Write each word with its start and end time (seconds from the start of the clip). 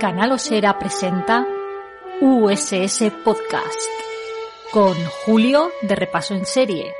Canal 0.00 0.32
Osera 0.32 0.76
presenta 0.80 1.46
USS 2.20 3.12
Podcast 3.24 3.78
con 4.72 4.94
Julio 5.24 5.70
de 5.82 5.94
Repaso 5.94 6.34
en 6.34 6.44
Serie, 6.44 6.92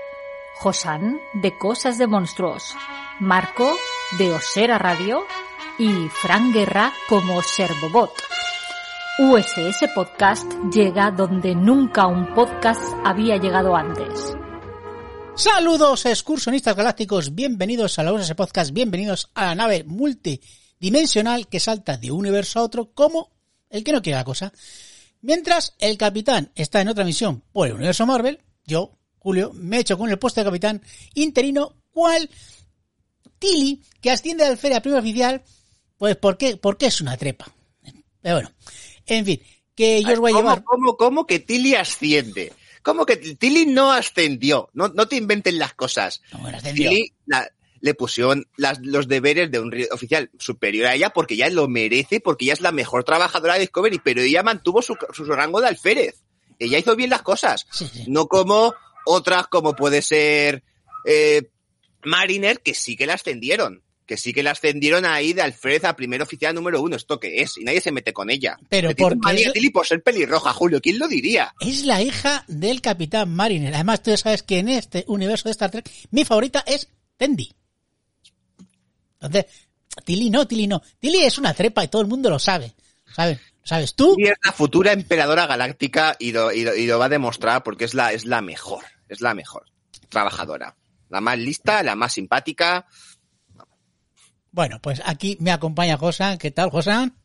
Josan 0.55 1.19
de 1.35 1.59
Cosas 1.59 1.99
de 1.99 2.07
Monstruos, 2.07 2.77
Marco 3.19 3.69
de 4.19 4.31
Osera 4.33 4.79
Radio 4.79 5.25
y 5.81 6.09
Fran 6.11 6.53
Guerra 6.53 6.93
como 7.09 7.43
Servobot. 7.43 8.13
USS 9.19 9.91
Podcast 9.93 10.49
llega 10.73 11.11
donde 11.11 11.57
nunca 11.57 12.07
un 12.07 12.33
podcast 12.35 12.83
había 13.05 13.37
llegado 13.37 13.75
antes. 13.75 14.37
Saludos 15.35 16.07
excursionistas 16.07 16.77
galácticos, 16.77 17.35
bienvenidos 17.35 17.99
a 17.99 18.05
la 18.05 18.13
USS 18.13 18.35
Podcast, 18.35 18.73
bienvenidos 18.73 19.29
a 19.35 19.47
la 19.47 19.55
nave 19.57 19.83
multidimensional 20.81 21.47
que 21.47 21.61
salta 21.61 21.99
de 21.99 22.11
un 22.11 22.21
universo 22.21 22.59
a 22.59 22.63
otro 22.63 22.91
como 22.93 23.31
el 23.69 23.85
que 23.85 23.93
no 23.93 24.01
quiere 24.01 24.17
la 24.19 24.25
cosa. 24.25 24.53
Mientras 25.21 25.75
el 25.79 25.99
capitán 25.99 26.51
está 26.55 26.81
en 26.81 26.89
otra 26.89 27.05
misión 27.05 27.43
por 27.53 27.69
el 27.69 27.75
universo 27.75 28.07
Marvel, 28.07 28.41
yo, 28.65 28.97
Julio, 29.19 29.53
me 29.55 29.79
echo 29.81 29.99
con 29.99 30.09
el 30.09 30.19
puesto 30.19 30.41
de 30.41 30.47
capitán 30.47 30.83
interino, 31.15 31.77
cual 31.91 32.31
Tilly, 33.39 33.83
que 34.01 34.11
asciende 34.11 34.45
al 34.45 34.57
feria 34.57 34.81
primer 34.81 35.01
oficial, 35.01 35.43
pues 35.99 36.17
¿por 36.17 36.39
qué? 36.39 36.57
Porque 36.57 36.87
es 36.87 37.01
una 37.03 37.17
trepa. 37.19 37.53
Pero 38.23 38.37
bueno, 38.37 38.51
en 39.07 39.25
fin, 39.27 39.43
que 39.75 40.03
yo 40.03 40.13
os 40.15 40.19
voy 40.19 40.33
a 40.33 40.35
¿Cómo, 40.35 40.49
llevar... 40.49 40.65
¿Cómo, 40.65 40.97
cómo 40.97 41.27
que 41.27 41.41
Tilly 41.41 41.75
asciende? 41.75 42.55
¿Cómo 42.83 43.05
que 43.05 43.17
Tilly 43.19 43.67
no 43.67 43.93
ascendió? 43.93 44.71
No, 44.73 44.89
no 44.89 45.07
te 45.07 45.17
inventen 45.17 45.59
las 45.59 45.75
cosas. 45.75 46.23
No, 46.33 46.39
bueno, 46.39 46.57
ascendió. 46.57 46.89
Tilly 46.89 47.13
la- 47.27 47.51
le 47.81 47.95
pusieron 47.95 48.47
las- 48.57 48.79
los 48.83 49.09
deberes 49.09 49.51
de 49.51 49.59
un 49.61 49.75
oficial 49.91 50.31
superior 50.39 50.87
a 50.87 50.95
ella 50.95 51.11
porque 51.11 51.35
ella 51.35 51.49
lo 51.51 51.67
merece, 51.69 52.21
porque 52.21 52.45
ella 52.45 52.53
es 52.55 52.61
la 52.61 52.73
mejor 52.73 53.05
trabajadora 53.05 53.55
de 53.55 53.61
Discovery, 53.61 54.01
pero 54.05 54.21
ella 54.23 54.43
mantuvo 54.43 54.83
su, 54.83 54.97
su 55.15 55.25
rango 55.25 55.61
de 55.61 55.69
alférez. 55.69 56.23
Ella 56.59 56.79
hizo 56.79 56.95
bien 56.97 57.11
las 57.11 57.23
cosas. 57.23 57.67
Sí, 57.71 57.89
sí. 57.93 58.05
No 58.07 58.27
como 58.27 58.75
otras 59.07 59.47
como 59.49 59.75
puede 59.75 60.03
ser 60.03 60.63
eh, 61.07 61.49
Mariner, 62.05 62.61
que 62.61 62.75
sí 62.75 62.97
que 62.97 63.07
la 63.07 63.15
ascendieron. 63.15 63.83
Que 64.07 64.17
sí 64.17 64.33
que 64.33 64.43
la 64.43 64.51
ascendieron 64.51 65.05
ahí 65.05 65.33
de 65.35 65.43
alférez 65.43 65.85
a 65.85 65.95
primer 65.95 66.21
oficial 66.21 66.53
número 66.53 66.83
uno. 66.83 66.97
¿Esto 66.97 67.21
qué 67.21 67.43
es? 67.43 67.57
Y 67.59 67.65
nadie 67.65 67.81
se 67.81 67.93
mete 67.93 68.13
con 68.13 68.29
ella. 68.29 68.59
Pero 68.69 68.91
manía 69.23 69.53
es- 69.55 69.71
por 69.71 69.87
ser 69.87 70.03
pelirroja, 70.03 70.53
Julio. 70.53 70.81
¿Quién 70.81 70.99
lo 70.99 71.07
diría? 71.07 71.55
Es 71.61 71.85
la 71.85 72.03
hija 72.03 72.45
del 72.49 72.81
Capitán 72.81 73.33
Mariner. 73.33 73.73
Además, 73.73 74.03
tú 74.03 74.11
ya 74.11 74.17
sabes 74.17 74.43
que 74.43 74.59
en 74.59 74.69
este 74.69 75.05
universo 75.07 75.49
de 75.49 75.53
Star 75.53 75.71
Trek, 75.71 75.89
mi 76.11 76.25
favorita 76.25 76.65
es 76.67 76.89
Tendi. 77.17 77.53
Entonces, 79.21 79.47
Tilly 80.05 80.31
no, 80.31 80.47
Tilly 80.47 80.67
no. 80.67 80.83
Tilly 80.99 81.25
es 81.25 81.39
una 81.39 81.53
trepa 81.55 81.85
y 81.85 81.89
todo 81.89 82.03
el 82.03 82.09
mundo 82.09 82.31
lo 82.31 82.39
sabe. 82.39 82.75
¿Sabes? 83.15 83.39
¿Sabes 83.65 83.95
tú? 83.95 84.15
Y 84.19 84.27
es 84.29 84.35
la 84.45 84.53
futura 84.53 84.93
emperadora 84.93 85.47
galáctica 85.47 86.17
y 86.19 86.33
lo, 86.33 86.53
y 86.53 86.65
lo- 86.65 86.75
y 86.75 86.87
lo 86.87 86.99
va 86.99 87.07
a 87.07 87.09
demostrar 87.11 87.63
porque 87.63 87.85
es 87.85 87.95
la, 87.95 88.13
es 88.13 88.25
la 88.25 88.41
mejor. 88.41 88.85
Es 89.09 89.21
la 89.21 89.35
mejor 89.35 89.65
trabajadora. 90.09 90.77
La 91.09 91.21
más 91.21 91.39
lista, 91.39 91.83
la 91.83 91.97
más 91.97 92.13
simpática. 92.13 92.87
Bueno, 94.53 94.81
pues 94.81 95.01
aquí 95.05 95.37
me 95.41 95.53
acompaña 95.53 95.97
Josan. 95.97 96.39
¿Qué 96.39 96.51
tal, 96.51 96.71
Josan? 96.71 97.17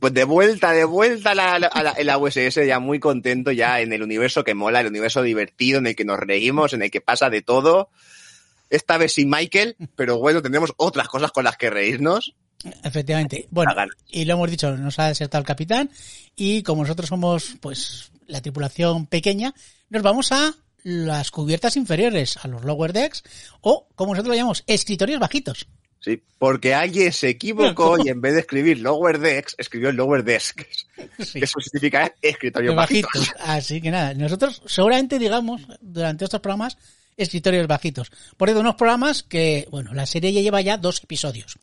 Pues 0.00 0.12
de 0.12 0.24
vuelta, 0.24 0.72
de 0.72 0.84
vuelta 0.84 1.30
a 1.30 1.34
la, 1.34 1.54
a 1.54 1.58
la, 1.82 1.90
a 1.90 2.02
la 2.04 2.18
USS, 2.18 2.66
ya 2.66 2.78
muy 2.78 3.00
contento, 3.00 3.52
ya 3.52 3.80
en 3.80 3.92
el 3.92 4.02
universo 4.02 4.44
que 4.44 4.54
mola, 4.54 4.80
el 4.80 4.88
universo 4.88 5.22
divertido, 5.22 5.78
en 5.78 5.86
el 5.86 5.96
que 5.96 6.04
nos 6.04 6.18
reímos, 6.18 6.72
en 6.72 6.82
el 6.82 6.90
que 6.90 7.00
pasa 7.00 7.30
de 7.30 7.42
todo. 7.42 7.90
Esta 8.72 8.96
vez 8.96 9.12
sin 9.12 9.28
Michael, 9.28 9.76
pero 9.96 10.18
bueno, 10.18 10.40
tendremos 10.40 10.72
otras 10.78 11.06
cosas 11.08 11.30
con 11.30 11.44
las 11.44 11.58
que 11.58 11.68
reírnos. 11.68 12.34
Efectivamente. 12.82 13.46
Bueno, 13.50 13.74
y 14.08 14.24
lo 14.24 14.32
hemos 14.32 14.50
dicho, 14.50 14.74
nos 14.76 14.98
ha 14.98 15.08
desertado 15.08 15.40
el 15.40 15.46
capitán. 15.46 15.90
Y 16.34 16.62
como 16.62 16.82
nosotros 16.82 17.08
somos, 17.08 17.56
pues, 17.60 18.10
la 18.26 18.40
tripulación 18.40 19.06
pequeña, 19.06 19.52
nos 19.90 20.02
vamos 20.02 20.32
a 20.32 20.54
las 20.84 21.30
cubiertas 21.30 21.76
inferiores, 21.76 22.38
a 22.42 22.48
los 22.48 22.64
lower 22.64 22.94
decks, 22.94 23.22
o 23.60 23.88
como 23.94 24.12
nosotros 24.14 24.30
lo 24.30 24.36
llamamos, 24.36 24.64
escritorios 24.66 25.20
bajitos. 25.20 25.66
Sí, 26.00 26.20
porque 26.38 26.74
alguien 26.74 27.12
se 27.12 27.28
equivocó 27.28 27.96
y 28.02 28.08
en 28.08 28.20
vez 28.20 28.32
de 28.32 28.40
escribir 28.40 28.80
Lower 28.80 29.20
Decks, 29.20 29.54
escribió 29.56 29.92
Lower 29.92 30.24
Desk. 30.24 30.62
Sí. 31.20 31.38
Que 31.38 31.44
eso 31.44 31.60
significa 31.60 32.12
escritorio 32.20 32.70
de 32.70 32.76
bajito. 32.76 33.06
bajitos. 33.14 33.36
Así 33.38 33.80
que 33.80 33.92
nada, 33.92 34.12
nosotros 34.14 34.62
seguramente 34.66 35.20
digamos 35.20 35.62
durante 35.80 36.24
estos 36.24 36.40
programas 36.40 36.76
escritorios 37.16 37.66
bajitos. 37.66 38.10
Por 38.36 38.48
eso 38.50 38.60
unos 38.60 38.74
programas 38.76 39.22
que, 39.22 39.66
bueno, 39.70 39.92
la 39.94 40.06
serie 40.06 40.32
ya 40.32 40.40
lleva 40.40 40.60
ya 40.60 40.76
dos 40.76 41.02
episodios. 41.02 41.58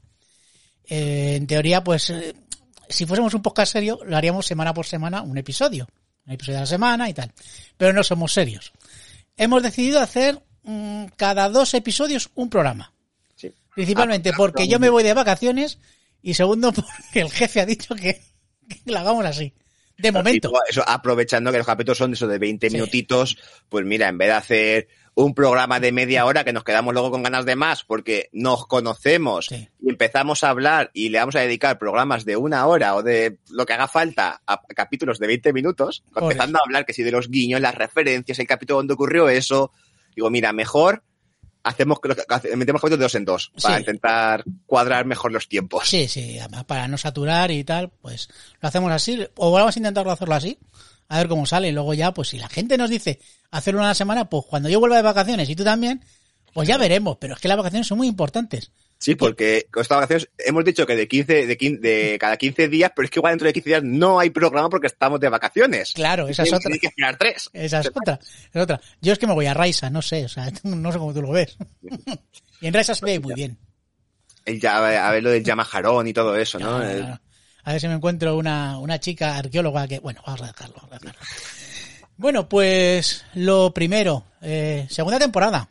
Eh, 0.87 1.35
en 1.37 1.47
teoría, 1.47 1.83
pues, 1.83 2.09
eh, 2.09 2.33
si 2.87 3.05
fuésemos 3.05 3.33
un 3.33 3.41
podcast 3.41 3.71
serio, 3.73 3.99
lo 4.05 4.17
haríamos 4.17 4.45
semana 4.45 4.73
por 4.73 4.85
semana 4.85 5.21
un 5.21 5.37
episodio. 5.37 5.87
Un 6.25 6.33
episodio 6.33 6.57
a 6.59 6.61
la 6.61 6.67
semana 6.67 7.09
y 7.09 7.13
tal. 7.13 7.31
Pero 7.77 7.93
no 7.93 8.03
somos 8.03 8.33
serios. 8.33 8.71
Hemos 9.37 9.63
decidido 9.63 9.99
hacer 9.99 10.41
mm, 10.63 11.05
cada 11.15 11.49
dos 11.49 11.73
episodios 11.73 12.29
un 12.35 12.49
programa. 12.49 12.93
Sí. 13.35 13.53
Principalmente 13.73 14.29
Ah, 14.29 14.33
porque 14.37 14.67
yo 14.67 14.79
me 14.79 14.89
voy 14.89 15.03
de 15.03 15.13
vacaciones 15.13 15.79
y 16.21 16.33
segundo 16.33 16.71
porque 16.73 17.21
el 17.21 17.31
jefe 17.31 17.61
ha 17.61 17.65
dicho 17.65 17.95
que, 17.95 18.21
que 18.67 18.91
lo 18.91 18.99
hagamos 18.99 19.25
así. 19.25 19.53
De 19.97 20.11
momento. 20.13 20.51
Eso, 20.69 20.81
aprovechando 20.87 21.51
que 21.51 21.57
los 21.57 21.67
capítulos 21.67 21.97
son 21.97 22.11
de 22.11 22.15
eso 22.15 22.27
de 22.27 22.37
20 22.37 22.69
Sí. 22.69 22.73
minutitos, 22.75 23.37
pues 23.67 23.85
mira, 23.85 24.07
en 24.07 24.17
vez 24.17 24.29
de 24.29 24.33
hacer 24.33 24.87
un 25.25 25.33
programa 25.33 25.79
de 25.79 25.91
media 25.91 26.25
hora 26.25 26.43
que 26.43 26.53
nos 26.53 26.63
quedamos 26.63 26.93
luego 26.93 27.11
con 27.11 27.23
ganas 27.23 27.45
de 27.45 27.55
más 27.55 27.83
porque 27.83 28.29
nos 28.31 28.65
conocemos 28.67 29.47
Sí. 29.47 29.67
y 29.81 29.89
empezamos 29.89 30.43
a 30.43 30.49
hablar 30.49 30.91
y 30.93 31.09
le 31.09 31.19
vamos 31.19 31.35
a 31.35 31.41
dedicar 31.41 31.77
programas 31.77 32.23
de 32.25 32.37
una 32.37 32.65
hora 32.67 32.95
o 32.95 33.03
de 33.03 33.37
lo 33.49 33.65
que 33.65 33.73
haga 33.73 33.87
falta 33.87 34.41
a 34.47 34.61
capítulos 34.75 35.19
de 35.19 35.27
20 35.27 35.51
minutos, 35.53 36.03
empezando 36.15 36.57
a 36.57 36.61
hablar 36.65 36.85
que 36.85 36.93
si 36.93 37.03
de 37.03 37.11
los 37.11 37.29
guiños, 37.29 37.59
las 37.61 37.75
referencias, 37.75 38.39
el 38.39 38.47
capítulo 38.47 38.77
donde 38.77 38.93
ocurrió 38.93 39.27
eso, 39.29 39.71
digo, 40.15 40.29
mira, 40.29 40.53
mejor 40.53 41.03
hacemos 41.63 41.99
metemos 42.55 42.81
capítulos 42.81 42.99
de 42.99 43.03
dos 43.05 43.15
en 43.15 43.25
dos 43.25 43.51
para 43.61 43.75
Sí. 43.75 43.81
intentar 43.81 44.43
cuadrar 44.65 45.05
mejor 45.05 45.33
los 45.33 45.49
tiempos. 45.49 45.87
Sí, 45.89 46.07
sí, 46.07 46.37
para 46.65 46.87
no 46.87 46.97
saturar 46.97 47.51
y 47.51 47.65
tal, 47.65 47.89
pues 48.01 48.29
lo 48.61 48.69
hacemos 48.69 48.91
así, 48.91 49.27
o 49.35 49.51
vamos 49.51 49.75
a 49.75 49.79
intentarlo 49.79 50.11
hacerlo 50.11 50.35
así, 50.35 50.57
a 51.09 51.17
ver 51.17 51.27
cómo 51.27 51.45
sale, 51.45 51.67
y 51.67 51.71
luego 51.71 51.93
ya, 51.93 52.13
pues 52.13 52.29
si 52.29 52.37
la 52.37 52.47
gente 52.47 52.77
nos 52.77 52.89
dice 52.89 53.19
hacerlo 53.51 53.81
una 53.81 53.95
semana, 53.95 54.29
pues 54.29 54.45
cuando 54.45 54.69
yo 54.69 54.79
vuelva 54.79 54.95
de 54.95 55.01
vacaciones 55.01 55.49
y 55.49 55.55
tú 55.55 55.63
también, 55.63 56.05
pues 56.53 56.67
ya 56.67 56.77
veremos, 56.77 57.17
pero 57.19 57.33
es 57.33 57.39
que 57.39 57.47
las 57.47 57.57
vacaciones 57.57 57.87
son 57.87 57.97
muy 57.97 58.07
importantes. 58.07 58.71
Sí, 58.99 59.15
porque 59.15 59.67
con 59.71 59.81
estas 59.81 59.97
vacaciones 59.97 60.29
hemos 60.37 60.65
dicho 60.65 60.85
que 60.85 60.95
de 60.95 61.07
15, 61.07 61.47
de 61.47 61.57
15, 61.57 61.79
de 61.79 62.17
cada 62.19 62.35
15 62.35 62.67
días, 62.67 62.91
pero 62.93 63.05
es 63.05 63.11
que 63.11 63.19
igual 63.19 63.31
dentro 63.31 63.47
de 63.47 63.53
15 63.53 63.69
días 63.69 63.83
no 63.83 64.19
hay 64.19 64.29
programa 64.29 64.69
porque 64.69 64.87
estamos 64.87 65.19
de 65.21 65.29
vacaciones. 65.29 65.93
Claro, 65.93 66.27
esa 66.27 66.43
es 66.43 66.53
otra. 66.53 66.69
Hay 66.71 66.79
que 66.79 66.87
esperar 66.87 67.17
tres. 67.17 67.49
Esa 67.53 67.79
es 67.79 67.87
otra, 67.87 68.19
es 68.53 68.61
otra. 68.61 68.81
Yo 69.01 69.13
es 69.13 69.19
que 69.19 69.25
me 69.25 69.33
voy 69.33 69.45
a 69.45 69.53
Raisa, 69.53 69.89
no 69.89 70.01
sé, 70.01 70.25
o 70.25 70.29
sea, 70.29 70.51
no 70.63 70.91
sé 70.91 70.97
cómo 70.99 71.13
tú 71.13 71.21
lo 71.21 71.31
ves. 71.31 71.57
y 72.61 72.67
en 72.67 72.73
Raisa 72.73 72.93
se 72.93 73.05
ve 73.05 73.19
muy 73.19 73.33
bien. 73.33 73.57
El 74.45 74.59
ya, 74.59 75.07
a 75.07 75.11
ver 75.11 75.23
lo 75.23 75.31
del 75.31 75.43
Yamajarón 75.43 76.07
y 76.07 76.13
todo 76.13 76.35
eso, 76.35 76.59
¿no? 76.59 76.79
No. 76.79 77.19
A 77.63 77.71
ver 77.73 77.81
si 77.81 77.87
me 77.87 77.93
encuentro 77.95 78.37
una, 78.37 78.77
una 78.79 78.99
chica 78.99 79.37
arqueóloga 79.37 79.87
que, 79.87 79.99
bueno, 79.99 80.21
vamos 80.25 80.41
a 80.41 80.47
dejarlo. 80.47 80.75
vamos 80.75 80.93
a 80.93 80.99
dejarlo. 80.99 81.19
Bueno, 82.17 82.49
pues 82.49 83.25
lo 83.33 83.73
primero, 83.73 84.25
eh, 84.41 84.87
segunda 84.89 85.19
temporada. 85.19 85.69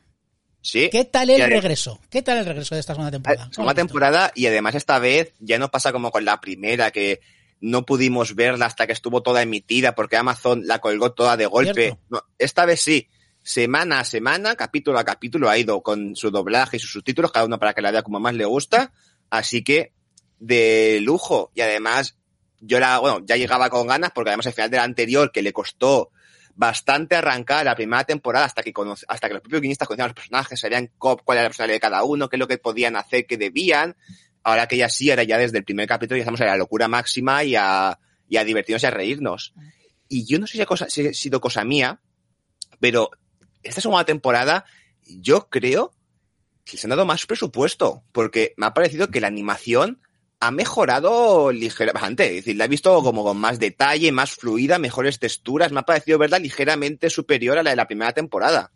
Sí. 0.60 0.88
¿Qué 0.90 1.04
tal 1.04 1.30
el 1.30 1.42
regreso? 1.42 2.00
¿Qué 2.10 2.22
tal 2.22 2.38
el 2.38 2.46
regreso 2.46 2.74
de 2.74 2.80
esta 2.80 2.94
segunda 2.94 3.10
temporada? 3.10 3.46
Eh, 3.46 3.48
Segunda 3.52 3.74
temporada 3.74 4.32
y 4.34 4.46
además 4.46 4.74
esta 4.74 4.98
vez 4.98 5.32
ya 5.38 5.58
no 5.58 5.70
pasa 5.70 5.92
como 5.92 6.10
con 6.10 6.24
la 6.24 6.40
primera 6.40 6.90
que 6.90 7.20
no 7.60 7.84
pudimos 7.84 8.34
verla 8.34 8.66
hasta 8.66 8.86
que 8.86 8.92
estuvo 8.92 9.22
toda 9.22 9.42
emitida 9.42 9.94
porque 9.94 10.16
Amazon 10.16 10.66
la 10.66 10.80
colgó 10.80 11.12
toda 11.12 11.36
de 11.36 11.46
golpe. 11.46 11.98
No, 12.08 12.22
esta 12.38 12.64
vez 12.64 12.80
sí. 12.80 13.08
Semana 13.42 14.00
a 14.00 14.04
semana, 14.04 14.56
capítulo 14.56 14.98
a 14.98 15.04
capítulo, 15.04 15.48
ha 15.48 15.56
ido 15.56 15.80
con 15.82 16.14
su 16.16 16.30
doblaje 16.30 16.76
y 16.76 16.80
sus 16.80 16.92
subtítulos, 16.92 17.32
cada 17.32 17.46
uno 17.46 17.58
para 17.58 17.72
que 17.72 17.80
la 17.80 17.90
vea 17.90 18.02
como 18.02 18.20
más 18.20 18.34
le 18.34 18.44
gusta. 18.44 18.92
Así 19.30 19.64
que, 19.64 19.92
de 20.38 21.00
lujo. 21.02 21.50
Y 21.54 21.60
además, 21.60 22.16
yo 22.60 22.80
la, 22.80 22.98
bueno, 22.98 23.20
ya 23.24 23.36
llegaba 23.36 23.70
con 23.70 23.86
ganas 23.86 24.10
porque 24.14 24.30
además 24.30 24.46
al 24.46 24.52
final 24.52 24.70
de 24.70 24.76
la 24.76 24.84
anterior, 24.84 25.32
que 25.32 25.42
le 25.42 25.52
costó 25.52 26.10
bastante 26.54 27.14
arrancar 27.14 27.64
la 27.64 27.76
primera 27.76 28.02
temporada 28.04 28.44
hasta 28.44 28.62
que 28.62 28.72
conoce- 28.72 29.04
hasta 29.06 29.28
que 29.28 29.34
los 29.34 29.42
propios 29.42 29.62
guionistas 29.62 29.86
conocían 29.86 30.08
los 30.08 30.14
personajes, 30.14 30.58
sabían 30.58 30.90
cuál 30.98 31.16
era 31.28 31.42
la 31.42 31.48
personalidad 31.48 31.76
de 31.76 31.80
cada 31.80 32.02
uno, 32.02 32.28
qué 32.28 32.36
es 32.36 32.40
lo 32.40 32.48
que 32.48 32.58
podían 32.58 32.96
hacer, 32.96 33.26
qué 33.26 33.36
debían. 33.36 33.96
ahora 34.42 34.66
que 34.66 34.76
ya 34.76 34.88
sí, 34.88 35.10
ahora 35.10 35.24
ya 35.24 35.36
desde 35.38 35.58
el 35.58 35.64
primer 35.64 35.86
capítulo 35.86 36.16
ya 36.16 36.22
estamos 36.22 36.40
a 36.40 36.46
la 36.46 36.56
locura 36.56 36.88
máxima 36.88 37.44
y 37.44 37.54
a, 37.54 37.98
y 38.28 38.38
a 38.38 38.44
divertirnos 38.44 38.82
y 38.82 38.86
a 38.86 38.90
reírnos. 38.90 39.52
Y 40.08 40.24
yo 40.26 40.38
no 40.38 40.46
sé 40.46 40.56
si 40.56 40.62
ha 41.06 41.12
sido 41.12 41.40
cosa 41.40 41.64
mía, 41.64 42.00
pero 42.80 43.10
esta 43.62 43.80
segunda 43.80 44.04
temporada 44.04 44.64
yo 45.06 45.48
creo 45.50 45.92
que 46.64 46.76
se 46.76 46.86
han 46.86 46.90
dado 46.90 47.04
más 47.04 47.26
presupuesto, 47.26 48.04
porque 48.12 48.54
me 48.56 48.66
ha 48.66 48.74
parecido 48.74 49.08
que 49.08 49.20
la 49.20 49.26
animación 49.26 50.00
ha 50.40 50.50
mejorado 50.50 51.50
ligeramente, 51.50 52.26
es 52.26 52.44
decir, 52.44 52.56
la 52.56 52.66
he 52.66 52.68
visto 52.68 53.02
como 53.02 53.24
con 53.24 53.38
más 53.38 53.58
detalle, 53.58 54.12
más 54.12 54.30
fluida, 54.30 54.78
mejores 54.78 55.18
texturas, 55.18 55.72
me 55.72 55.80
ha 55.80 55.84
parecido 55.84 56.18
verla 56.18 56.38
ligeramente 56.38 57.10
superior 57.10 57.58
a 57.58 57.62
la 57.62 57.70
de 57.70 57.76
la 57.76 57.86
primera 57.88 58.12
temporada. 58.12 58.70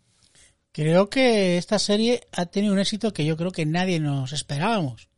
Creo 0.72 1.10
que 1.10 1.58
esta 1.58 1.78
serie 1.78 2.22
ha 2.32 2.46
tenido 2.46 2.72
un 2.72 2.80
éxito 2.80 3.12
que 3.12 3.24
yo 3.24 3.36
creo 3.36 3.52
que 3.52 3.66
nadie 3.66 4.00
nos 4.00 4.32
esperábamos. 4.32 5.08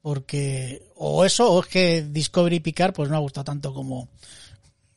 Porque 0.00 0.82
o 0.94 1.24
eso, 1.24 1.52
o 1.52 1.60
es 1.60 1.66
que 1.66 2.02
Discovery 2.02 2.60
Picard 2.60 2.94
pues 2.94 3.10
no 3.10 3.16
ha 3.16 3.20
gustado 3.20 3.44
tanto 3.44 3.74
como, 3.74 4.08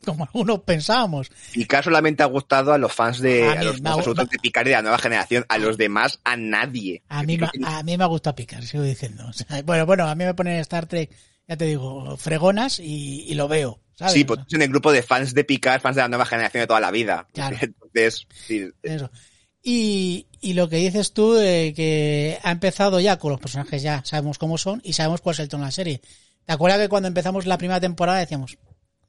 como 0.10 0.26
algunos 0.26 0.60
pensábamos. 0.62 1.30
Picard 1.54 1.84
solamente 1.84 2.24
ha 2.24 2.28
gustado 2.28 2.74
a 2.74 2.78
los 2.78 2.94
fans 2.94 3.20
de, 3.20 3.48
a, 3.48 3.64
los, 3.64 3.82
de 3.82 4.40
Picard 4.42 4.66
de 4.66 4.72
la 4.72 4.82
nueva 4.82 4.98
generación, 4.98 5.46
a 5.50 5.58
los 5.58 5.78
demás 5.78 6.20
a 6.24 6.38
nadie. 6.38 7.04
A 7.10 7.24
mí, 7.24 7.38
a 7.64 7.84
mí 7.84 7.98
me 7.98 8.04
ha 8.04 8.08
gustado 8.08 8.36
Picard, 8.36 8.64
sigo 8.64 8.84
diciendo. 8.84 9.30
bueno, 9.66 9.86
bueno, 9.86 10.08
a 10.08 10.16
mí 10.16 10.26
me 10.26 10.34
ponen 10.34 10.58
Star 10.58 10.86
Trek, 10.86 11.10
ya 11.48 11.58
te 11.58 11.66
digo, 11.66 12.18
fregonas 12.18 12.80
y, 12.80 13.26
y 13.28 13.34
lo 13.34 13.48
veo. 13.48 13.80
¿sabes? 13.96 14.14
Sí, 14.14 14.24
pues 14.24 14.40
en 14.52 14.62
el 14.62 14.70
grupo 14.70 14.92
de 14.92 15.04
fans 15.04 15.34
de 15.34 15.44
Picard, 15.44 15.82
fans 15.82 15.96
de 15.96 16.02
la 16.02 16.08
nueva 16.08 16.26
generación 16.26 16.62
de 16.62 16.68
toda 16.68 16.80
la 16.80 16.92
vida. 16.92 17.28
Claro. 17.34 17.58
Entonces, 17.62 18.28
sí. 18.48 18.70
Eso. 18.84 19.12
Y, 19.62 20.28
y, 20.40 20.54
lo 20.54 20.70
que 20.70 20.78
dices 20.78 21.12
tú, 21.12 21.36
que 21.36 22.40
ha 22.42 22.52
empezado 22.52 23.00
ya 23.02 23.20
con 23.20 23.32
los 23.32 23.42
personajes, 23.42 23.82
ya 23.82 24.04
sabemos 24.06 24.38
cómo 24.38 24.58
son 24.58 24.82
y 24.86 24.94
sabemos 24.94 25.20
cuál 25.20 25.34
es 25.34 25.40
el 25.42 25.50
tono 25.50 25.64
de 25.64 25.68
la 25.68 25.72
serie. 25.72 26.02
¿Te 26.46 26.54
acuerdas 26.54 26.80
que 26.80 26.90
cuando 26.90 27.08
empezamos 27.08 27.46
la 27.46 27.58
primera 27.58 27.80
temporada 27.80 28.20
decíamos, 28.20 28.58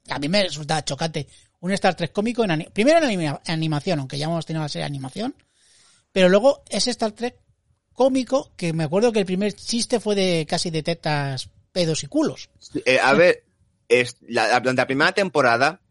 a 0.09 0.19
mí 0.19 0.29
me 0.29 0.43
resulta 0.43 0.83
chocante, 0.83 1.27
un 1.59 1.71
Star 1.71 1.95
Trek 1.95 2.11
cómico, 2.11 2.43
en 2.43 2.69
primero 2.73 2.97
en 2.97 3.03
anima 3.05 3.41
animación, 3.45 3.99
aunque 3.99 4.17
ya 4.17 4.25
hemos 4.25 4.45
tenido 4.45 4.63
la 4.63 4.69
serie 4.69 4.83
de 4.83 4.87
animación, 4.87 5.35
pero 6.11 6.29
luego 6.29 6.63
ese 6.69 6.91
Star 6.91 7.11
Trek 7.11 7.35
cómico, 7.93 8.51
que 8.55 8.73
me 8.73 8.83
acuerdo 8.83 9.11
que 9.11 9.19
el 9.19 9.25
primer 9.25 9.53
chiste 9.53 9.99
fue 9.99 10.15
de 10.15 10.45
casi 10.49 10.69
de 10.69 10.83
tetas, 10.83 11.49
pedos 11.71 12.03
y 12.03 12.07
culos. 12.07 12.49
Eh, 12.85 12.99
a 12.99 13.13
ver, 13.13 13.43
es 13.87 14.17
la, 14.21 14.59
durante 14.59 14.81
la 14.81 14.87
primera 14.87 15.11
temporada 15.11 15.81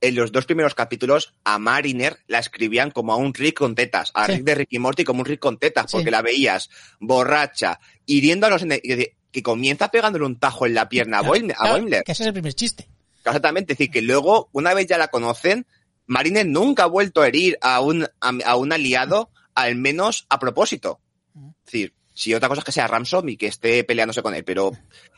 en 0.00 0.14
los 0.14 0.32
dos 0.32 0.44
primeros 0.44 0.74
capítulos 0.74 1.32
a 1.44 1.58
Mariner 1.58 2.18
la 2.26 2.38
escribían 2.38 2.90
como 2.90 3.12
a 3.12 3.16
un 3.16 3.32
Rick 3.32 3.58
con 3.58 3.74
tetas, 3.74 4.10
a 4.14 4.26
sí. 4.26 4.32
Rick 4.32 4.44
de 4.44 4.54
Ricky 4.54 4.78
Morty 4.78 5.04
como 5.04 5.20
un 5.20 5.26
Rick 5.26 5.40
con 5.40 5.58
tetas, 5.58 5.90
porque 5.90 6.06
sí. 6.06 6.10
la 6.10 6.20
veías 6.22 6.68
borracha, 7.00 7.80
hiriendo 8.04 8.46
a 8.46 8.50
los 8.50 8.62
que 8.62 9.42
comienza 9.42 9.90
pegándole 9.90 10.26
un 10.26 10.38
tajo 10.38 10.66
en 10.66 10.74
la 10.74 10.88
pierna 10.88 11.18
claro, 11.18 11.26
a, 11.26 11.28
Boimler, 11.30 11.56
claro, 11.56 11.70
a 11.70 11.76
Boimler. 11.76 12.02
Que 12.04 12.12
ese 12.12 12.22
es 12.22 12.26
el 12.26 12.32
primer 12.32 12.54
chiste. 12.54 12.88
Exactamente, 13.30 13.72
es 13.72 13.78
decir, 13.78 13.90
que 13.92 14.02
luego, 14.02 14.48
una 14.52 14.74
vez 14.74 14.86
ya 14.86 14.98
la 14.98 15.08
conocen, 15.08 15.66
Mariner 16.06 16.46
nunca 16.46 16.84
ha 16.84 16.86
vuelto 16.86 17.22
a 17.22 17.28
herir 17.28 17.56
a 17.60 17.80
un, 17.80 18.04
a, 18.20 18.32
a 18.44 18.56
un 18.56 18.72
aliado, 18.72 19.30
al 19.54 19.76
menos 19.76 20.26
a 20.28 20.38
propósito. 20.38 21.00
Es 21.34 21.64
decir, 21.64 21.94
si 22.12 22.34
otra 22.34 22.48
cosa 22.48 22.60
es 22.60 22.64
que 22.64 22.72
sea 22.72 22.86
Ramsom 22.86 23.28
y 23.28 23.36
que 23.36 23.46
esté 23.46 23.82
peleándose 23.84 24.22
con 24.22 24.34
él, 24.34 24.44
pero 24.44 24.72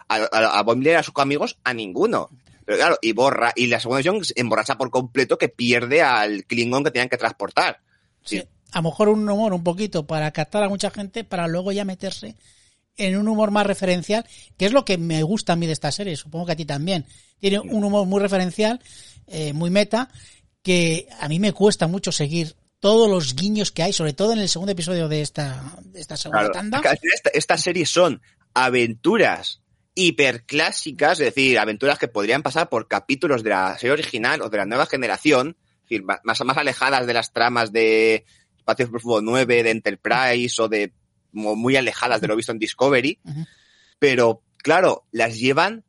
a, 0.09 0.17
a, 0.17 0.61
a 0.61 1.03
sus 1.03 1.15
amigos, 1.17 1.59
a 1.65 1.75
ninguno. 1.75 2.31
Pero 2.65 2.79
claro, 2.79 2.99
y 3.03 3.13
borra, 3.13 3.53
y 3.55 3.67
la 3.67 3.81
segunda 3.81 4.01
edición 4.01 4.23
emborracha 4.35 4.79
por 4.79 4.91
completo 4.91 5.39
que 5.39 5.49
pierde 5.49 6.03
al 6.03 6.45
Klingon 6.45 6.85
que 6.85 6.91
tenían 6.91 7.09
que 7.09 7.17
transportar. 7.17 7.81
Sí. 8.25 8.41
sí. 8.41 8.49
A 8.73 8.79
lo 8.79 8.91
mejor 8.91 9.09
un 9.09 9.29
humor 9.29 9.53
un 9.53 9.63
poquito 9.63 10.07
para 10.07 10.31
captar 10.33 10.63
a 10.63 10.69
mucha 10.69 10.91
gente, 10.91 11.23
para 11.25 11.47
luego 11.47 11.73
ya 11.73 11.85
meterse 11.85 12.37
en 12.97 13.17
un 13.17 13.29
humor 13.29 13.51
más 13.51 13.67
referencial, 13.67 14.27
que 14.57 14.67
es 14.67 14.73
lo 14.73 14.85
que 14.85 14.99
me 14.99 15.23
gusta 15.23 15.55
a 15.55 15.57
mí 15.57 15.67
de 15.67 15.73
esta 15.73 15.93
serie, 15.93 16.17
supongo 16.17 16.47
que 16.47 16.53
a 16.53 16.57
ti 16.57 16.65
también. 16.65 17.07
Tiene 17.39 17.61
un 17.61 17.85
humor 17.85 18.07
muy 18.07 18.21
referencial, 18.21 18.81
eh, 19.27 19.53
muy 19.53 19.71
meta, 19.71 20.09
que 20.63 21.09
a 21.21 21.29
mí 21.29 21.39
me 21.39 21.53
cuesta 21.53 21.87
mucho 21.87 22.13
seguir 22.13 22.57
todos 22.81 23.09
los 23.09 23.35
guiños 23.35 23.73
que 23.73 23.83
hay, 23.83 23.93
sobre 23.93 24.13
todo 24.13 24.33
en 24.33 24.39
el 24.39 24.49
segundo 24.49 24.73
episodio 24.73 25.09
de 25.09 25.21
esta, 25.21 25.77
de 25.83 26.01
esta 26.01 26.17
segunda 26.17 26.51
claro, 26.51 26.53
tanda. 26.53 26.83
Esta, 27.15 27.31
esta 27.31 27.59
serie 27.59 27.87
son 27.87 28.21
aventuras 28.55 29.63
hiperclásicas, 29.95 31.21
es 31.21 31.35
decir, 31.35 31.59
aventuras 31.59 31.99
que 31.99 32.09
podrían 32.09 32.43
pasar 32.43 32.69
por 32.69 32.87
capítulos 32.87 33.43
de 33.43 33.51
la 33.51 33.79
serie 33.79 33.93
original 33.93 34.43
o 34.43 34.51
de 34.51 34.59
la 34.59 34.67
nueva 34.67 34.87
generación, 34.87 35.57
es 35.59 35.83
decir, 35.89 36.03
más, 36.05 36.21
más 36.25 36.57
alejadas 36.57 37.07
de 37.07 37.15
las 37.15 37.33
tramas 37.33 37.73
de 37.73 38.27
Espacio 38.59 38.91
Profundo 38.91 39.23
9, 39.23 39.63
de 39.63 39.71
Enterprise 39.71 40.61
o 40.61 40.69
de 40.69 40.93
muy 41.37 41.77
alejadas 41.77 42.21
de 42.21 42.29
lo 42.29 42.37
visto 42.37 42.53
en 42.53 42.59
Discovery, 42.59 43.21
uh 43.23 43.31
-huh. 43.31 43.47
pero 43.99 44.43
claro, 44.59 45.07
las 45.13 45.39
llevan 45.39 45.85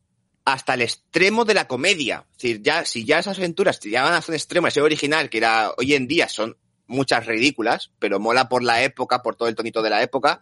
hasta 0.46 0.76
el 0.76 0.82
extremo 0.82 1.46
de 1.46 1.54
la 1.54 1.68
comedia. 1.68 2.26
Es 2.32 2.38
decir, 2.38 2.62
ya, 2.62 2.86
si 2.86 3.04
ya 3.04 3.20
esas 3.20 3.38
aventuras 3.38 3.80
te 3.80 3.90
llevan 3.90 4.14
hasta 4.14 4.32
un 4.32 4.36
extremo, 4.36 4.68
ese 4.68 4.82
original, 4.82 5.30
que 5.30 5.40
era 5.40 5.74
hoy 5.78 5.94
en 5.94 6.08
día 6.08 6.30
son 6.30 6.58
muchas 6.86 7.26
ridículas, 7.26 7.92
pero 8.00 8.20
mola 8.20 8.48
por 8.48 8.64
la 8.64 8.82
época, 8.84 9.22
por 9.22 9.36
todo 9.36 9.50
el 9.50 9.56
tonito 9.56 9.82
de 9.82 9.90
la 9.90 10.02
época. 10.02 10.42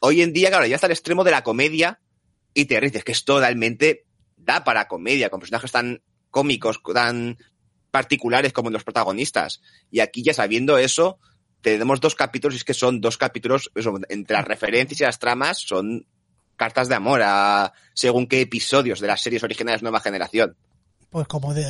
Hoy 0.00 0.22
en 0.22 0.32
día, 0.32 0.48
claro, 0.48 0.66
ya 0.66 0.74
está 0.74 0.86
el 0.86 0.92
extremo 0.92 1.22
de 1.22 1.30
la 1.30 1.44
comedia 1.44 2.00
y 2.54 2.64
te 2.64 2.80
ríes, 2.80 3.04
que 3.04 3.12
es 3.12 3.24
totalmente 3.24 4.04
da 4.36 4.64
para 4.64 4.88
comedia, 4.88 5.30
con 5.30 5.40
personajes 5.40 5.70
tan 5.70 6.02
cómicos, 6.30 6.80
tan 6.92 7.38
particulares 7.90 8.52
como 8.52 8.70
los 8.70 8.84
protagonistas. 8.84 9.60
Y 9.90 10.00
aquí 10.00 10.22
ya 10.22 10.34
sabiendo 10.34 10.78
eso, 10.78 11.18
tenemos 11.60 12.00
dos 12.00 12.14
capítulos, 12.14 12.54
y 12.54 12.58
es 12.58 12.64
que 12.64 12.74
son 12.74 13.00
dos 13.00 13.18
capítulos, 13.18 13.70
entre 14.08 14.36
las 14.36 14.44
referencias 14.44 15.00
y 15.00 15.04
las 15.04 15.18
tramas, 15.18 15.58
son 15.58 16.06
cartas 16.56 16.88
de 16.88 16.94
amor 16.94 17.22
a 17.24 17.72
según 17.94 18.26
qué 18.26 18.42
episodios 18.42 19.00
de 19.00 19.06
las 19.06 19.22
series 19.22 19.42
originales 19.42 19.82
Nueva 19.82 20.00
Generación. 20.00 20.56
Pues 21.08 21.26
como 21.26 21.54
de, 21.54 21.64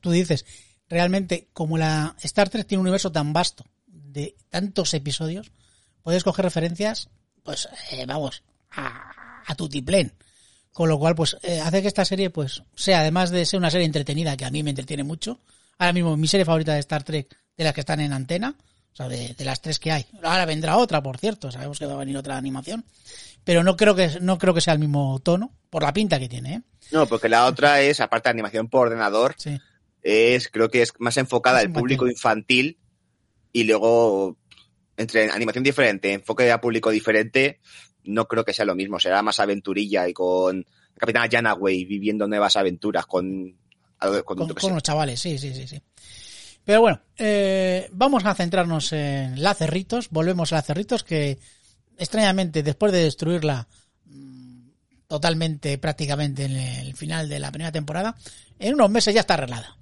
tú 0.00 0.10
dices, 0.10 0.46
realmente 0.88 1.48
como 1.52 1.78
la 1.78 2.16
Star 2.22 2.48
Trek 2.48 2.66
tiene 2.66 2.80
un 2.80 2.86
universo 2.86 3.12
tan 3.12 3.32
vasto 3.32 3.64
de 3.86 4.34
tantos 4.48 4.94
episodios, 4.94 5.52
puedes 6.02 6.24
coger 6.24 6.44
referencias, 6.44 7.10
pues 7.42 7.68
eh, 7.92 8.04
vamos, 8.06 8.42
a, 8.70 9.42
a 9.46 9.54
tutiplén. 9.54 10.12
Con 10.72 10.88
lo 10.88 10.98
cual, 10.98 11.14
pues, 11.14 11.36
eh, 11.42 11.60
hace 11.60 11.82
que 11.82 11.88
esta 11.88 12.04
serie, 12.04 12.30
pues, 12.30 12.62
sea, 12.74 13.00
además 13.00 13.30
de 13.30 13.44
ser 13.44 13.58
una 13.58 13.70
serie 13.70 13.86
entretenida, 13.86 14.36
que 14.36 14.44
a 14.44 14.50
mí 14.50 14.62
me 14.62 14.70
entretiene 14.70 15.02
mucho, 15.02 15.40
ahora 15.78 15.92
mismo 15.92 16.16
mi 16.16 16.28
serie 16.28 16.44
favorita 16.44 16.74
de 16.74 16.80
Star 16.80 17.02
Trek, 17.02 17.36
de 17.56 17.64
las 17.64 17.74
que 17.74 17.80
están 17.80 18.00
en 18.00 18.12
antena, 18.12 18.54
o 18.92 18.96
sea, 18.96 19.08
de, 19.08 19.34
de 19.34 19.44
las 19.44 19.60
tres 19.60 19.78
que 19.78 19.92
hay. 19.92 20.06
Ahora 20.22 20.46
vendrá 20.46 20.76
otra, 20.76 21.02
por 21.02 21.18
cierto, 21.18 21.50
sabemos 21.50 21.78
que 21.78 21.86
va 21.86 21.94
a 21.94 21.98
venir 21.98 22.16
otra 22.16 22.36
animación, 22.36 22.84
pero 23.44 23.62
no 23.62 23.76
creo 23.76 23.94
que, 23.94 24.18
no 24.20 24.38
creo 24.38 24.54
que 24.54 24.60
sea 24.60 24.74
el 24.74 24.78
mismo 24.78 25.20
tono, 25.20 25.52
por 25.70 25.82
la 25.82 25.92
pinta 25.92 26.18
que 26.18 26.28
tiene, 26.28 26.54
¿eh? 26.54 26.62
No, 26.92 27.06
porque 27.06 27.28
la 27.28 27.46
otra 27.46 27.80
es, 27.80 28.00
aparte 28.00 28.28
de 28.28 28.32
animación 28.32 28.68
por 28.68 28.88
ordenador, 28.88 29.34
sí. 29.38 29.58
es, 30.02 30.48
creo 30.48 30.70
que 30.70 30.82
es 30.82 30.92
más 30.98 31.16
enfocada 31.16 31.60
al 31.60 31.72
público 31.72 32.08
infantil 32.08 32.78
y 33.52 33.64
luego, 33.64 34.36
entre 34.96 35.30
animación 35.30 35.64
diferente, 35.64 36.12
enfoque 36.12 36.50
a 36.50 36.60
público 36.60 36.90
diferente, 36.90 37.60
no 38.04 38.26
creo 38.26 38.44
que 38.44 38.52
sea 38.52 38.64
lo 38.64 38.74
mismo, 38.74 38.98
será 38.98 39.22
más 39.22 39.38
aventurilla 39.38 40.08
y 40.08 40.12
con 40.12 40.66
Capitana 40.96 41.28
Janaway 41.30 41.84
viviendo 41.84 42.26
nuevas 42.26 42.56
aventuras 42.56 43.06
con, 43.06 43.56
con, 43.98 44.22
con, 44.22 44.48
con 44.48 44.74
los 44.74 44.82
chavales, 44.82 45.20
sí, 45.20 45.38
sí, 45.38 45.54
sí, 45.54 45.68
sí. 45.68 45.80
Pero 46.70 46.82
bueno, 46.82 47.00
eh, 47.18 47.88
vamos 47.90 48.24
a 48.24 48.32
centrarnos 48.32 48.92
en 48.92 49.42
la 49.42 49.54
Cerritos, 49.54 50.08
volvemos 50.10 50.52
a 50.52 50.54
la 50.54 50.62
Cerritos 50.62 51.02
que 51.02 51.36
extrañamente 51.98 52.62
después 52.62 52.92
de 52.92 53.02
destruirla 53.02 53.66
mmm, 54.04 54.68
totalmente, 55.08 55.78
prácticamente 55.78 56.44
en 56.44 56.54
el 56.54 56.94
final 56.94 57.28
de 57.28 57.40
la 57.40 57.50
primera 57.50 57.72
temporada, 57.72 58.14
en 58.60 58.74
unos 58.74 58.88
meses 58.88 59.12
ya 59.12 59.22
está 59.22 59.34
arreglada. 59.34 59.78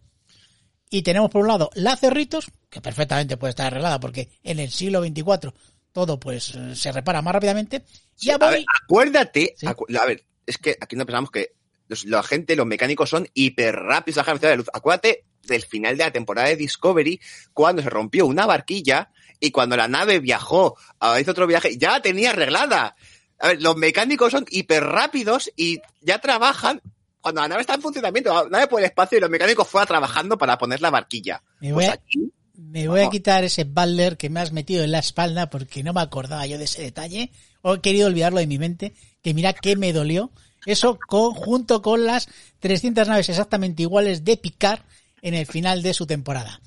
Y 0.89 1.03
tenemos 1.03 1.31
por 1.31 1.43
un 1.43 1.49
lado 1.49 1.69
la 1.75 1.95
Cerritos, 1.95 2.51
que 2.71 2.81
perfectamente 2.81 3.37
puede 3.37 3.51
estar 3.51 3.67
arreglada 3.67 4.01
porque 4.01 4.31
en 4.43 4.59
el 4.59 4.71
siglo 4.71 5.03
24 5.03 5.53
todo 5.93 6.19
pues 6.19 6.57
se 6.73 6.91
repara 6.93 7.21
más 7.21 7.35
rápidamente. 7.35 7.85
A 8.31 8.39
ver, 8.39 8.65
acuérdate, 8.83 9.55
¿Sí? 9.59 9.67
acu 9.67 9.85
a 9.95 10.07
ver, 10.07 10.25
es 10.47 10.57
que 10.57 10.79
aquí 10.81 10.97
no 10.97 11.05
pensamos 11.05 11.31
que 11.31 11.53
los, 11.87 12.07
la 12.07 12.23
gente, 12.23 12.57
los 12.57 12.67
mecánicos 12.67 13.11
son 13.11 13.29
hiper 13.35 13.75
rápidos 13.75 14.17
a 14.17 14.21
la 14.23 14.27
velocidad 14.33 14.51
de 14.53 14.57
luz. 14.57 14.71
Acuérdate 14.73 15.28
del 15.43 15.63
final 15.63 15.97
de 15.97 16.05
la 16.05 16.11
temporada 16.11 16.49
de 16.49 16.57
Discovery, 16.57 17.21
cuando 17.53 17.83
se 17.83 17.91
rompió 17.91 18.27
una 18.27 18.47
barquilla 18.47 19.11
y 19.41 19.51
cuando 19.51 19.77
la 19.77 19.89
nave 19.89 20.21
viajó, 20.21 20.77
a 21.01 21.21
hizo 21.21 21.31
otro 21.31 21.47
viaje, 21.47 21.77
ya 21.79 21.93
la 21.93 22.03
tenía 22.03 22.31
arreglada. 22.31 22.97
A 23.39 23.49
ver, 23.49 23.63
los 23.63 23.77
mecánicos 23.77 24.33
son 24.33 24.45
hiper 24.51 24.85
rápidos 24.85 25.51
y 25.57 25.81
ya 26.01 26.19
trabajan 26.19 26.83
cuando 27.21 27.41
la 27.41 27.49
nave 27.49 27.61
está 27.63 27.75
en 27.75 27.83
funcionamiento, 27.83 28.33
la 28.33 28.49
nave 28.49 28.69
por 28.69 28.81
el 28.81 28.87
espacio 28.87 29.19
y 29.19 29.21
los 29.21 29.31
mecánicos 29.31 29.69
fueron 29.69 29.89
trabajando 29.89 30.39
para 30.39 30.57
poner 30.57 30.81
la 30.81 30.91
barquilla. 30.91 31.43
Me 31.61 31.73
voy, 31.73 31.85
pues 31.85 31.95
aquí, 31.95 32.33
me 32.59 32.89
voy 32.89 33.01
a 33.01 33.11
quitar 33.11 33.45
ese 33.45 33.65
Butler 33.65 34.17
que 34.17 34.31
me 34.31 34.41
has 34.41 34.53
metido 34.53 34.83
en 34.83 34.91
la 34.91 34.99
espalda 34.99 35.49
porque 35.49 35.85
no 35.85 35.93
me 35.93 36.01
acordaba 36.01 36.47
yo 36.47 36.59
de 36.59 36.65
ese 36.65 36.83
detalle. 36.83 37.31
O 37.63 37.75
he 37.75 37.81
querido 37.81 38.09
olvidarlo 38.09 38.41
de 38.41 38.47
mi 38.47 38.59
mente. 38.59 38.95
Que 39.23 39.33
mira 39.33 39.53
que 39.53 39.77
me 39.77 39.93
dolió. 39.93 40.33
Eso 40.67 40.99
con, 41.07 41.35
junto 41.35 41.83
con 41.83 42.05
las 42.05 42.29
300 42.59 43.07
naves 43.07 43.29
exactamente 43.29 43.83
iguales 43.83 44.25
de 44.25 44.37
Picard 44.37 44.81
en 45.23 45.35
el 45.35 45.47
final 45.47 45.83
de 45.83 45.95
su 45.95 46.07
temporada. 46.07 46.61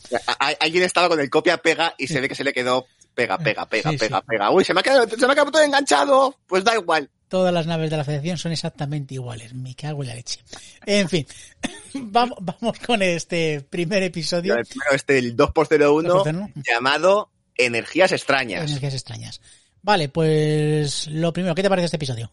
Alguien 0.60 0.84
estaba 0.84 1.10
con 1.10 1.20
el 1.20 1.30
copia-pega 1.30 1.96
y 1.98 2.08
se 2.08 2.22
ve 2.22 2.30
que 2.30 2.36
se 2.36 2.44
le 2.44 2.54
quedó 2.54 2.86
pega, 3.14 3.38
pega, 3.38 3.66
pega, 3.68 3.92
sí, 3.92 3.98
pega, 3.98 4.20
sí. 4.20 4.26
pega. 4.28 4.52
Uy, 4.52 4.64
se 4.64 4.74
me 4.74 4.80
ha 4.80 4.84
quedado, 4.84 5.08
se 5.08 5.18
me 5.18 5.32
ha 5.32 5.36
quedado 5.36 5.52
todo 5.52 5.64
enganchado. 5.64 6.36
Pues 6.48 6.64
da 6.64 6.76
igual. 6.76 7.10
todas 7.28 7.54
las 7.54 7.68
naves 7.68 7.90
de 7.90 7.98
la 7.98 8.04
Federación 8.04 8.38
son 8.38 8.52
exactamente 8.52 9.16
iguales. 9.16 9.54
Me 9.54 9.76
cago 9.76 10.04
en 10.04 10.10
la 10.10 10.16
leche. 10.16 10.42
En 10.86 11.10
fin, 11.10 11.26
vamos, 11.94 12.38
vamos 12.42 12.80
con 12.80 13.02
este 13.02 13.62
primer 13.62 14.04
episodio. 14.04 14.56
El 14.56 14.66
primero, 14.66 14.92
este, 14.94 15.18
el 15.18 15.36
2x01, 15.36 16.24
2x01. 16.24 16.52
llamado 16.68 17.32
Energías 17.56 18.12
Extrañas. 18.12 18.70
Energías 18.70 18.94
extrañas. 18.94 19.42
Vale, 19.84 20.10
pues 20.10 21.08
lo 21.08 21.34
primero, 21.34 21.56
¿qué 21.56 21.64
te 21.64 21.70
parece 21.70 21.86
este 21.86 21.98
episodio? 21.98 22.32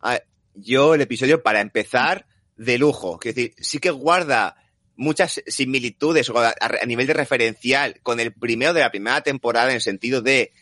A 0.00 0.12
ver, 0.12 0.26
yo 0.54 0.94
el 0.94 1.02
episodio, 1.02 1.42
para 1.42 1.60
empezar, 1.60 2.26
de 2.56 2.78
lujo. 2.78 3.18
Quiero 3.18 3.34
decir, 3.34 3.54
sí 3.58 3.78
que 3.78 3.90
guarda 3.90 4.56
muchas 5.02 5.42
similitudes 5.46 6.30
a, 6.30 6.86
nivel 6.86 7.06
de 7.06 7.14
referencial 7.14 8.00
con 8.02 8.20
el 8.20 8.32
primero 8.32 8.72
de 8.72 8.80
la 8.80 8.90
primera 8.90 9.20
temporada 9.20 9.68
en 9.70 9.76
el 9.76 9.80
sentido 9.80 10.22
de 10.22 10.52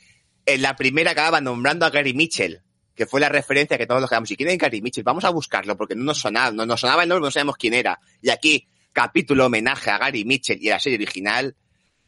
en 0.47 0.62
la 0.62 0.75
primera 0.76 1.12
acababa 1.12 1.40
nombrando 1.40 1.85
a 1.87 1.90
Gary 1.90 2.14
Mitchell, 2.14 2.62
que 2.94 3.06
fue 3.06 3.20
la 3.20 3.28
referencia 3.28 3.78
que 3.78 3.87
todos 3.87 4.00
nos 4.00 4.11
quedamos. 4.11 4.30
¿Y 4.30 4.37
quién 4.37 4.49
es 4.49 4.59
Gary 4.59 4.82
Mitchell? 4.82 5.04
Vamos 5.04 5.25
a 5.25 5.30
buscarlo 5.30 5.76
porque 5.76 5.94
no 5.94 6.04
nos 6.04 6.18
sonaba, 6.18 6.50
no 6.50 6.66
nos 6.66 6.80
sonaba 6.80 7.02
el 7.02 7.09
nombre, 7.09 7.26
no 7.26 7.30
sabemos 7.30 7.56
quién 7.56 7.75
era. 7.75 8.00
Y 8.23 8.30
aquí, 8.30 8.66
capítulo 8.92 9.47
homenaje 9.47 9.90
a 9.90 9.99
Gary 9.99 10.25
Mitchell 10.25 10.59
y 10.61 10.70
a 10.70 10.75
la 10.75 10.80
serie 10.80 10.97
original. 10.99 11.56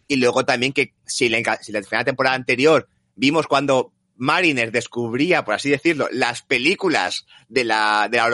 Y 0.09 0.17
luego 0.17 0.45
también 0.45 0.73
que 0.73 0.95
si 1.07 1.29
la, 1.29 1.39
enca- 1.39 1.61
si 1.61 1.73
la 1.73 1.81
primera 1.81 2.05
temporada 2.05 2.35
anterior 2.35 2.89
vimos 3.15 3.47
cuando 3.47 3.93
Mariner 4.17 4.73
descubría, 4.73 5.45
por 5.45 5.55
así 5.55 5.71
decirlo, 5.71 6.09
las 6.11 6.43
películas 6.43 7.27
de 7.49 7.65
la, 7.65 8.09
de 8.11 8.17
la 8.19 8.25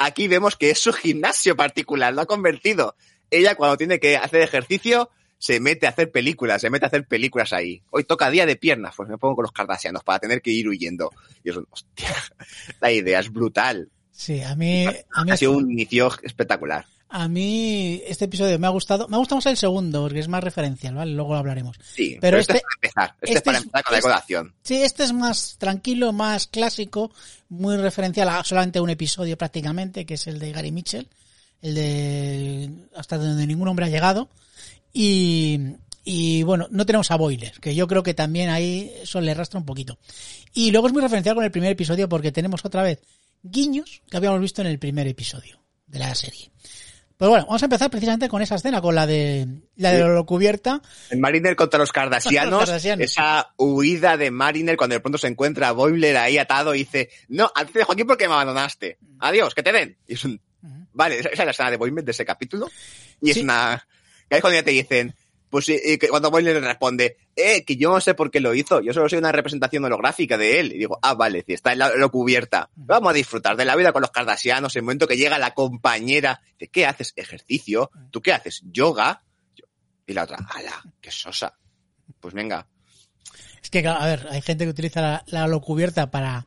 aquí 0.00 0.28
vemos 0.28 0.56
que 0.56 0.70
es 0.70 0.80
su 0.80 0.92
gimnasio 0.92 1.56
particular, 1.56 2.12
lo 2.12 2.22
ha 2.22 2.26
convertido. 2.26 2.96
Ella 3.30 3.54
cuando 3.54 3.76
tiene 3.76 4.00
que 4.00 4.16
hacer 4.16 4.40
ejercicio, 4.40 5.10
se 5.38 5.60
mete 5.60 5.86
a 5.86 5.90
hacer 5.90 6.10
películas, 6.10 6.62
se 6.62 6.70
mete 6.70 6.86
a 6.86 6.88
hacer 6.88 7.06
películas 7.06 7.52
ahí. 7.52 7.82
Hoy 7.90 8.04
toca 8.04 8.30
día 8.30 8.46
de 8.46 8.56
piernas, 8.56 8.94
pues 8.96 9.08
me 9.08 9.18
pongo 9.18 9.36
con 9.36 9.42
los 9.44 9.52
cardasianos 9.52 10.02
para 10.02 10.18
tener 10.18 10.42
que 10.42 10.50
ir 10.50 10.68
huyendo. 10.68 11.10
Y 11.44 11.50
eso, 11.50 11.66
hostia, 11.70 12.08
la 12.80 12.90
idea 12.90 13.20
es 13.20 13.30
brutal. 13.30 13.90
Sí, 14.10 14.42
a 14.42 14.56
mí, 14.56 14.86
a 14.86 15.24
mí, 15.24 15.30
Ha 15.30 15.36
sido 15.36 15.52
un 15.52 15.70
inicio 15.70 16.10
espectacular. 16.22 16.86
A 17.10 17.28
mí 17.28 18.00
este 18.06 18.26
episodio 18.26 18.58
me 18.58 18.66
ha 18.66 18.70
gustado. 18.70 19.08
Me 19.08 19.16
ha 19.16 19.18
gustado 19.18 19.36
más 19.38 19.46
el 19.46 19.56
segundo 19.56 20.02
porque 20.02 20.20
es 20.20 20.28
más 20.28 20.42
referencial, 20.44 20.94
¿vale? 20.94 21.12
Luego 21.12 21.32
lo 21.32 21.38
hablaremos. 21.38 21.76
Sí, 21.94 22.16
Pero 22.20 22.20
pero, 22.20 22.38
este, 22.38 22.52
este- 22.58 22.86
es 22.86 22.92
para 22.94 23.06
empezar. 23.06 23.14
Este, 23.20 23.26
este 23.26 23.38
es 23.38 23.42
para 23.42 23.58
empezar 23.58 23.84
con 23.84 23.92
la 23.92 23.98
este- 23.98 24.08
decoración. 24.08 24.54
Sí, 24.62 24.76
este 24.82 25.04
es 25.04 25.12
más 25.12 25.56
tranquilo, 25.58 26.12
más 26.12 26.46
clásico, 26.46 27.10
muy 27.48 27.76
referencial 27.76 28.28
a 28.28 28.44
solamente 28.44 28.80
un 28.80 28.90
episodio 28.90 29.36
prácticamente, 29.36 30.06
que 30.06 30.14
es 30.14 30.26
el 30.26 30.38
de 30.38 30.52
Gary 30.52 30.70
Mitchell, 30.72 31.08
el 31.62 31.74
de 31.74 32.70
hasta 32.94 33.18
donde 33.18 33.46
ningún 33.46 33.68
hombre 33.68 33.86
ha 33.86 33.88
llegado. 33.88 34.28
Y, 34.92 35.58
y 36.04 36.42
bueno, 36.42 36.66
no 36.70 36.86
tenemos 36.86 37.10
a 37.10 37.16
Boiler, 37.16 37.52
que 37.60 37.74
yo 37.74 37.86
creo 37.86 38.02
que 38.02 38.14
también 38.14 38.50
ahí 38.50 38.92
eso 39.02 39.20
le 39.20 39.34
rastra 39.34 39.58
un 39.60 39.66
poquito. 39.66 39.98
Y 40.54 40.70
luego 40.70 40.86
es 40.88 40.92
muy 40.92 41.02
referencial 41.02 41.34
con 41.34 41.44
el 41.44 41.50
primer 41.50 41.72
episodio 41.72 42.08
porque 42.08 42.32
tenemos 42.32 42.64
otra 42.64 42.82
vez 42.82 43.00
guiños 43.42 44.02
que 44.10 44.16
habíamos 44.16 44.40
visto 44.40 44.60
en 44.62 44.68
el 44.68 44.78
primer 44.78 45.06
episodio 45.06 45.60
de 45.86 45.98
la 45.98 46.14
serie. 46.14 46.50
Pues 47.20 47.28
bueno, 47.28 47.44
vamos 47.44 47.62
a 47.62 47.66
empezar 47.66 47.90
precisamente 47.90 48.30
con 48.30 48.40
esa 48.40 48.54
escena, 48.54 48.80
con 48.80 48.94
la 48.94 49.06
de 49.06 49.46
la 49.76 49.92
de 49.92 50.08
la 50.08 50.22
cubierta. 50.22 50.80
El 51.10 51.18
Mariner 51.18 51.54
contra 51.54 51.78
los 51.78 51.92
Kardashianos, 51.92 52.60
Kardashianos. 52.60 53.04
esa 53.04 53.52
huida 53.58 54.16
de 54.16 54.30
Mariner 54.30 54.74
cuando 54.78 54.94
de 54.94 55.00
pronto 55.00 55.18
se 55.18 55.26
encuentra 55.26 55.68
a 55.68 55.72
Boiler 55.72 56.16
ahí 56.16 56.38
atado 56.38 56.74
y 56.74 56.78
dice, 56.78 57.10
no, 57.28 57.52
antes 57.54 57.74
de 57.74 57.84
Joaquín 57.84 58.06
porque 58.06 58.26
me 58.26 58.32
abandonaste. 58.32 58.96
Adiós, 59.18 59.54
que 59.54 59.62
te 59.62 59.70
den. 59.70 59.98
Y 60.08 60.14
es 60.14 60.24
un, 60.24 60.40
vale, 60.94 61.18
esa, 61.18 61.28
es 61.28 61.38
la 61.38 61.50
escena 61.50 61.70
de 61.70 61.76
Boiler 61.76 62.02
de 62.02 62.12
ese 62.12 62.24
capítulo. 62.24 62.70
Y 63.20 63.32
es 63.32 63.36
una, 63.36 63.86
que 64.26 64.36
ahí 64.36 64.40
cuando 64.40 64.58
ya 64.58 64.64
te 64.64 64.70
dicen, 64.70 65.14
pues 65.50 65.68
y- 65.68 65.78
y 65.84 65.98
que 65.98 66.08
cuando 66.08 66.30
Boiler 66.30 66.54
le 66.54 66.66
responde, 66.66 67.16
eh, 67.36 67.64
que 67.64 67.76
yo 67.76 67.90
no 67.90 68.00
sé 68.00 68.14
por 68.14 68.30
qué 68.30 68.40
lo 68.40 68.54
hizo, 68.54 68.80
yo 68.80 68.92
solo 68.92 69.08
soy 69.08 69.18
una 69.18 69.32
representación 69.32 69.84
holográfica 69.84 70.38
de 70.38 70.60
él. 70.60 70.72
Y 70.72 70.78
digo, 70.78 70.98
ah, 71.02 71.14
vale, 71.14 71.44
si 71.46 71.52
está 71.52 71.72
en 71.72 71.80
la, 71.80 71.94
la 71.94 72.08
cubierta. 72.08 72.70
Vamos 72.76 73.10
a 73.10 73.14
disfrutar 73.14 73.56
de 73.56 73.64
la 73.64 73.76
vida 73.76 73.92
con 73.92 74.00
los 74.02 74.10
Kardashianos. 74.10 74.74
En 74.76 74.80
el 74.80 74.84
momento 74.84 75.06
que 75.08 75.16
llega 75.16 75.38
la 75.38 75.52
compañera, 75.54 76.40
dice, 76.58 76.70
¿qué 76.70 76.86
haces? 76.86 77.12
Ejercicio. 77.16 77.90
¿Tú 78.10 78.22
qué 78.22 78.32
haces? 78.32 78.62
Yoga. 78.64 79.22
Y 80.06 80.12
la 80.12 80.22
otra, 80.24 80.38
ala, 80.54 80.82
qué 81.00 81.10
sosa. 81.10 81.54
Pues 82.20 82.32
venga. 82.34 82.66
Es 83.62 83.70
que, 83.70 83.86
a 83.86 84.06
ver, 84.06 84.26
hay 84.30 84.40
gente 84.42 84.64
que 84.64 84.70
utiliza 84.70 85.00
la, 85.02 85.24
la 85.26 85.44
holocubierta 85.44 86.10
para 86.10 86.46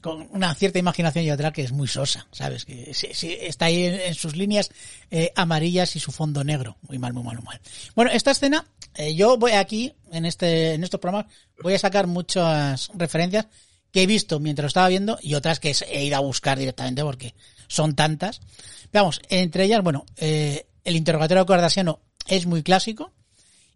con 0.00 0.28
una 0.32 0.54
cierta 0.54 0.78
imaginación 0.78 1.24
y 1.24 1.30
otra 1.30 1.52
que 1.52 1.62
es 1.62 1.72
muy 1.72 1.88
sosa, 1.88 2.26
¿sabes? 2.32 2.64
Que 2.64 2.92
sí- 2.94 3.08
sí, 3.12 3.36
está 3.40 3.66
ahí 3.66 3.84
en, 3.84 4.14
sus 4.14 4.36
líneas 4.36 4.70
eh, 5.10 5.32
amarillas 5.36 5.96
y 5.96 6.00
su 6.00 6.12
fondo 6.12 6.44
negro. 6.44 6.76
Muy 6.88 6.98
mal, 6.98 7.12
muy 7.12 7.22
mal, 7.22 7.36
muy 7.36 7.44
mal. 7.44 7.60
Bueno, 7.94 8.10
esta 8.12 8.30
escena, 8.32 8.66
eh, 8.94 9.14
yo 9.14 9.36
voy 9.38 9.52
aquí, 9.52 9.92
en 10.12 10.24
este 10.26 10.74
en 10.74 10.84
estos 10.84 11.00
programas, 11.00 11.32
voy 11.62 11.74
a 11.74 11.78
sacar 11.78 12.06
muchas 12.06 12.90
referencias 12.94 13.46
que 13.90 14.02
he 14.02 14.06
visto 14.06 14.40
mientras 14.40 14.64
lo 14.64 14.68
estaba 14.68 14.88
viendo 14.88 15.18
y 15.22 15.34
otras 15.34 15.60
que 15.60 15.74
he 15.90 16.04
ido 16.04 16.16
a 16.16 16.20
buscar 16.20 16.58
directamente 16.58 17.02
porque 17.02 17.34
son 17.68 17.94
tantas. 17.94 18.40
Veamos, 18.92 19.20
entre 19.28 19.64
ellas, 19.64 19.82
bueno, 19.82 20.04
eh, 20.16 20.66
el 20.84 20.96
interrogatorio 20.96 21.46
cardasiano 21.46 22.00
es 22.26 22.46
muy 22.46 22.62
clásico 22.62 23.12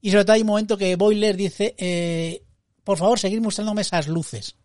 y 0.00 0.10
sobre 0.10 0.24
todo 0.24 0.34
hay 0.34 0.40
un 0.42 0.46
momento 0.48 0.76
que 0.76 0.96
Boiler 0.96 1.36
dice, 1.36 1.74
eh, 1.78 2.42
por 2.84 2.98
favor, 2.98 3.18
seguir 3.18 3.40
mostrándome 3.40 3.82
esas 3.82 4.08
luces. 4.08 4.56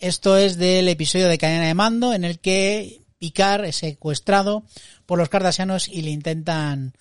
Esto 0.00 0.36
es 0.36 0.56
del 0.56 0.88
episodio 0.88 1.28
de 1.28 1.38
Cadena 1.38 1.66
de 1.66 1.74
Mando 1.74 2.14
en 2.14 2.24
el 2.24 2.38
que 2.38 3.02
Picard 3.18 3.64
es 3.64 3.76
secuestrado 3.76 4.64
por 5.06 5.18
los 5.18 5.28
cardasianos 5.28 5.88
y 5.88 6.02
le 6.02 6.10
intentan, 6.10 6.94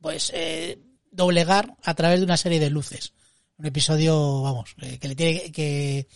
pues, 0.00 0.32
eh, 0.34 0.80
doblegar 1.12 1.76
a 1.84 1.94
través 1.94 2.18
de 2.18 2.24
una 2.24 2.36
serie 2.36 2.58
de 2.58 2.70
luces. 2.70 3.12
Un 3.58 3.66
episodio, 3.66 4.42
vamos, 4.42 4.74
eh, 4.82 4.98
que 4.98 5.08
le 5.08 5.14
tiene 5.14 5.52
que, 5.52 6.08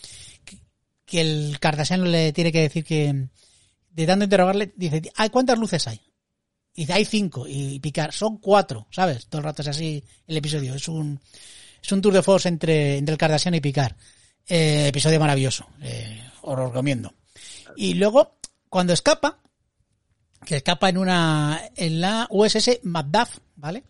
que, 1.04 1.20
el 1.20 1.58
cardasiano 1.60 2.04
le 2.06 2.32
tiene 2.32 2.50
que 2.50 2.62
decir 2.62 2.84
que, 2.84 3.28
de 3.90 4.06
tanto 4.06 4.24
interrogarle, 4.24 4.72
dice, 4.74 5.02
"Ay, 5.14 5.30
¿cuántas 5.30 5.58
luces 5.58 5.86
hay? 5.86 6.00
Y 6.74 6.82
dice, 6.82 6.92
hay 6.92 7.04
cinco. 7.04 7.46
Y 7.48 7.78
Picard, 7.78 8.12
son 8.12 8.38
cuatro, 8.38 8.88
¿sabes? 8.90 9.28
Todo 9.28 9.38
el 9.38 9.44
rato 9.44 9.62
es 9.62 9.68
así 9.68 10.02
el 10.26 10.36
episodio. 10.36 10.74
Es 10.74 10.88
un, 10.88 11.20
es 11.82 11.92
un 11.92 12.02
tour 12.02 12.12
de 12.12 12.22
force 12.22 12.48
entre, 12.48 12.98
entre 12.98 13.12
el 13.12 13.18
Kardashian 13.18 13.54
y 13.54 13.60
Picard. 13.60 13.94
Eh, 14.48 14.88
episodio 14.88 15.18
maravilloso. 15.18 15.66
Eh, 15.82 16.22
os 16.42 16.56
lo 16.56 16.68
recomiendo. 16.68 17.12
Y 17.76 17.94
luego, 17.94 18.38
cuando 18.68 18.92
escapa, 18.92 19.40
que 20.44 20.56
escapa 20.56 20.88
en 20.88 20.98
una, 20.98 21.60
en 21.74 22.00
la 22.00 22.26
USS 22.30 22.80
Macduff, 22.84 23.38
¿vale? 23.56 23.84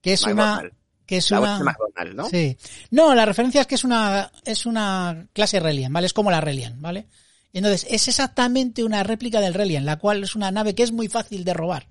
Que 0.00 0.14
es 0.14 0.22
una, 0.24 0.62
que 1.06 1.18
es 1.18 1.30
La 1.30 1.40
una, 1.40 1.74
¿no? 2.14 2.28
Sí. 2.28 2.56
No, 2.90 3.14
la 3.14 3.26
referencia 3.26 3.60
es 3.60 3.66
que 3.66 3.74
es 3.74 3.84
una, 3.84 4.32
es 4.44 4.66
una 4.66 5.28
clase 5.32 5.60
Relian, 5.60 5.92
¿vale? 5.92 6.06
Es 6.06 6.14
como 6.14 6.30
la 6.30 6.40
Relian, 6.40 6.80
¿vale? 6.80 7.06
Y 7.52 7.58
Entonces, 7.58 7.86
es 7.90 8.08
exactamente 8.08 8.82
una 8.82 9.02
réplica 9.02 9.40
del 9.40 9.54
Relian, 9.54 9.84
la 9.84 9.98
cual 9.98 10.24
es 10.24 10.34
una 10.34 10.50
nave 10.50 10.74
que 10.74 10.82
es 10.82 10.90
muy 10.90 11.08
fácil 11.08 11.44
de 11.44 11.52
robar. 11.52 11.88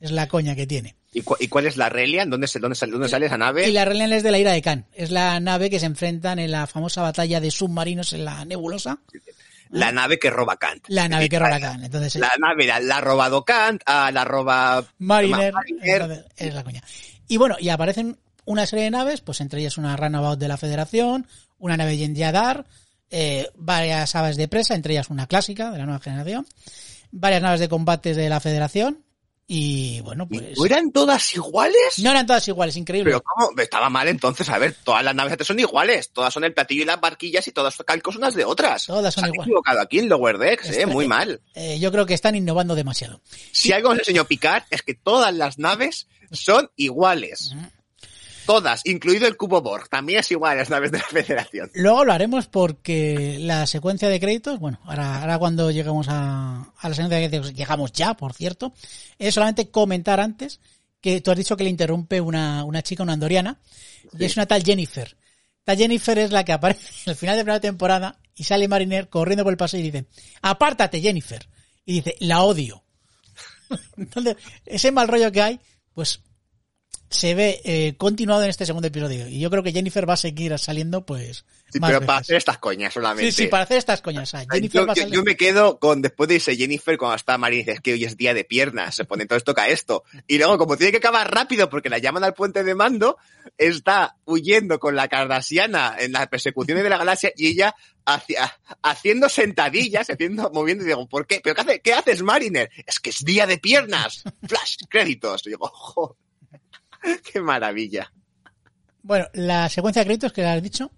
Es 0.00 0.10
la 0.10 0.28
coña 0.28 0.56
que 0.56 0.66
tiene. 0.66 0.97
¿Y, 1.12 1.22
cu- 1.22 1.36
y 1.40 1.48
cuál 1.48 1.66
es 1.66 1.76
la 1.76 1.88
Relian? 1.88 2.28
¿Dónde, 2.30 2.46
se- 2.48 2.58
dónde, 2.58 2.74
sale- 2.76 2.92
dónde 2.92 3.08
sale 3.08 3.26
esa 3.26 3.38
nave? 3.38 3.68
Y 3.68 3.72
la 3.72 3.84
Relian 3.84 4.12
es 4.12 4.22
de 4.22 4.30
la 4.30 4.38
ira 4.38 4.52
de 4.52 4.60
Khan. 4.62 4.86
Es 4.92 5.10
la 5.10 5.40
nave 5.40 5.70
que 5.70 5.80
se 5.80 5.86
enfrentan 5.86 6.38
en 6.38 6.50
la 6.50 6.66
famosa 6.66 7.02
batalla 7.02 7.40
de 7.40 7.50
submarinos 7.50 8.12
en 8.12 8.24
la 8.24 8.44
nebulosa. 8.44 8.98
La 9.70 9.92
nave 9.92 10.18
que 10.18 10.30
roba 10.30 10.56
Kant. 10.56 10.84
La 10.88 11.08
nave 11.08 11.28
que 11.28 11.38
roba 11.38 11.60
Khan. 11.60 11.84
Entonces, 11.84 12.16
La 12.16 12.32
nave 12.38 12.66
la, 12.66 12.80
la 12.80 12.98
ha 12.98 13.00
robado 13.00 13.44
Kant, 13.44 13.82
ah, 13.86 14.10
la 14.12 14.24
roba 14.24 14.84
Mariner, 14.98 15.52
Mariner. 15.52 16.26
es 16.36 16.54
la 16.54 16.64
coña. 16.64 16.82
Y 17.26 17.36
bueno, 17.36 17.56
y 17.58 17.68
aparecen 17.68 18.16
una 18.46 18.64
serie 18.64 18.84
de 18.86 18.90
naves, 18.90 19.20
pues 19.20 19.40
entre 19.42 19.60
ellas 19.60 19.76
una 19.76 19.94
Runabout 19.96 20.38
de 20.38 20.48
la 20.48 20.56
Federación, 20.56 21.26
una 21.58 21.76
nave 21.76 21.98
Yendadar, 21.98 22.64
eh, 23.10 23.48
varias 23.56 24.14
aves 24.14 24.36
de 24.38 24.48
presa, 24.48 24.74
entre 24.74 24.94
ellas 24.94 25.10
una 25.10 25.26
clásica 25.26 25.70
de 25.70 25.78
la 25.78 25.84
nueva 25.84 26.00
generación, 26.00 26.46
varias 27.10 27.42
naves 27.42 27.60
de 27.60 27.68
combates 27.68 28.16
de 28.16 28.28
la 28.30 28.40
Federación, 28.40 29.04
y 29.50 30.02
bueno, 30.02 30.28
¿Y 30.30 30.38
pues... 30.40 30.58
¿No 30.58 30.66
eran 30.66 30.92
todas 30.92 31.34
iguales? 31.34 31.98
No 32.02 32.10
eran 32.10 32.26
todas 32.26 32.46
iguales, 32.46 32.76
increíble. 32.76 33.10
Pero 33.10 33.22
¿cómo? 33.22 33.58
Estaba 33.58 33.88
mal 33.88 34.06
entonces. 34.06 34.46
A 34.50 34.58
ver, 34.58 34.76
todas 34.84 35.02
las 35.02 35.14
naves 35.14 35.38
son 35.46 35.58
iguales. 35.58 36.10
Todas 36.10 36.34
son 36.34 36.44
el 36.44 36.52
platillo 36.52 36.82
y 36.82 36.84
las 36.84 37.00
barquillas 37.00 37.48
y 37.48 37.52
todas 37.52 37.74
son 37.74 37.86
calcos 37.86 38.16
unas 38.16 38.34
de 38.34 38.44
otras. 38.44 38.84
Todas 38.84 39.14
son 39.14 39.22
Se 39.22 39.28
han 39.28 39.34
iguales. 39.34 39.48
equivocado 39.48 39.80
aquí 39.80 40.00
en 40.00 40.10
Lower 40.10 40.36
Decks, 40.36 40.68
eh, 40.70 40.84
muy 40.84 41.08
mal. 41.08 41.40
Eh, 41.54 41.78
yo 41.80 41.90
creo 41.90 42.04
que 42.04 42.12
están 42.12 42.36
innovando 42.36 42.74
demasiado. 42.74 43.22
Si 43.50 43.72
algo 43.72 43.88
nos 43.88 44.00
enseñó 44.00 44.26
Picard 44.26 44.64
es 44.68 44.82
que 44.82 44.92
todas 44.92 45.34
las 45.34 45.58
naves 45.58 46.08
son 46.30 46.70
iguales. 46.76 47.54
Todas, 48.48 48.80
incluido 48.86 49.28
el 49.28 49.36
cubo 49.36 49.60
Borg. 49.60 49.90
También 49.90 50.20
es 50.20 50.30
igual 50.30 50.52
a 50.52 50.60
las 50.60 50.70
naves 50.70 50.90
de 50.90 50.96
la 50.96 51.04
Federación. 51.10 51.70
Luego 51.74 52.06
lo 52.06 52.14
haremos 52.14 52.46
porque 52.46 53.36
la 53.40 53.66
secuencia 53.66 54.08
de 54.08 54.18
créditos, 54.18 54.58
bueno, 54.58 54.80
ahora, 54.84 55.20
ahora 55.20 55.38
cuando 55.38 55.70
lleguemos 55.70 56.08
a, 56.08 56.72
a 56.78 56.88
la 56.88 56.94
secuencia 56.94 57.18
de 57.18 57.28
créditos, 57.28 57.52
llegamos 57.52 57.92
ya, 57.92 58.14
por 58.14 58.32
cierto, 58.32 58.72
es 59.18 59.34
solamente 59.34 59.70
comentar 59.70 60.18
antes 60.18 60.60
que 61.02 61.20
tú 61.20 61.30
has 61.30 61.36
dicho 61.36 61.58
que 61.58 61.64
le 61.64 61.68
interrumpe 61.68 62.22
una, 62.22 62.64
una 62.64 62.80
chica, 62.80 63.02
una 63.02 63.12
andoriana, 63.12 63.60
y 64.18 64.24
es 64.24 64.38
una 64.38 64.46
tal 64.46 64.64
Jennifer. 64.64 65.14
Esta 65.58 65.76
Jennifer 65.76 66.18
es 66.18 66.32
la 66.32 66.42
que 66.42 66.52
aparece 66.52 66.88
al 67.10 67.16
final 67.16 67.34
de 67.34 67.40
la 67.40 67.44
primera 67.44 67.60
temporada 67.60 68.18
y 68.34 68.44
sale 68.44 68.66
Mariner 68.66 69.10
corriendo 69.10 69.44
por 69.44 69.52
el 69.52 69.58
pasillo 69.58 69.82
y 69.82 69.90
dice, 69.90 70.06
apártate 70.40 71.02
Jennifer. 71.02 71.46
Y 71.84 71.96
dice, 71.96 72.16
la 72.20 72.40
odio. 72.40 72.82
Entonces, 73.98 74.36
ese 74.64 74.90
mal 74.90 75.06
rollo 75.06 75.30
que 75.30 75.42
hay, 75.42 75.60
pues 75.92 76.22
se 77.10 77.34
ve 77.34 77.60
eh, 77.64 77.94
continuado 77.96 78.42
en 78.44 78.50
este 78.50 78.66
segundo 78.66 78.88
episodio. 78.88 79.28
Y 79.28 79.40
yo 79.40 79.50
creo 79.50 79.62
que 79.62 79.72
Jennifer 79.72 80.08
va 80.08 80.14
a 80.14 80.18
seguir 80.18 80.58
saliendo, 80.58 81.06
pues. 81.06 81.44
Sí, 81.72 81.80
más 81.80 81.90
pero 81.90 82.04
para 82.06 82.18
hacer 82.20 82.36
estas 82.36 82.58
coñas 82.58 82.94
solamente. 82.94 83.30
Sí, 83.30 83.42
sí, 83.44 83.48
para 83.48 83.64
hacer 83.64 83.76
estas 83.78 84.00
coñas. 84.00 84.30
Jennifer 84.50 84.80
yo, 84.82 84.86
va 84.86 84.92
a 84.92 84.96
yo- 84.96 85.02
salir- 85.02 85.14
yo 85.14 85.22
me 85.22 85.36
quedo 85.36 85.78
con, 85.78 86.00
después 86.02 86.28
de 86.28 86.36
irse 86.36 86.56
Jennifer, 86.56 86.96
cuando 86.96 87.16
está 87.16 87.36
Marín, 87.38 87.58
dice, 87.60 87.72
es 87.72 87.80
que 87.80 87.92
hoy 87.92 88.04
es 88.04 88.16
día 88.16 88.32
de 88.34 88.44
piernas, 88.44 88.94
se 88.94 89.04
pone 89.04 89.22
entonces 89.22 89.44
toca 89.44 89.68
esto. 89.68 90.02
Y 90.26 90.38
luego, 90.38 90.56
como 90.58 90.76
tiene 90.76 90.92
que 90.92 90.96
acabar 90.98 91.30
rápido 91.32 91.68
porque 91.68 91.88
la 91.90 91.98
llaman 91.98 92.24
al 92.24 92.32
puente 92.34 92.64
de 92.64 92.74
mando, 92.74 93.16
está 93.58 94.16
huyendo 94.24 94.78
con 94.78 94.96
la 94.96 95.08
Kardashiana 95.08 95.96
en 95.98 96.12
las 96.12 96.26
persecuciones 96.28 96.84
de 96.84 96.90
la 96.90 96.96
galaxia 96.98 97.32
y 97.36 97.48
ella 97.48 97.74
hacia- 98.06 98.58
haciendo 98.82 99.28
sentadillas, 99.28 100.08
haciendo, 100.08 100.50
moviendo, 100.54 100.84
y 100.84 100.88
digo, 100.88 101.06
¿por 101.06 101.26
qué? 101.26 101.40
¿Pero 101.42 101.54
qué, 101.54 101.60
hace- 101.62 101.80
qué 101.80 101.92
haces, 101.92 102.22
Mariner? 102.22 102.70
Es 102.86 102.98
que 102.98 103.10
es 103.10 103.22
día 103.24 103.46
de 103.46 103.58
piernas. 103.58 104.22
Flash, 104.46 104.76
créditos. 104.88 105.46
Y 105.46 105.50
digo, 105.50 105.68
"Jo, 105.72 106.16
qué 107.32 107.40
maravilla. 107.40 108.12
Bueno, 109.02 109.26
la 109.32 109.68
secuencia 109.68 110.00
de 110.00 110.06
créditos 110.06 110.32
que 110.32 110.44
has 110.44 110.62
dicho 110.62 110.90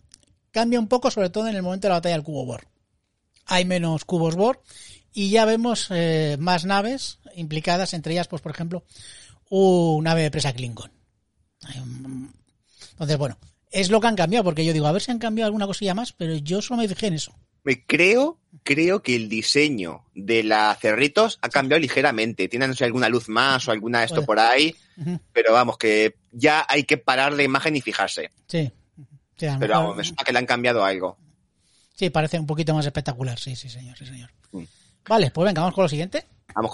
cambia 0.50 0.80
un 0.80 0.88
poco, 0.88 1.10
sobre 1.10 1.30
todo 1.30 1.48
en 1.48 1.56
el 1.56 1.62
momento 1.62 1.86
de 1.86 1.90
la 1.90 1.96
batalla 1.96 2.16
del 2.16 2.24
cubo 2.24 2.44
Bor. 2.44 2.66
Hay 3.46 3.64
menos 3.64 4.04
cubos 4.04 4.36
Bor 4.36 4.62
y 5.12 5.30
ya 5.30 5.44
vemos 5.44 5.88
eh, 5.90 6.36
más 6.38 6.64
naves 6.64 7.18
implicadas, 7.34 7.94
entre 7.94 8.12
ellas, 8.12 8.28
pues 8.28 8.42
por 8.42 8.52
ejemplo, 8.52 8.84
una 9.48 10.10
nave 10.10 10.22
de 10.22 10.30
presa 10.30 10.52
Klingon. 10.52 10.90
Entonces, 12.92 13.18
bueno, 13.18 13.38
es 13.70 13.90
lo 13.90 14.00
que 14.00 14.06
han 14.06 14.16
cambiado, 14.16 14.44
porque 14.44 14.64
yo 14.64 14.72
digo, 14.72 14.86
a 14.86 14.92
ver 14.92 15.02
si 15.02 15.10
han 15.10 15.18
cambiado 15.18 15.46
alguna 15.46 15.66
cosilla 15.66 15.94
más, 15.94 16.12
pero 16.12 16.36
yo 16.36 16.62
solo 16.62 16.80
me 16.80 16.88
fijé 16.88 17.08
en 17.08 17.14
eso. 17.14 17.34
Me 17.64 17.84
creo, 17.84 18.38
creo 18.62 19.02
que 19.02 19.14
el 19.16 19.28
diseño 19.28 20.04
de 20.14 20.42
la 20.42 20.74
Cerritos 20.80 21.38
ha 21.42 21.48
cambiado 21.48 21.80
ligeramente. 21.80 22.48
Tienen 22.48 22.70
no 22.70 22.76
sé, 22.76 22.84
alguna 22.84 23.08
luz 23.08 23.28
más 23.28 23.68
o 23.68 23.72
alguna 23.72 24.02
esto 24.04 24.24
por 24.24 24.38
ahí, 24.38 24.74
pero 25.32 25.52
vamos, 25.52 25.76
que 25.78 26.16
ya 26.32 26.64
hay 26.68 26.84
que 26.84 26.96
parar 26.96 27.32
la 27.32 27.42
imagen 27.42 27.76
y 27.76 27.80
fijarse. 27.80 28.30
Sí. 28.46 28.70
Pero 29.36 29.52
mejor- 29.58 29.68
vamos, 29.68 29.96
me 29.96 30.04
suena 30.04 30.22
que 30.24 30.32
le 30.32 30.38
han 30.38 30.46
cambiado 30.46 30.84
algo. 30.84 31.16
sí, 31.94 32.08
parece 32.10 32.38
un 32.38 32.46
poquito 32.46 32.74
más 32.74 32.86
espectacular, 32.86 33.38
sí, 33.38 33.54
sí, 33.56 33.68
señor, 33.68 33.96
sí, 33.98 34.06
señor. 34.06 34.30
Mm. 34.52 34.64
Vale, 35.08 35.30
pues 35.30 35.46
venga, 35.46 35.60
vamos 35.62 35.74
con 35.74 35.82
lo 35.84 35.88
siguiente. 35.88 36.24
Vamos, 36.54 36.72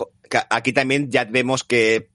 aquí 0.51 0.73
también 0.73 1.11
ya 1.11 1.25
vemos 1.25 1.63
que 1.65 2.11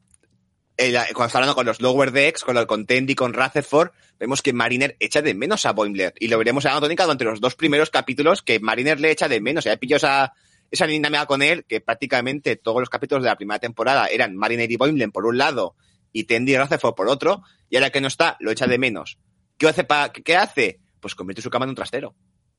el- 0.78 0.94
cuando 1.14 1.26
está 1.28 1.38
hablando 1.40 1.56
con 1.56 1.66
los 1.66 1.82
Lower 1.82 2.12
Decks, 2.12 2.44
con, 2.44 2.58
el- 2.58 2.68
con 2.68 2.86
Tendi, 2.86 3.16
con 3.16 3.34
Rutherford, 3.34 3.92
vemos 4.20 4.42
que 4.42 4.54
Mariner 4.54 4.96
echa 5.00 5.22
de 5.22 5.34
menos 5.34 5.66
a 5.66 5.74
Boimler. 5.74 6.14
Y 6.20 6.28
lo 6.28 6.38
veremos 6.38 6.66
en 6.66 6.74
la 6.74 6.80
tónica 6.80 7.04
durante 7.04 7.24
los 7.26 7.40
dos 7.42 7.56
primeros 7.56 7.90
capítulos 7.90 8.42
que 8.42 8.60
Mariner 8.60 9.00
le 9.00 9.12
echa 9.12 9.28
de 9.28 9.42
menos. 9.42 9.64
Ya 9.66 9.76
pilló 9.78 9.98
esa, 9.98 10.34
esa 10.72 10.88
dinámica 10.88 11.26
con 11.26 11.42
él, 11.42 11.66
que 11.66 11.82
prácticamente 11.82 12.56
todos 12.56 12.80
los 12.80 12.90
capítulos 12.90 13.24
de 13.24 13.30
la 13.30 13.36
primera 13.36 13.60
temporada 13.60 14.08
eran 14.08 14.36
Mariner 14.36 14.72
y 14.72 14.78
Boimler 14.78 15.12
por 15.12 15.26
un 15.26 15.38
lado 15.38 15.76
y 16.14 16.24
Tendi 16.26 16.54
y 16.54 16.58
Rutherford 16.58 16.96
por 16.96 17.08
otro. 17.10 17.44
Y 17.70 17.76
ahora 17.78 17.90
que 17.90 18.02
no 18.02 18.08
está, 18.08 18.38
lo 18.40 18.52
echa 18.52 18.68
de 18.68 18.78
menos. 18.78 19.18
¿Qué 19.58 19.68
hace? 19.68 19.84
Pa, 19.84 20.12
¿Qué 20.12 20.36
hace? 20.36 20.80
Pues 21.00 21.16
convierte 21.16 21.42
su 21.42 21.50
cama 21.50 21.66
en 21.66 21.70
un 21.70 21.76
trastero. 21.76 22.16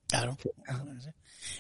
Claro. 0.09 0.37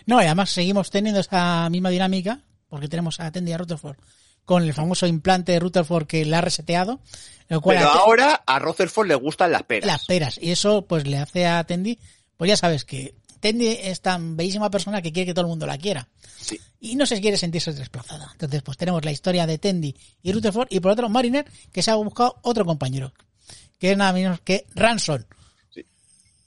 No, 0.06 0.20
y 0.20 0.24
además 0.26 0.50
seguimos 0.50 0.90
teniendo 0.90 1.20
esta 1.20 1.68
misma 1.70 1.90
dinámica, 1.90 2.44
porque 2.68 2.88
tenemos 2.88 3.20
a 3.20 3.30
Tendi 3.30 3.50
y 3.50 3.54
a 3.54 3.58
Rutherford 3.58 3.96
con 4.44 4.62
el 4.64 4.74
famoso 4.74 5.06
implante 5.06 5.52
de 5.52 5.60
Rutherford 5.60 6.06
que 6.06 6.24
la 6.24 6.38
ha 6.38 6.40
reseteado, 6.40 7.00
lo 7.48 7.60
cual 7.60 7.76
Pero 7.78 7.90
hace 7.90 7.98
ahora 7.98 8.42
a 8.46 8.58
Rutherford 8.58 9.06
le 9.08 9.14
gustan 9.14 9.52
las 9.52 9.62
peras. 9.62 9.86
las 9.86 10.04
peras. 10.06 10.38
Y 10.40 10.50
eso 10.50 10.86
pues 10.86 11.06
le 11.06 11.18
hace 11.18 11.46
a 11.46 11.62
Tendi, 11.64 11.98
pues 12.36 12.48
ya 12.48 12.56
sabes 12.56 12.84
que 12.84 13.14
Tendi 13.40 13.68
es 13.68 14.00
tan 14.00 14.36
bellísima 14.36 14.70
persona 14.70 15.02
que 15.02 15.12
quiere 15.12 15.26
que 15.26 15.34
todo 15.34 15.44
el 15.46 15.48
mundo 15.50 15.66
la 15.66 15.78
quiera. 15.78 16.08
Sí. 16.40 16.60
Y 16.80 16.96
no 16.96 17.06
se 17.06 17.20
quiere 17.20 17.36
sentirse 17.36 17.72
desplazada. 17.72 18.28
Entonces, 18.32 18.62
pues 18.62 18.76
tenemos 18.76 19.04
la 19.04 19.12
historia 19.12 19.46
de 19.46 19.58
Tendi 19.58 19.94
y 20.22 20.32
Rutherford, 20.32 20.68
y 20.70 20.80
por 20.80 20.92
otro, 20.92 21.08
Mariner, 21.08 21.44
que 21.72 21.82
se 21.82 21.90
ha 21.90 21.94
buscado 21.96 22.38
otro 22.42 22.64
compañero, 22.64 23.12
que 23.78 23.92
es 23.92 23.96
nada 23.96 24.12
menos 24.12 24.40
que 24.40 24.66
Ransom. 24.74 25.22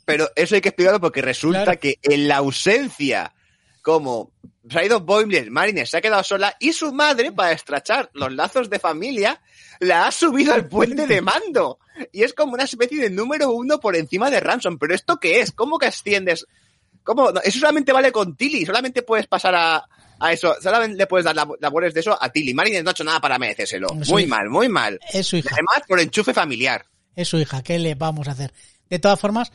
Pero 0.06 0.30
eso 0.36 0.56
hay 0.56 0.62
que 0.62 0.70
explicarlo 0.70 1.02
porque 1.02 1.22
resulta 1.22 1.64
Claro. 1.64 1.80
que 1.80 1.96
en 2.04 2.28
la 2.28 2.38
ausencia, 2.38 3.34
como 3.82 4.32
se 4.70 4.80
ha 4.80 4.86
ido 4.86 5.00
Boimler, 5.02 5.52
Mariner 5.52 5.88
se 5.88 5.98
ha 5.98 6.02
quedado 6.02 6.24
sola 6.24 6.56
y 6.60 6.74
su 6.74 6.92
madre, 6.92 7.32
para 7.32 7.52
estrachar 7.52 8.10
los 8.14 8.34
lazos 8.34 8.70
de 8.70 8.80
familia, 8.80 9.42
la 9.80 10.08
ha 10.08 10.12
subido 10.12 10.54
al 10.54 10.68
puente 10.68 11.06
de 11.08 11.22
mando. 11.22 11.80
Y 12.12 12.24
es 12.24 12.34
como 12.34 12.54
una 12.54 12.64
especie 12.64 13.02
de 13.02 13.10
número 13.10 13.52
uno 13.52 13.80
por 13.80 13.96
encima 13.96 14.30
de 14.30 14.40
Ransom. 14.40 14.78
¿Pero 14.78 14.94
esto 14.96 15.18
qué 15.20 15.40
es? 15.40 15.52
¿Cómo 15.52 15.78
que 15.78 15.86
asciendes? 15.88 16.46
¿Cómo? 17.04 17.32
No, 17.32 17.40
eso 17.42 17.60
solamente 17.60 17.92
vale 17.94 18.12
con 18.12 18.36
Tilly. 18.36 18.66
Solamente 18.66 19.02
puedes 19.04 19.28
pasar 19.28 19.54
a, 19.56 19.86
a 20.20 20.34
eso. 20.34 20.56
Solamente 20.62 20.98
le 20.98 21.08
puedes 21.08 21.24
dar 21.26 21.36
lab- 21.36 21.58
labores 21.62 21.94
de 21.94 22.00
eso 22.02 22.18
a 22.20 22.30
Tilly. 22.32 22.54
Mariner 22.54 22.84
no 22.84 22.90
ha 22.90 22.92
hecho 22.92 23.04
nada 23.04 23.22
para 23.22 23.38
merecérselo. 23.38 23.88
Muy 24.10 24.26
mal, 24.26 24.50
muy 24.50 24.68
mal. 24.68 25.00
Es 25.14 25.28
su 25.28 25.38
hija. 25.38 25.50
además 25.54 25.84
por 25.88 26.00
enchufe 26.00 26.34
familiar. 26.34 26.86
Es 27.16 27.28
su 27.30 27.38
hija. 27.38 27.62
¿Qué 27.64 27.80
le 27.80 27.96
vamos 27.96 28.28
a 28.28 28.32
hacer? 28.32 28.54
De 28.90 29.00
todas 29.00 29.20
formas, 29.20 29.52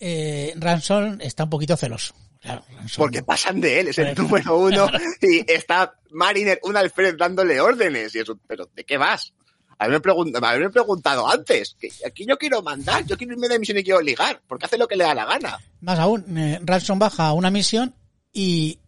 eh, 0.00 0.54
Ransom 0.56 1.18
está 1.20 1.44
un 1.44 1.50
poquito 1.50 1.76
celoso. 1.76 2.14
Claro, 2.42 2.64
Porque 2.96 3.22
pasan 3.22 3.60
de 3.60 3.80
él, 3.80 3.88
es 3.88 3.98
el 3.98 4.14
número 4.16 4.58
uno 4.58 4.88
y 5.22 5.50
está 5.50 5.94
Mariner, 6.10 6.58
un 6.64 6.76
alférez 6.76 7.16
dándole 7.16 7.60
órdenes 7.60 8.14
y 8.16 8.18
eso, 8.18 8.36
pero 8.48 8.68
¿de 8.74 8.84
qué 8.84 8.98
vas? 8.98 9.32
Haberme, 9.78 10.00
pregun- 10.02 10.36
haberme 10.44 10.70
preguntado 10.70 11.28
antes, 11.28 11.76
que 11.80 11.88
aquí 12.06 12.26
yo 12.26 12.36
quiero 12.36 12.60
mandar, 12.62 13.06
yo 13.06 13.16
quiero 13.16 13.34
irme 13.34 13.48
de 13.48 13.58
misión 13.60 13.78
y 13.78 13.84
quiero 13.84 14.00
ligar, 14.00 14.40
porque 14.48 14.66
hace 14.66 14.76
lo 14.76 14.88
que 14.88 14.96
le 14.96 15.04
da 15.04 15.14
la 15.14 15.24
gana. 15.24 15.58
Más 15.80 15.98
aún, 15.98 16.36
eh, 16.36 16.58
Ransom 16.62 16.98
baja 16.98 17.28
a 17.28 17.32
una 17.32 17.50
misión 17.50 17.94
y 18.32 18.78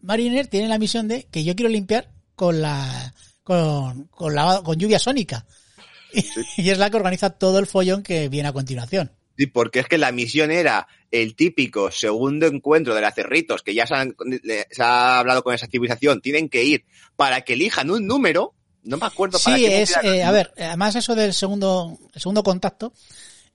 Mariner 0.00 0.46
tiene 0.46 0.68
la 0.68 0.78
misión 0.78 1.08
de 1.08 1.24
que 1.24 1.44
yo 1.44 1.54
quiero 1.54 1.68
limpiar 1.68 2.10
con 2.34 2.60
la 2.62 3.12
con, 3.42 4.04
con 4.04 4.34
la 4.34 4.62
con 4.64 4.76
lluvia 4.78 4.98
sónica. 4.98 5.44
Y, 6.58 6.68
es 6.68 6.78
la 6.78 6.90
que 6.90 6.96
organiza 6.96 7.30
todo 7.30 7.58
el 7.58 7.66
follón 7.66 8.02
que 8.02 8.28
viene 8.28 8.48
a 8.48 8.52
continuación. 8.52 9.10
Sí, 9.36 9.46
porque 9.46 9.80
es 9.80 9.86
que 9.86 9.98
la 9.98 10.12
misión 10.12 10.50
era 10.50 10.86
el 11.10 11.34
típico 11.36 11.90
segundo 11.90 12.46
encuentro 12.46 12.94
de 12.94 13.00
las 13.00 13.14
cerritos, 13.14 13.62
que 13.62 13.74
ya 13.74 13.86
se, 13.86 13.94
han- 13.94 14.14
se 14.70 14.82
ha 14.82 15.18
hablado 15.18 15.42
con 15.42 15.54
esa 15.54 15.66
civilización, 15.66 16.20
tienen 16.20 16.48
que 16.48 16.64
ir 16.64 16.84
para 17.16 17.40
que 17.42 17.54
elijan 17.54 17.90
un 17.90 18.06
número, 18.06 18.54
no 18.84 18.96
me 18.98 19.06
acuerdo 19.06 19.38
para 19.42 19.56
Sí, 19.56 19.64
qué 19.64 19.82
es, 19.82 19.96
eh, 20.02 20.22
a 20.24 20.30
ver, 20.32 20.52
además 20.58 20.96
eso 20.96 21.14
del 21.14 21.32
segundo, 21.34 21.98
el 22.14 22.20
segundo 22.20 22.42
contacto 22.42 22.92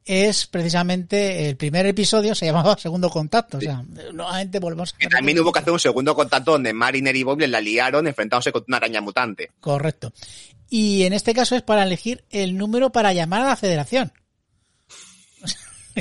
es 0.06 0.48
precisamente 0.48 1.50
el 1.50 1.58
primer 1.58 1.86
episodio 1.86 2.34
se 2.34 2.46
llamaba 2.46 2.78
segundo 2.78 3.10
contacto, 3.10 3.58
o 3.58 3.62
sea, 3.62 3.84
nuevamente 4.14 4.60
volvemos 4.60 4.96
a 5.06 5.10
también 5.10 5.38
hubo 5.40 5.52
que 5.52 5.60
hacer 5.60 5.74
un 5.74 5.80
segundo 5.80 6.16
contacto 6.16 6.52
donde 6.52 6.74
Mariner 6.74 7.16
y 7.16 7.24
Bob 7.24 7.42
la 7.42 7.60
liaron 7.60 8.08
enfrentándose 8.08 8.52
con 8.54 8.64
una 8.68 8.78
araña 8.78 9.02
mutante. 9.02 9.52
Correcto. 9.60 10.14
Y 10.70 11.04
en 11.04 11.14
este 11.14 11.34
caso 11.34 11.56
es 11.56 11.62
para 11.62 11.84
elegir 11.84 12.24
el 12.30 12.58
número 12.58 12.92
para 12.92 13.12
llamar 13.14 13.42
a 13.42 13.48
la 13.48 13.56
federación. 13.58 14.14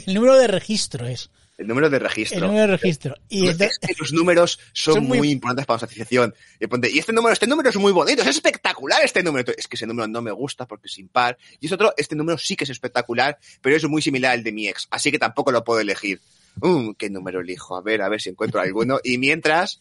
El 0.07 0.15
número 0.15 0.37
de 0.37 0.47
registro 0.47 1.07
es. 1.07 1.31
El 1.59 1.69
número 1.69 1.89
de 1.89 1.99
registro. 1.99 2.37
El 2.39 2.45
número 2.45 2.61
de 2.73 2.77
registro. 2.77 3.15
Y 3.31 3.49
Es 3.49 3.57
que 3.57 3.95
los 3.99 4.13
números 4.13 4.59
son, 4.75 4.95
Son 4.95 5.05
muy- 5.05 5.19
muy... 5.19 5.31
importantes 5.31 5.65
para 5.65 5.77
nuestra 5.77 5.87
asociación. 5.87 6.35
Y, 6.61 6.99
este 6.99 7.13
número, 7.15 7.33
este 7.33 7.47
número 7.47 7.71
es 7.71 7.77
muy 7.77 7.93
bonito, 7.93 8.21
es 8.21 8.29
espectacular 8.29 9.03
este 9.03 9.23
número. 9.23 9.55
Es 9.57 9.67
que 9.67 9.77
ese 9.77 9.87
número 9.87 10.07
no 10.07 10.21
me 10.21 10.33
gusta 10.33 10.67
porque 10.67 10.89
es 10.89 10.99
impar. 10.99 11.39
Y 11.59 11.67
es 11.67 11.73
otro, 11.73 11.95
este 11.97 12.15
número 12.15 12.37
sí 12.37 12.57
que 12.57 12.65
es 12.65 12.71
espectacular, 12.71 13.39
pero 13.63 13.75
es 13.75 13.85
muy 13.89 14.03
similar 14.03 14.33
al 14.33 14.45
de 14.45 14.53
mi 14.53 14.69
ex, 14.69 14.87
así 14.91 15.11
que 15.11 15.19
tampoco 15.19 15.51
lo 15.51 15.65
puedo 15.65 15.81
elegir. 15.81 16.21
Um, 16.61 16.95
¿Qué 16.95 17.09
número 17.09 17.41
elijo? 17.41 17.75
A 17.77 17.81
ver, 17.81 18.03
a 18.03 18.09
ver 18.11 18.21
si 18.21 18.29
encuentro 18.29 18.61
alguno. 18.61 18.99
Y 19.03 19.17
mientras, 19.17 19.81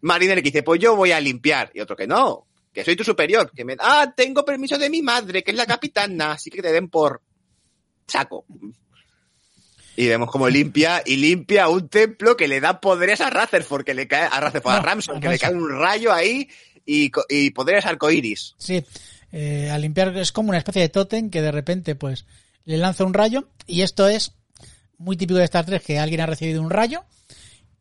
Mariner 0.00 0.38
que 0.38 0.42
dice, 0.50 0.62
pues 0.62 0.80
yo 0.80 0.96
voy 0.96 1.12
a 1.12 1.20
limpiar. 1.20 1.70
Y 1.74 1.80
otro 1.80 1.94
que 1.94 2.06
no, 2.06 2.46
que 2.72 2.84
soy 2.84 2.96
tu 2.96 3.04
superior. 3.04 3.50
Que 3.54 3.64
me, 3.66 3.76
ah, 3.80 4.12
tengo 4.16 4.46
permiso 4.46 4.78
de 4.78 4.88
mi 4.88 5.02
madre, 5.02 5.42
que 5.42 5.50
es 5.50 5.56
la 5.58 5.66
capitana, 5.66 6.32
así 6.32 6.48
que 6.50 6.62
te 6.62 6.72
den 6.72 6.88
por 6.88 7.20
saco. 8.06 8.46
Y 9.96 10.06
vemos 10.06 10.30
como 10.30 10.48
limpia 10.48 11.02
y 11.04 11.16
limpia 11.16 11.68
un 11.68 11.88
templo 11.88 12.36
que 12.36 12.48
le 12.48 12.60
da 12.60 12.80
poderes 12.80 13.20
a 13.20 13.30
Rutherford, 13.30 13.84
que 13.84 13.94
le 13.94 14.06
cae 14.06 14.28
a 14.30 14.40
Rutherford, 14.40 14.74
a 14.74 14.78
No, 14.78 14.82
Ramson, 14.84 15.16
a 15.16 15.20
que 15.20 15.28
le 15.28 15.38
cae 15.38 15.54
un 15.54 15.70
rayo 15.70 16.12
ahí 16.12 16.48
y, 16.84 17.10
y 17.28 17.50
poderes 17.50 17.86
arcoiris. 17.86 18.54
Sí, 18.58 18.84
eh, 19.32 19.70
al 19.70 19.80
limpiar 19.82 20.16
es 20.16 20.32
como 20.32 20.50
una 20.50 20.58
especie 20.58 20.82
de 20.82 20.88
tótem 20.88 21.30
que 21.30 21.42
de 21.42 21.50
repente 21.50 21.94
pues 21.94 22.26
le 22.64 22.76
lanza 22.76 23.04
un 23.04 23.14
rayo 23.14 23.48
y 23.66 23.82
esto 23.82 24.06
es 24.08 24.32
muy 24.98 25.16
típico 25.16 25.38
de 25.38 25.44
Star 25.44 25.64
Trek 25.66 25.82
que 25.82 25.98
alguien 25.98 26.20
ha 26.20 26.26
recibido 26.26 26.60
un 26.62 26.70
rayo 26.70 27.04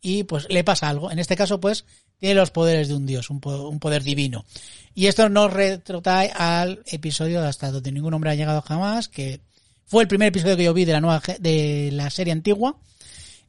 y 0.01 0.23
pues 0.23 0.47
le 0.49 0.63
pasa 0.63 0.89
algo. 0.89 1.11
En 1.11 1.19
este 1.19 1.35
caso 1.35 1.59
pues 1.59 1.85
tiene 2.19 2.35
los 2.35 2.51
poderes 2.51 2.87
de 2.87 2.95
un 2.95 3.05
dios, 3.05 3.29
un, 3.29 3.41
po- 3.41 3.67
un 3.67 3.79
poder 3.79 4.03
divino. 4.03 4.45
Y 4.93 5.07
esto 5.07 5.27
nos 5.29 5.51
retrotrae 5.51 6.31
al 6.33 6.81
episodio 6.87 7.41
de 7.41 7.47
hasta 7.49 7.71
donde 7.71 7.91
ningún 7.91 8.13
hombre 8.13 8.31
ha 8.31 8.35
llegado 8.35 8.61
jamás, 8.61 9.09
que 9.09 9.41
fue 9.85 10.03
el 10.03 10.07
primer 10.07 10.29
episodio 10.29 10.57
que 10.57 10.63
yo 10.63 10.73
vi 10.73 10.85
de 10.85 10.93
la 10.93 11.01
nueva 11.01 11.21
de 11.39 11.89
la 11.93 12.09
serie 12.09 12.33
antigua. 12.33 12.75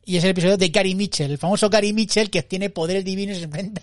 Y 0.08 0.16
es 0.16 0.22
el 0.22 0.30
episodio 0.30 0.56
de 0.56 0.68
Gary 0.68 0.94
Mitchell, 0.94 1.32
el 1.32 1.38
famoso 1.38 1.68
Gary 1.68 1.92
Mitchell 1.92 2.30
que 2.30 2.44
tiene 2.44 2.70
poderes 2.70 3.04
divinos 3.04 3.38
y 3.38 3.40
se 3.40 3.46
enfrenta 3.46 3.82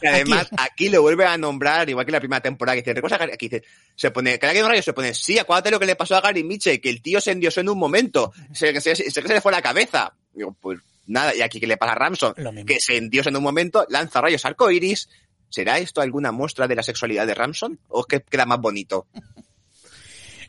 Y 0.00 0.06
además, 0.06 0.48
aquí. 0.56 0.88
lo 0.88 1.02
vuelve 1.02 1.26
a 1.26 1.36
nombrar, 1.36 1.90
igual 1.90 2.06
que 2.06 2.10
en 2.10 2.14
la 2.14 2.20
primera 2.20 2.40
temporada, 2.40 2.74
que 2.74 2.80
dice, 2.80 2.94
¿recuerdas 2.94 3.16
a 3.16 3.20
Gary? 3.20 3.32
Aquí 3.34 3.50
dice, 3.50 3.62
se 3.94 4.10
pone, 4.10 4.38
cada 4.38 4.54
que 4.54 4.60
hay 4.60 4.64
un 4.64 4.70
rayo 4.70 4.82
se 4.82 4.94
pone, 4.94 5.12
sí, 5.12 5.38
acuérdate 5.38 5.70
lo 5.70 5.78
que 5.78 5.84
le 5.84 5.94
pasó 5.94 6.16
a 6.16 6.22
Gary 6.22 6.42
Mitchell, 6.42 6.80
que 6.80 6.88
el 6.88 7.02
tío 7.02 7.20
se 7.20 7.32
endiosó 7.32 7.60
en 7.60 7.68
un 7.68 7.78
momento, 7.78 8.32
se, 8.54 8.80
se, 8.80 8.96
se, 8.96 9.10
se 9.10 9.22
le 9.22 9.42
fue 9.42 9.52
la 9.52 9.60
cabeza. 9.60 10.14
Digo, 10.32 10.56
pues 10.58 10.78
nada, 11.06 11.34
y 11.34 11.42
aquí 11.42 11.60
que 11.60 11.66
le 11.66 11.76
pasa 11.76 11.92
a 11.92 11.96
Ramson, 11.96 12.34
que 12.66 12.80
se 12.80 12.96
endiosa 12.96 13.28
en 13.28 13.36
un 13.36 13.42
momento, 13.42 13.86
lanza 13.90 14.22
rayos 14.22 14.46
arcoiris. 14.46 15.10
¿Será 15.50 15.76
esto 15.76 16.00
alguna 16.00 16.32
muestra 16.32 16.66
de 16.66 16.76
la 16.76 16.82
sexualidad 16.82 17.26
de 17.26 17.34
Ramson? 17.34 17.78
¿O 17.88 18.00
es 18.00 18.06
que 18.06 18.22
queda 18.22 18.46
más 18.46 18.58
bonito? 18.58 19.06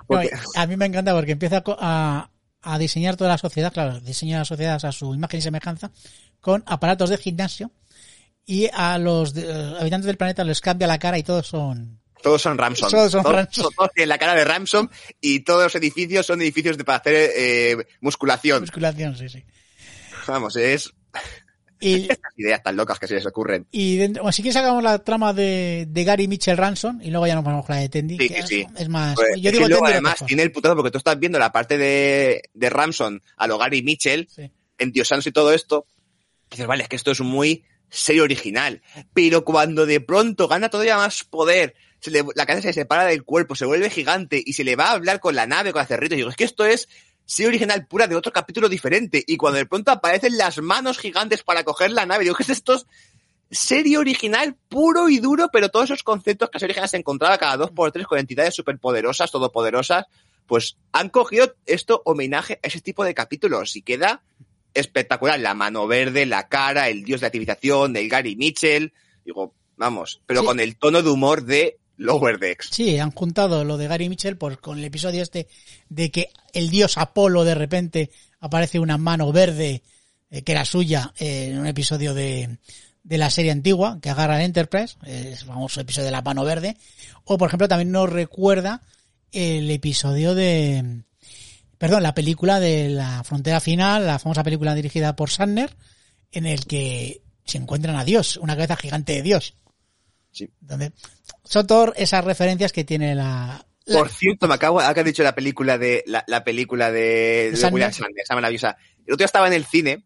Porque- 0.08 0.30
No, 0.32 0.62
a 0.62 0.68
mí 0.68 0.78
me 0.78 0.86
encanta 0.86 1.14
porque 1.14 1.32
empieza 1.34 1.64
a 1.66 2.30
a, 2.66 2.78
diseñar 2.80 3.18
toda 3.18 3.30
la 3.32 3.38
sociedad, 3.38 3.74
claro, 3.74 4.00
diseña 4.00 4.40
la 4.40 4.46
sociedad 4.46 4.80
a 4.86 4.92
su 4.94 5.14
imagen 5.14 5.40
y 5.40 5.42
semejanza, 5.42 5.92
con 6.40 6.64
aparatos 6.66 7.10
de 7.10 7.18
gimnasio 7.18 7.72
y 8.46 8.70
a 8.74 8.98
los 8.98 9.34
de- 9.34 9.50
eh, 9.50 9.76
habitantes 9.82 10.06
del 10.06 10.16
planeta 10.18 10.44
les 10.46 10.62
cambia 10.62 10.88
la 10.88 10.98
cara 10.98 11.18
y 11.18 11.24
todos 11.24 11.46
son... 11.48 12.00
Todos 12.22 12.42
son 12.42 12.58
Ramson. 12.58 12.90
Todos 12.90 13.12
son 13.12 13.24
Ramson. 13.26 13.70
Todos 13.76 13.92
tienen 13.94 14.08
la 14.08 14.18
cara 14.18 14.34
de 14.34 14.46
Ramson 14.46 14.90
y 15.20 15.42
todos 15.42 15.64
los 15.64 15.76
edificios 15.76 16.26
son 16.26 16.42
edificios 16.42 16.78
de, 16.78 16.86
para 16.86 17.00
hacer 17.00 17.32
eh, 17.36 17.78
musculación. 18.00 18.62
Musculación, 18.62 19.18
sí, 19.18 19.28
sí. 19.28 19.44
Vamos, 20.28 20.56
es 20.56 20.94
Y, 21.86 22.08
estas 22.10 22.32
ideas 22.38 22.64
tan 22.64 22.76
locas 22.76 22.98
que 23.00 23.08
se 23.08 23.16
les 23.16 23.26
ocurren. 23.26 23.68
y 23.72 23.98
dentro, 23.98 24.24
bueno, 24.24 24.32
si 24.34 24.42
quieres 24.42 24.54
sacamos 24.56 24.82
la 24.84 25.00
trama 25.04 25.34
de, 25.34 25.86
de 25.90 26.04
Gary 26.04 26.28
Mitchell 26.28 26.58
Ransom 26.58 27.00
y 27.02 27.10
luego 27.12 27.28
ya 27.28 27.36
nos 27.36 27.44
ponemos 27.44 27.66
con 27.66 27.76
la 27.76 27.82
de 27.82 27.90
Tendi. 27.90 28.18
Sí, 28.18 28.28
que 28.30 28.36
sí, 28.36 28.40
es, 28.40 28.48
sí. 28.48 28.66
es 28.78 28.90
más... 28.90 29.16
Pues, 29.16 29.42
yo 29.42 29.52
digo 29.52 29.64
que 29.66 29.70
luego 29.70 29.86
además 29.88 30.16
tiene 30.26 30.44
el 30.44 30.52
putazo 30.52 30.76
porque 30.76 30.92
tú 30.92 30.98
estás 30.98 31.20
viendo 31.20 31.40
la 31.40 31.52
parte 31.52 31.78
de, 31.78 32.50
de 32.54 32.70
Ramson 32.70 33.22
a 33.38 33.48
lo 33.48 33.58
Gary 33.58 33.82
Mitchell, 33.84 34.28
Sí. 34.30 34.50
endiosándose 34.78 35.30
y 35.30 35.34
todo 35.34 35.54
esto. 35.54 35.86
y 36.50 36.56
dices, 36.56 36.68
vale, 36.68 36.84
es 36.84 36.90
que 36.90 36.96
esto 36.96 37.12
es 37.12 37.22
muy 37.22 37.64
serio 37.90 38.24
original. 38.24 38.82
Pero 39.14 39.44
cuando 39.46 39.86
de 39.86 40.00
pronto 40.02 40.48
gana 40.48 40.70
todavía 40.70 40.98
más 40.98 41.24
poder, 41.24 41.76
se 42.00 42.12
le- 42.12 42.24
la 42.36 42.46
cabeza 42.46 42.70
se 42.70 42.74
separa 42.74 43.06
del 43.06 43.24
cuerpo, 43.24 43.56
se 43.56 43.66
vuelve 43.66 43.90
gigante 43.90 44.42
y 44.44 44.54
se 44.54 44.64
le 44.64 44.76
va 44.76 44.88
a 44.88 44.92
hablar 44.94 45.20
con 45.20 45.36
la 45.36 45.46
nave, 45.48 45.72
con 45.72 45.80
la 45.82 45.86
cerrito. 45.86 46.16
Y 46.16 46.18
digo, 46.18 46.30
es 46.30 46.36
que 46.36 46.44
esto 46.44 46.66
es 46.66 46.88
serie 47.26 47.50
original 47.50 47.88
pura 47.88 48.08
de 48.08 48.16
otro 48.16 48.32
capítulo 48.32 48.70
diferente. 48.70 49.24
Y 49.26 49.38
cuando 49.38 49.58
de 49.58 49.66
pronto 49.66 49.92
aparecen 49.92 50.38
las 50.38 50.62
manos 50.62 50.98
gigantes 50.98 51.44
para 51.44 51.64
coger 51.64 51.92
la 51.92 52.06
nave, 52.06 52.24
digo, 52.24 52.36
¿qué 52.36 52.44
es 52.44 52.50
esto? 52.50 52.74
Es 52.76 52.86
serie 53.52 53.98
original 53.98 54.56
puro 54.68 55.10
y 55.10 55.20
duro, 55.20 55.50
pero 55.52 55.70
todos 55.70 55.86
esos 55.86 56.04
conceptos 56.04 56.50
que 56.50 56.56
la 56.56 56.60
serie 56.60 56.72
original 56.74 56.90
se 56.90 56.98
encontraba 56.98 57.38
cada 57.38 57.58
dos 57.58 57.72
por 57.72 57.92
tres 57.92 58.08
con 58.08 58.18
entidades 58.20 58.56
superpoderosas, 58.56 59.32
todopoderosas, 59.32 60.06
pues 60.48 60.78
han 60.92 61.10
cogido 61.10 61.56
esto 61.66 62.02
homenaje 62.06 62.60
a 62.64 62.68
ese 62.68 62.82
tipo 62.82 63.04
de 63.04 63.14
capítulos 63.14 63.76
y 63.76 63.82
queda 63.82 64.24
espectacular. 64.74 65.40
La 65.40 65.54
mano 65.54 65.88
verde, 65.88 66.26
la 66.26 66.48
cara, 66.48 66.90
el 66.90 67.04
dios 67.04 67.22
de 67.22 67.28
la 67.28 67.32
civilización, 67.32 67.96
el 67.96 68.10
Gary 68.10 68.36
Mitchell. 68.36 68.92
Digo, 69.24 69.54
vamos, 69.78 70.22
pero 70.26 70.42
Sí. 70.42 70.46
con 70.48 70.60
el 70.60 70.76
tono 70.78 71.02
de 71.02 71.10
humor 71.10 71.44
de 71.44 71.78
Sí, 72.70 73.00
han 73.00 73.12
juntado 73.12 73.64
lo 73.64 73.78
de 73.78 73.88
Gary 73.88 74.10
Mitchell 74.10 74.38
pues, 74.38 74.58
con 74.58 74.78
el 74.78 74.84
episodio 74.84 75.24
este 75.24 75.48
de 75.90 76.12
que 76.12 76.32
el 76.52 76.70
dios 76.70 76.98
Apolo 76.98 77.46
de 77.46 77.56
repente 77.56 78.12
aparece 78.40 78.80
una 78.80 78.98
mano 78.98 79.32
verde 79.32 79.84
eh, 80.30 80.42
que 80.42 80.52
era 80.52 80.66
suya 80.66 81.14
eh, 81.18 81.50
en 81.52 81.60
un 81.60 81.68
episodio 81.68 82.14
de, 82.14 82.58
de 83.04 83.18
la 83.18 83.30
serie 83.30 83.52
antigua 83.52 84.00
que 84.02 84.10
agarra 84.10 84.38
el 84.38 84.46
Enterprise, 84.46 84.98
eh, 85.06 85.30
el 85.32 85.46
famoso 85.46 85.80
episodio 85.80 86.06
de 86.06 86.12
la 86.12 86.22
mano 86.22 86.44
verde. 86.44 86.76
O 87.24 87.38
por 87.38 87.48
ejemplo 87.48 87.68
también 87.68 87.92
nos 87.92 88.10
recuerda 88.10 88.82
el 89.32 89.72
episodio 89.72 90.36
de, 90.36 91.04
perdón, 91.78 92.04
la 92.04 92.14
película 92.14 92.60
de 92.60 92.90
la 92.90 93.24
frontera 93.24 93.60
final, 93.60 94.08
la 94.08 94.20
famosa 94.20 94.44
película 94.44 94.76
dirigida 94.76 95.16
por 95.16 95.30
Sandner, 95.30 95.76
en 96.32 96.46
el 96.46 96.66
que 96.66 97.22
se 97.46 97.58
encuentran 97.58 97.96
a 97.96 98.06
Dios, 98.06 98.38
una 98.38 98.56
cabeza 98.56 98.76
gigante 98.76 99.14
de 99.14 99.22
Dios. 99.22 99.56
Sí. 100.34 100.50
Donde 100.60 100.92
son 101.46 101.66
todas 101.68 101.94
esas 101.96 102.26
referencias 102.26 102.74
que 102.74 102.84
tiene 102.84 103.16
la, 103.16 103.66
la- 103.86 103.98
Por 104.00 104.10
cierto, 104.10 104.48
me 104.50 104.56
acabo, 104.56 104.82
acá 104.82 105.00
has 105.02 105.06
dicho 105.06 105.24
la 105.24 105.34
película 105.36 105.78
de, 105.78 106.04
la, 106.08 106.24
la 106.28 106.44
película 106.44 106.92
de, 106.92 107.52
de. 107.54 107.68
William 107.72 107.94
Sanders, 107.94 108.24
esa 108.26 108.36
maravillosa. 108.36 108.76
El 109.06 109.14
otro 109.14 109.18
día 109.18 109.26
estaba 109.28 109.48
en 109.48 109.54
el 109.54 109.66
cine 109.66 110.04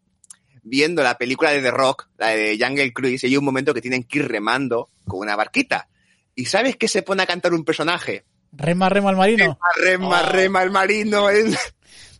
viendo 0.62 1.02
la 1.02 1.16
película 1.16 1.50
de 1.50 1.62
The 1.62 1.70
Rock, 1.70 2.08
la 2.18 2.28
de 2.28 2.58
Jungle 2.60 2.92
Cruise, 2.92 3.24
y 3.24 3.28
hay 3.28 3.36
un 3.36 3.44
momento 3.44 3.72
que 3.72 3.80
tienen 3.80 4.04
que 4.04 4.18
ir 4.18 4.28
remando 4.28 4.90
con 5.06 5.20
una 5.20 5.34
barquita. 5.34 5.88
¿Y 6.34 6.44
sabes 6.44 6.76
qué 6.76 6.86
se 6.88 7.02
pone 7.02 7.22
a 7.22 7.26
cantar 7.26 7.52
un 7.54 7.64
personaje? 7.64 8.24
rema, 8.52 8.88
rema 8.88 9.10
al 9.10 9.16
marino. 9.16 9.58
Rema, 9.82 10.22
Oh. 10.22 10.26
rema, 10.26 10.62
el 10.62 10.70
marino. 10.70 11.28
es- 11.30 11.56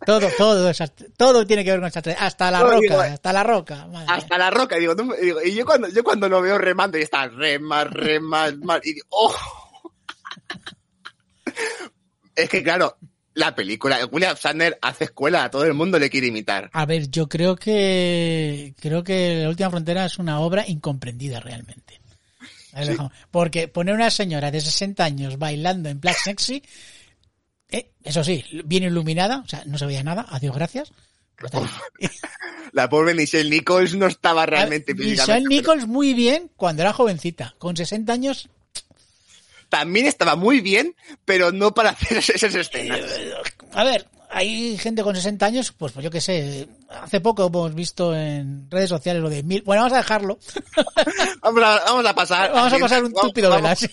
Todo, 0.07 0.29
todo, 0.37 0.73
todo 1.17 1.47
tiene 1.47 1.65
que 1.65 1.77
ver 1.77 1.81
con. 1.81 1.91
Hasta 2.19 2.51
la 2.51 2.61
roca, 2.61 2.81
digo, 2.81 3.01
hasta 3.01 3.33
la 3.33 3.43
roca. 3.43 3.87
madre 3.87 4.07
hasta 4.09 4.39
la 4.39 4.51
roca. 4.51 4.77
Digo, 4.77 4.95
no 4.95 5.15
digo, 5.15 5.43
y 5.43 5.55
yo 5.55 5.65
cuando, 5.65 5.89
yo 5.89 6.05
cuando 6.05 6.29
lo 6.29 6.41
veo 6.41 6.57
remando 6.59 6.99
y 6.99 7.03
está 7.03 7.29
rema, 7.29 7.85
rema, 7.85 8.51
mar, 8.63 8.81
y 8.85 8.95
digo, 8.95 9.07
¡oh! 9.11 9.35
Es 12.35 12.49
que 12.49 12.63
claro, 12.63 12.97
la 13.35 13.55
película, 13.55 14.05
William 14.07 14.37
Sandner 14.37 14.79
hace 14.83 15.05
escuela, 15.05 15.45
a 15.45 15.51
todo 15.51 15.65
el 15.65 15.75
mundo 15.75 15.99
le 15.99 16.11
quiere 16.11 16.29
imitar. 16.29 16.71
A 16.73 16.87
ver, 16.87 17.09
yo 17.09 17.29
creo 17.29 17.57
que 17.57 18.75
creo 18.81 19.03
que 19.03 19.43
La 19.43 19.49
última 19.49 19.71
frontera 19.71 20.05
es 20.05 20.19
una 20.19 20.41
obra 20.41 20.65
incomprendida 20.67 21.41
realmente. 21.41 22.01
Porque 23.31 23.69
poner 23.69 23.95
una 23.95 24.11
señora 24.11 24.51
de 24.51 24.61
60 24.61 25.05
años 25.05 25.39
bailando 25.39 25.89
en 25.89 26.01
Black 26.01 26.17
Sexy, 26.17 26.63
eh, 27.71 27.91
eso 28.03 28.25
sí, 28.25 28.45
bien 28.65 28.85
iluminada, 28.85 29.43
o 29.45 29.49
sea, 29.49 29.63
no 29.67 29.79
se 29.79 29.87
veía 29.87 30.03
nada, 30.03 30.27
adiós, 30.31 30.55
gracias. 30.55 30.93
La 32.73 32.89
pobre 32.89 33.15
Michelle 33.15 33.51
Nichols 33.51 33.95
no 33.95 34.07
estaba 34.07 34.47
realmente 34.47 34.95
Michelle 34.95 35.47
Nichols 35.49 35.87
muy 35.87 36.15
bien 36.15 36.51
cuando 36.57 36.83
era 36.83 36.93
jovencita. 36.93 37.55
Con 37.59 37.77
60 37.77 38.13
años, 38.13 38.49
También 39.69 40.07
estaba 40.07 40.35
muy 40.35 40.61
bien, 40.61 40.97
pero 41.25 41.53
no 41.53 41.75
para 41.75 41.91
hacer 41.91 42.19
esas 42.19 42.55
escenas. 42.55 43.01
a 43.73 43.85
ver, 43.85 44.09
hay 44.31 44.77
gente 44.79 45.03
con 45.03 45.14
60 45.14 45.47
años, 45.47 45.73
pues, 45.73 45.93
pues 45.93 46.05
yo 46.05 46.11
qué 46.11 46.21
sé, 46.21 46.69
hace 46.88 47.21
poco 47.21 47.47
hemos 47.47 47.75
visto 47.75 48.14
en 48.14 48.71
redes 48.71 48.91
sociales 48.91 49.23
lo 49.23 49.31
de 49.31 49.43
mil. 49.43 49.62
Bueno, 49.62 49.83
vamos 49.83 49.95
a 49.95 50.03
dejarlo. 50.03 50.38
Vamos 51.43 51.62
a, 51.62 51.85
vamos 51.85 52.07
a 52.07 52.14
pasar. 52.14 52.53
Vamos 52.53 52.73
a 52.73 52.79
pasar 52.79 53.05
un 53.05 53.12
túpido 53.12 53.51
vela. 53.51 53.75
sí. 53.75 53.88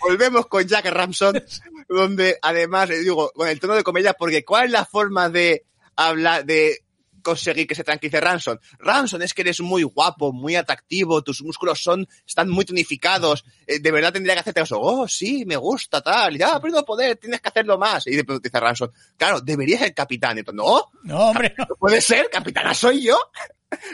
Volvemos 0.00 0.46
con 0.46 0.66
Jack 0.66 0.86
Ramson, 0.86 1.42
donde 1.88 2.38
además, 2.40 2.90
eh, 2.90 3.00
digo, 3.00 3.30
con 3.34 3.48
el 3.48 3.60
tono 3.60 3.74
de 3.74 3.82
comedia, 3.82 4.14
porque 4.14 4.44
¿cuál 4.44 4.66
es 4.66 4.70
la 4.72 4.84
forma 4.84 5.28
de 5.28 5.64
hablar, 5.96 6.44
de 6.44 6.82
conseguir 7.28 7.66
que 7.66 7.74
se 7.74 7.84
tranquilice 7.84 8.20
Ramson? 8.20 8.60
Ramson, 8.78 9.22
es 9.22 9.34
que 9.34 9.42
eres 9.42 9.60
muy 9.60 9.82
guapo, 9.82 10.32
muy 10.32 10.56
atractivo, 10.56 11.22
tus 11.22 11.42
músculos 11.42 11.82
son, 11.82 12.06
están 12.26 12.48
muy 12.48 12.64
tonificados, 12.64 13.44
eh, 13.66 13.78
de 13.78 13.90
verdad 13.90 14.12
tendría 14.12 14.34
que 14.34 14.40
hacerte 14.40 14.62
eso, 14.62 14.80
oh, 14.80 15.06
sí, 15.08 15.44
me 15.46 15.56
gusta, 15.56 16.00
tal, 16.00 16.36
y 16.36 16.38
ya, 16.38 16.60
pero 16.60 16.84
poder, 16.84 17.16
tienes 17.16 17.40
que 17.40 17.48
hacerlo 17.48 17.78
más. 17.78 18.06
Y 18.06 18.16
de 18.16 18.24
pronto 18.24 18.42
dice 18.42 18.60
Ramson, 18.60 18.92
claro, 19.16 19.40
deberías 19.40 19.80
ser 19.80 19.94
capitán. 19.94 20.38
Y 20.38 20.42
tú, 20.42 20.52
no, 20.52 20.90
No, 21.02 21.18
hombre, 21.30 21.54
no. 21.56 21.66
no 21.68 21.76
puede 21.76 22.00
ser, 22.00 22.28
capitana 22.30 22.74
soy 22.74 23.02
yo. 23.02 23.18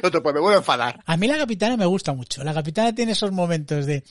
Otro, 0.03 0.23
pues 0.23 0.35
me 0.35 0.41
vuelvo 0.41 0.55
a 0.57 0.61
enfadar. 0.61 1.01
A 1.05 1.17
mí 1.17 1.27
la 1.27 1.37
capitana 1.37 1.77
me 1.77 1.87
gusta 1.87 2.13
mucho. 2.13 2.45
La 2.45 2.55
capitana 2.55 2.95
tiene 2.95 3.13
esos 3.13 3.33
momentos 3.33 3.87
de 3.87 4.05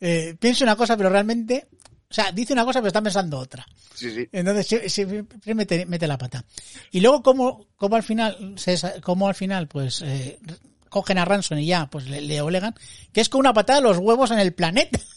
eh, 0.00 0.34
pienso 0.40 0.64
una 0.64 0.76
cosa, 0.76 0.96
pero 0.96 1.10
realmente, 1.10 1.68
o 2.10 2.14
sea, 2.14 2.32
dice 2.32 2.52
una 2.52 2.64
cosa, 2.64 2.80
pero 2.80 2.88
está 2.88 3.00
pensando 3.00 3.38
otra. 3.38 3.64
Sí, 3.94 4.10
sí. 4.10 4.28
Entonces 4.32 4.92
siempre 4.92 5.24
mete, 5.54 5.86
mete 5.86 6.08
la 6.08 6.18
pata. 6.18 6.44
Y 6.90 7.00
luego 7.00 7.22
como, 7.22 7.68
como 7.76 7.94
al 7.94 8.02
final, 8.02 8.56
como 9.00 9.28
al 9.28 9.36
final, 9.36 9.68
pues 9.68 10.02
eh, 10.02 10.40
cogen 10.88 11.18
a 11.18 11.24
Ransom 11.24 11.58
y 11.58 11.66
ya, 11.66 11.86
pues 11.88 12.08
le, 12.08 12.20
le 12.20 12.40
obligan, 12.40 12.74
que 13.12 13.20
es 13.20 13.28
con 13.28 13.38
una 13.38 13.54
patada 13.54 13.80
de 13.80 13.86
los 13.86 13.98
huevos 13.98 14.32
en 14.32 14.40
el 14.40 14.52
planeta. 14.52 14.98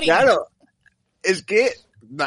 Claro, 0.00 0.48
es 1.22 1.42
que 1.42 1.70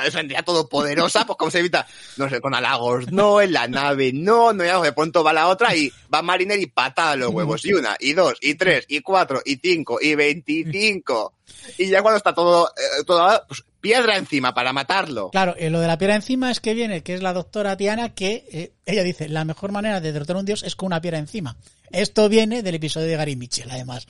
es 0.06 0.14
vendría 0.14 0.44
todopoderosa, 0.44 1.26
pues 1.26 1.38
como 1.38 1.52
se 1.52 1.60
evita, 1.60 1.86
no 2.18 2.30
sé, 2.30 2.42
con 2.42 2.54
halagos, 2.54 3.12
no, 3.12 3.42
en 3.42 3.54
la 3.54 3.68
nave, 3.68 4.12
no, 4.14 4.54
no, 4.54 4.64
ya 4.64 4.80
de 4.82 4.94
pronto 4.94 5.24
va 5.24 5.34
la 5.34 5.48
otra 5.48 5.76
y 5.76 5.92
va 6.14 6.22
Mariner 6.22 6.60
y 6.60 6.68
patada 6.68 7.16
los 7.16 7.30
huevos, 7.32 7.66
y 7.66 7.74
una, 7.74 7.96
y 8.00 8.14
dos, 8.14 8.36
y 8.42 8.56
tres, 8.56 8.86
y 8.88 9.02
cuatro, 9.02 9.42
y 9.46 9.56
cinco, 9.58 10.00
y 10.02 10.16
veinticinco, 10.16 11.34
y 11.78 11.88
ya 11.88 12.02
cuando 12.02 12.18
está 12.18 12.34
todo, 12.34 12.70
eh, 12.70 13.04
pues 13.48 13.64
piedra 13.80 14.18
encima 14.18 14.54
para 14.54 14.74
matarlo. 14.74 15.30
Claro, 15.30 15.56
eh, 15.58 15.70
lo 15.70 15.80
de 15.80 15.88
la 15.88 15.98
piedra 15.98 16.16
encima 16.16 16.52
es 16.52 16.60
que 16.60 16.74
viene, 16.74 17.02
que 17.02 17.14
es 17.14 17.22
la 17.22 17.34
doctora 17.34 17.78
Tiana, 17.78 18.14
que 18.14 18.46
eh, 18.52 18.74
ella 18.86 19.04
dice, 19.04 19.30
la 19.30 19.46
mejor 19.46 19.72
manera 19.72 20.02
de 20.02 20.12
derrotar 20.12 20.36
a 20.36 20.40
un 20.40 20.46
dios 20.46 20.64
es 20.64 20.76
con 20.76 20.88
una 20.88 21.02
piedra 21.02 21.18
encima. 21.18 21.56
Esto 21.92 22.30
viene 22.30 22.62
del 22.62 22.76
episodio 22.76 23.08
de 23.08 23.16
Gary 23.16 23.36
Mitchell, 23.36 23.72
además. 23.72 24.08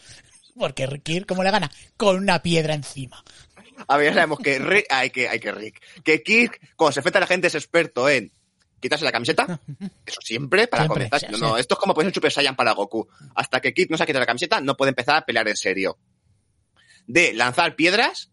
Porque 0.57 0.87
Kirk, 1.03 1.25
¿cómo 1.25 1.43
le 1.43 1.51
gana? 1.51 1.71
Con 1.95 2.17
una 2.17 2.41
piedra 2.41 2.73
encima. 2.73 3.23
A 3.87 3.97
ver, 3.97 4.07
ya 4.07 4.13
sabemos 4.13 4.39
que 4.39 4.59
Rick, 4.59 4.85
hay 4.89 5.09
que, 5.09 5.27
hay 5.29 5.39
que 5.39 5.51
Rick, 5.51 5.81
que 6.03 6.21
Kirk, 6.23 6.59
cuando 6.75 6.93
se 6.93 6.99
enfrenta 6.99 7.19
a 7.19 7.21
la 7.21 7.27
gente 7.27 7.47
es 7.47 7.55
experto 7.55 8.07
en 8.09 8.31
quitarse 8.79 9.03
la 9.05 9.11
camiseta, 9.11 9.59
eso 10.05 10.21
siempre, 10.21 10.67
para 10.67 10.83
Siempre, 10.83 11.09
comenzar. 11.09 11.31
No, 11.31 11.37
sí. 11.37 11.43
no, 11.43 11.57
esto 11.57 11.75
es 11.75 11.79
como 11.79 11.93
poner 11.93 12.07
un 12.07 12.13
Super 12.13 12.31
Saiyan 12.31 12.55
para 12.55 12.71
Goku. 12.73 13.07
Hasta 13.35 13.59
que 13.61 13.73
Kirk 13.73 13.89
no 13.91 13.97
se 13.97 14.03
ha 14.03 14.05
quitado 14.05 14.21
la 14.21 14.25
camiseta, 14.27 14.61
no 14.61 14.75
puede 14.77 14.89
empezar 14.89 15.15
a 15.17 15.21
pelear 15.25 15.47
en 15.47 15.57
serio. 15.57 15.97
De 17.07 17.33
lanzar 17.33 17.75
piedras 17.75 18.31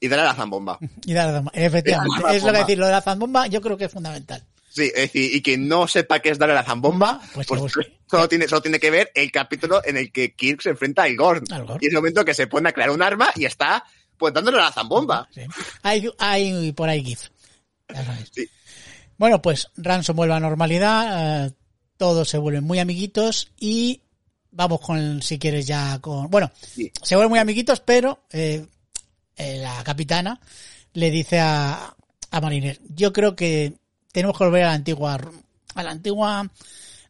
y 0.00 0.08
darle 0.08 0.24
a 0.24 0.28
la 0.28 0.34
zambomba. 0.34 0.78
Y 1.06 1.12
da- 1.14 1.32
da- 1.32 1.50
efectivamente, 1.54 2.22
La 2.22 2.32
es 2.34 2.42
lo 2.42 2.52
que 2.52 2.58
decir, 2.58 2.78
lo 2.78 2.86
de 2.86 2.92
la 2.92 3.00
zambomba 3.02 3.46
yo 3.46 3.60
creo 3.60 3.76
que 3.76 3.86
es 3.86 3.92
fundamental. 3.92 4.44
Sí, 4.68 4.84
es 4.84 4.94
decir, 5.02 5.34
y 5.34 5.42
quien 5.42 5.68
no 5.68 5.86
sepa 5.86 6.20
qué 6.20 6.30
es 6.30 6.38
darle 6.38 6.54
a 6.54 6.56
la 6.56 6.64
zambomba, 6.64 7.20
Pues 7.34 7.46
pues, 7.46 7.74
que 7.74 7.98
solo, 8.10 8.26
tiene, 8.26 8.48
solo 8.48 8.62
tiene 8.62 8.80
que 8.80 8.90
ver 8.90 9.10
el 9.14 9.30
capítulo 9.30 9.82
en 9.84 9.98
el 9.98 10.10
que 10.10 10.34
Kirk 10.34 10.62
se 10.62 10.70
enfrenta 10.70 11.02
al 11.02 11.14
Gorn. 11.14 11.44
Al 11.52 11.66
Gorn. 11.66 11.78
Y 11.82 11.86
es 11.88 11.92
el 11.92 11.98
momento 11.98 12.24
que 12.24 12.32
se 12.32 12.46
pone 12.46 12.70
a 12.70 12.72
crear 12.72 12.88
un 12.90 13.02
arma 13.02 13.30
y 13.36 13.44
está 13.44 13.84
pues 14.16 14.32
dándole 14.34 14.58
la 14.58 14.72
zambomba. 14.72 15.28
Sí. 15.34 15.42
Hay, 15.82 16.08
hay 16.18 16.72
por 16.72 16.88
ahí 16.88 17.04
GIF. 17.04 17.28
Ya 17.92 18.04
sabes. 18.04 18.30
Sí. 18.34 18.48
Bueno, 19.18 19.40
pues 19.42 19.68
Ransom 19.76 20.16
vuelve 20.16 20.34
a 20.34 20.40
normalidad, 20.40 21.46
eh, 21.46 21.52
todos 21.96 22.28
se 22.28 22.38
vuelven 22.38 22.64
muy 22.64 22.78
amiguitos 22.78 23.50
y 23.58 24.00
vamos 24.50 24.80
con, 24.80 25.22
si 25.22 25.38
quieres 25.38 25.66
ya 25.66 25.98
con... 26.00 26.28
Bueno, 26.30 26.50
Sí. 26.74 26.90
se 27.02 27.14
vuelven 27.16 27.30
muy 27.30 27.38
amiguitos, 27.38 27.80
pero 27.80 28.24
eh, 28.30 28.66
eh, 29.36 29.58
la 29.58 29.82
capitana 29.84 30.40
le 30.94 31.10
dice 31.10 31.38
a, 31.40 31.94
a 32.30 32.40
Mariner. 32.40 32.80
Yo 32.88 33.12
creo 33.12 33.36
que 33.36 33.74
tenemos 34.12 34.36
que 34.36 34.44
volver 34.44 34.64
a 34.64 34.68
la 34.68 34.74
antigua, 34.74 35.20
a 35.74 35.82
la 35.82 35.90
antigua 35.90 36.50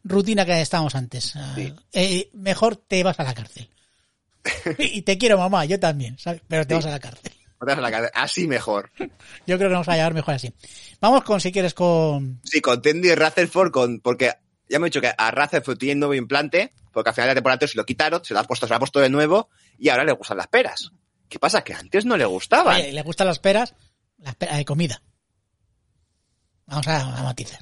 rutina 0.03 0.45
que 0.45 0.61
estábamos 0.61 0.95
antes. 0.95 1.33
Sí. 1.55 1.73
Eh, 1.93 2.29
mejor 2.33 2.75
te 2.75 3.03
vas 3.03 3.19
a 3.19 3.23
la 3.23 3.33
cárcel. 3.33 3.69
y 4.77 5.01
te 5.03 5.17
quiero, 5.17 5.37
mamá, 5.37 5.65
yo 5.65 5.79
también, 5.79 6.17
¿sabes? 6.19 6.41
Pero 6.47 6.65
te 6.67 6.75
vas 6.75 6.85
a 6.85 6.91
la 6.91 6.99
cárcel. 6.99 7.31
La. 7.65 8.11
Así 8.13 8.45
mejor. 8.45 8.91
Yo 9.47 9.57
creo 9.57 9.69
que 9.69 9.75
nos 9.75 9.87
va 9.87 9.93
a 9.93 9.95
llevar 9.95 10.13
mejor 10.13 10.33
así. 10.33 10.53
Vamos 10.99 11.23
con, 11.23 11.39
si 11.39 11.49
quieres, 11.49 11.73
con... 11.73 12.41
Sí, 12.43 12.59
con 12.59 12.81
Tendy 12.81 13.11
y 13.11 13.15
Rutherford, 13.15 13.71
con, 13.71 14.01
porque 14.01 14.33
ya 14.67 14.79
me 14.79 14.87
he 14.87 14.89
dicho 14.89 14.99
que 14.99 15.13
a 15.17 15.31
Rutherford 15.31 15.77
tiene 15.77 15.93
un 15.93 15.99
nuevo 15.99 16.13
implante, 16.13 16.73
porque 16.91 17.11
al 17.11 17.15
final 17.15 17.27
de 17.27 17.31
la 17.31 17.35
temporada 17.35 17.65
se 17.65 17.77
lo 17.77 17.85
quitaron, 17.85 18.23
se 18.25 18.33
lo 18.33 18.41
ha 18.41 18.43
puesto, 18.43 18.67
se 18.67 18.71
lo 18.71 18.75
ha 18.75 18.79
puesto 18.79 18.99
de 18.99 19.09
nuevo, 19.09 19.49
y 19.77 19.87
ahora 19.87 20.03
le 20.03 20.11
gustan 20.11 20.37
las 20.37 20.47
peras. 20.47 20.91
¿Qué 21.29 21.39
pasa? 21.39 21.63
Que 21.63 21.73
antes 21.73 22.03
no 22.05 22.17
le 22.17 22.25
gustaban. 22.25 22.75
Oye, 22.75 22.91
¿Le 22.91 23.01
gustan 23.01 23.27
las 23.27 23.39
peras? 23.39 23.75
Las 24.17 24.35
peras 24.35 24.57
de 24.57 24.65
comida. 24.65 25.01
Vamos 26.65 26.87
a, 26.89 27.17
a 27.19 27.23
matizar. 27.23 27.59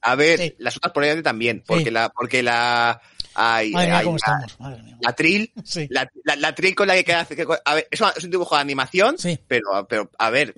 A 0.00 0.14
ver, 0.16 0.38
Sí. 0.40 0.54
las 0.58 0.76
otras 0.76 0.92
por 0.92 1.04
ahí 1.04 1.22
también, 1.22 1.62
porque 1.64 1.84
Sí. 1.84 1.90
la, 1.90 2.08
porque 2.08 2.42
la, 2.42 3.00
ay, 3.34 3.70
Madre 3.70 3.86
mía, 3.88 3.98
ay, 3.98 4.04
cómo 4.04 4.16
estamos. 4.16 4.60
Madre 4.60 4.82
mía. 4.82 4.98
la 5.00 5.12
Trill, 5.14 5.52
Sí. 5.64 5.86
la, 5.90 6.08
la, 6.24 6.36
la 6.36 6.54
Trill 6.54 6.74
con 6.74 6.88
la 6.88 6.94
que 6.94 7.04
queda, 7.04 7.24
que- 7.26 7.46
a 7.64 7.74
ver, 7.74 7.88
es, 7.90 8.00
es 8.16 8.24
un 8.24 8.30
dibujo 8.30 8.54
de 8.54 8.60
animación, 8.60 9.16
Sí. 9.18 9.38
pero, 9.48 9.86
pero, 9.88 10.10
a 10.18 10.30
ver, 10.30 10.54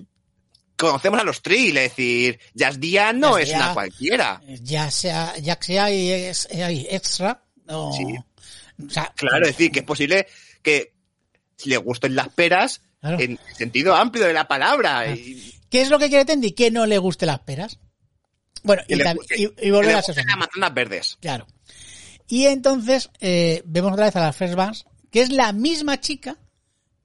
conocemos 0.77 1.19
a 1.19 1.23
los 1.23 1.41
Trill, 1.41 1.77
es 1.77 1.91
decir, 1.91 2.39
Jazz 2.53 2.77
no 3.15 3.37
Jazz 3.39 3.49
es 3.49 3.55
una 3.55 3.73
cualquiera. 3.73 4.41
Ya 4.61 4.91
sea, 4.91 5.37
ya 5.37 5.57
que 5.57 5.79
hay, 5.79 6.11
ex- 6.11 6.47
hay 6.51 6.87
extra, 6.89 7.43
no. 7.65 7.91
Sí. 7.93 8.03
O 8.85 8.89
sea, 8.89 9.11
Claro, 9.15 9.45
es 9.45 9.51
decir, 9.55 9.71
que 9.71 9.79
es 9.79 9.85
posible 9.85 10.27
que 10.61 10.93
le 11.65 11.77
gusten 11.77 12.15
las 12.15 12.29
peras 12.29 12.81
Claro. 12.99 13.19
en 13.19 13.39
sentido 13.55 13.95
amplio 13.95 14.25
de 14.25 14.33
la 14.33 14.47
palabra. 14.47 15.07
Y, 15.13 15.53
¿Qué 15.69 15.81
es 15.81 15.89
lo 15.89 15.99
que 15.99 16.09
quiere 16.09 16.25
Tendi? 16.25 16.51
Que 16.53 16.71
no 16.71 16.85
le 16.85 16.97
guste 16.97 17.25
las 17.25 17.39
peras. 17.39 17.79
Bueno, 18.63 18.81
y, 18.87 18.95
guste- 18.95 19.35
y- 19.37 19.67
y 19.67 19.71
volver 19.71 19.95
a 19.95 20.01
ser 20.01 20.15
las 20.15 20.37
manzanas 20.37 20.73
verdes. 20.73 21.17
Claro. 21.21 21.45
Y 22.27 22.45
entonces 22.45 23.09
eh, 23.19 23.61
vemos 23.65 23.93
otra 23.93 24.05
vez 24.05 24.15
a 24.15 24.21
las 24.21 24.35
First 24.35 24.85
que 25.11 25.21
es 25.21 25.31
la 25.31 25.53
misma 25.53 25.99
chica 25.99 26.37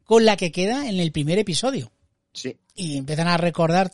con 0.05 0.25
la 0.25 0.37
que 0.37 0.53
queda 0.53 0.89
en 0.89 0.99
el 0.99 1.13
primer 1.13 1.39
episodio. 1.39 1.93
Sí. 2.33 2.57
Y 2.75 2.97
empiezan 2.97 3.29
a 3.29 3.37
recordar 3.37 3.93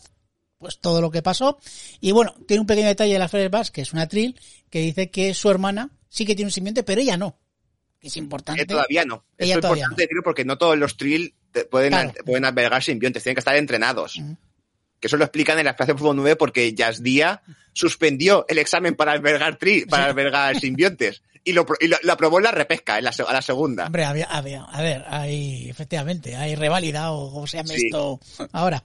pues 0.59 0.79
todo 0.79 1.01
lo 1.01 1.11
que 1.11 1.23
pasó. 1.23 1.59
Y 2.01 2.13
bueno, 2.13 2.35
tiene 2.47 2.61
un 2.61 2.67
pequeño 2.67 2.89
detalle 2.89 3.13
de 3.13 3.19
las 3.19 3.31
First 3.31 3.75
que 3.75 3.81
es 3.81 3.93
una 3.93 4.09
trill, 4.09 4.39
que 4.71 4.81
dice 4.81 5.11
que 5.11 5.35
su 5.35 5.51
hermana 5.51 5.91
sí 6.09 6.25
que 6.25 6.35
tiene 6.35 6.49
un 6.49 6.53
simbionte, 6.53 6.83
pero 6.83 7.01
ella 7.01 7.17
no. 7.17 7.39
Es 8.01 8.17
importante. 8.19 8.61
Que 8.61 8.67
todavía 8.67 9.05
no. 9.05 9.25
Ella 9.39 9.55
es 9.55 9.61
todavía 9.61 9.83
importante 9.85 10.03
decirlo 10.03 10.23
porque 10.23 10.45
no 10.45 10.59
todos 10.59 10.77
los 10.77 10.97
Trill 10.97 11.35
pueden, 11.71 11.91
Claro. 11.91 12.13
pueden 12.25 12.45
albergar 12.45 12.83
simbiontes, 12.83 13.23
tienen 13.23 13.37
que 13.37 13.41
estar 13.41 13.57
entrenados. 13.57 14.21
Que 15.05 15.09
eso 15.09 15.19
lo 15.19 15.25
explican 15.25 15.59
en 15.59 15.67
la 15.67 15.73
Espacio 15.73 15.99
Fútbol 15.99 16.17
9 16.17 16.37
porque 16.37 16.73
Dia 16.73 17.43
suspendió 17.75 18.47
el 18.49 18.57
examen 18.57 18.95
para 18.95 19.13
albergar 19.13 19.59
tri, 19.59 19.85
para 19.85 20.07
albergar 20.07 20.59
simbiontes. 20.59 21.21
Y 21.45 21.53
lo, 21.53 21.67
y 21.79 21.89
lo, 21.89 21.99
lo 22.03 22.13
aprobó 22.15 22.39
en 22.39 22.45
la 22.45 22.53
repesca, 22.53 22.97
en 22.97 23.05
la, 23.05 23.11
a 23.11 23.33
la 23.35 23.43
segunda. 23.43 23.85
Hombre, 23.85 24.07
había, 24.07 24.25
había, 24.25 24.63
a 24.65 24.81
ver, 24.81 25.05
hay, 25.07 25.69
efectivamente, 25.69 26.37
hay 26.37 26.55
reválida 26.55 27.13
o 27.13 27.31
como 27.35 27.47
se 27.47 27.59
llame 27.59 27.77
Sí. 27.77 27.85
esto 27.85 28.19
ahora. 28.53 28.83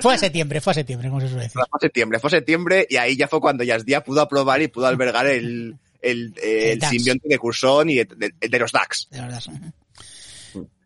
fue 0.00 0.14
a 0.14 0.18
septiembre, 0.18 0.60
fue 0.60 0.70
a 0.70 0.74
septiembre, 0.74 1.08
como 1.08 1.20
se 1.20 1.26
suele 1.26 1.42
decir. 1.46 1.60
Fue 1.68 1.80
septiembre, 1.80 2.20
fue 2.20 2.30
septiembre 2.30 2.86
y 2.88 2.94
ahí 2.94 3.16
ya 3.16 3.26
fue 3.26 3.40
cuando 3.40 3.64
Dia 3.64 4.04
pudo 4.04 4.20
aprobar 4.20 4.62
y 4.62 4.68
pudo 4.68 4.86
albergar 4.86 5.26
el, 5.26 5.76
el, 6.00 6.32
eh, 6.40 6.66
El 6.66 6.70
el 6.74 6.78
Dax. 6.78 6.90
simbionte 6.92 7.28
de 7.28 7.38
Cursón 7.38 7.90
y 7.90 7.96
de, 7.96 8.04
de- 8.38 8.48
de 8.48 8.58
los 8.60 8.70
DAX. 8.70 9.08
de 9.10 9.20
verdad. 9.20 9.42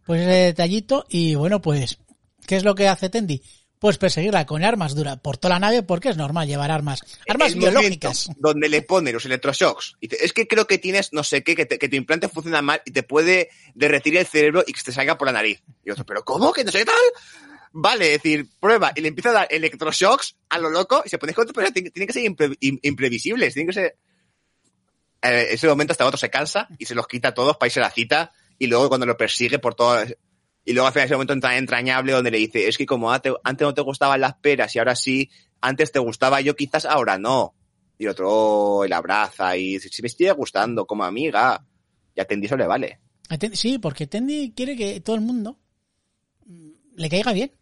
Pues 0.07 0.23
ese 0.23 0.31
detallito 0.31 1.05
y 1.11 1.35
bueno, 1.35 1.61
pues, 1.61 1.99
¿qué 2.47 2.57
es 2.57 2.65
lo 2.65 2.75
que 2.75 2.89
hace 2.89 3.11
Tendi? 3.11 3.43
Pues 3.87 3.99
perseguirla 3.99 4.47
con 4.47 4.65
armas 4.65 4.97
duras 4.97 5.21
por 5.21 5.37
toda 5.39 5.55
la 5.55 5.61
nave 5.61 5.85
porque 5.85 6.09
es 6.09 6.17
normal 6.17 6.49
llevar 6.49 6.73
armas, 6.73 7.05
armas 7.29 7.53
El 7.53 7.61
biológicas. 7.61 8.29
Donde 8.37 8.69
le 8.69 8.83
pone 8.83 9.13
los 9.13 9.25
electroshocks. 9.27 9.95
Y 10.01 10.09
dice, 10.09 10.25
es 10.25 10.33
que 10.33 10.49
creo 10.49 10.67
que 10.67 10.79
tienes 10.79 11.13
no 11.13 11.23
sé 11.23 11.45
qué, 11.45 11.55
que, 11.55 11.67
te- 11.67 11.79
que 11.79 11.89
tu 11.89 11.95
implante 11.95 12.29
funciona 12.29 12.61
mal 12.63 12.83
y 12.85 12.91
te 12.91 13.05
puede 13.05 13.49
derretir 13.77 14.17
el 14.17 14.27
cerebro 14.27 14.65
y 14.67 14.73
que 14.73 14.83
te 14.83 14.91
salga 14.91 15.17
por 15.17 15.29
la 15.29 15.33
nariz. 15.35 15.63
Y 15.85 15.93
otro, 15.93 16.05
¿pero 16.05 16.25
cómo? 16.25 16.53
¿Que 16.53 16.65
no 16.65 16.73
sé 16.73 16.79
qué 16.81 16.87
tal? 16.87 16.95
Vale, 17.71 18.15
es 18.15 18.23
decir, 18.25 18.49
prueba. 18.59 18.91
Y 18.97 19.03
le 19.03 19.07
empieza 19.09 19.31
a 19.31 19.35
dar 19.35 19.47
electroshocks 19.51 20.35
a 20.49 20.59
lo 20.59 20.69
loco 20.69 21.05
y 21.07 21.09
se 21.09 21.19
pone 21.19 21.33
con 21.33 21.47
pero 21.55 21.71
tienen 21.71 21.93
tienen 21.93 22.09
que 22.09 22.13
ser 22.13 22.25
impre- 22.25 22.59
im- 22.59 22.81
imprevisibles. 22.83 23.55
Tienen 23.55 23.69
que 23.69 23.73
ser. 23.75 23.97
Eh, 25.23 25.47
ese 25.53 25.69
momento 25.69 25.93
hasta 25.93 26.07
otro 26.07 26.19
se 26.19 26.29
cansa 26.29 26.67
y 26.77 26.87
se 26.87 26.97
los 26.97 27.07
quita 27.07 27.29
a 27.29 27.35
todos 27.35 27.57
para 27.57 27.69
irse 27.69 27.79
a 27.79 27.85
la 27.85 27.91
cita. 27.93 28.33
Y 28.59 28.67
luego 28.67 28.89
cuando 28.89 29.07
lo 29.07 29.17
persigue 29.17 29.61
por 29.61 29.77
todo. 29.77 30.01
Y 30.67 30.73
luego 30.75 30.89
al 30.89 30.93
final 30.93 31.07
ese 31.07 31.15
momento 31.15 31.33
entra- 31.33 31.57
entrañable 31.57 32.13
donde 32.13 32.31
le 32.31 32.39
dice, 32.39 32.69
es 32.69 32.77
que 32.77 32.85
como 32.85 33.11
ante- 33.11 33.33
antes 33.45 33.65
no 33.65 33.73
te 33.73 33.81
gustaban 33.81 34.21
las 34.21 34.35
peras 34.35 34.75
y 34.75 34.79
ahora 34.81 34.95
sí, 34.97 35.31
antes 35.63 35.93
te 35.93 35.99
gustaba 36.01 36.41
yo 36.43 36.55
quizás, 36.57 36.85
ahora 36.85 37.17
no. 37.19 37.55
Y 37.99 38.05
el 38.05 38.11
otro 38.11 38.29
oh, 38.31 38.87
la 38.87 38.99
abraza 38.99 39.57
y 39.57 39.75
dice, 39.75 39.89
si 39.89 40.03
me 40.03 40.09
estoy 40.09 40.29
gustando 40.31 40.85
como 40.85 41.05
amiga. 41.05 41.65
Y 42.15 42.21
a 42.21 42.25
Tendi 42.27 42.47
eso 42.47 42.57
le 42.57 42.67
vale. 42.67 43.01
Sí, 43.55 43.79
porque 43.79 44.07
Tendi 44.07 44.53
quiere 44.55 44.77
que 44.77 45.01
todo 45.01 45.17
el 45.17 45.23
mundo 45.23 45.59
le 46.97 47.09
caiga 47.09 47.33
bien. 47.33 47.53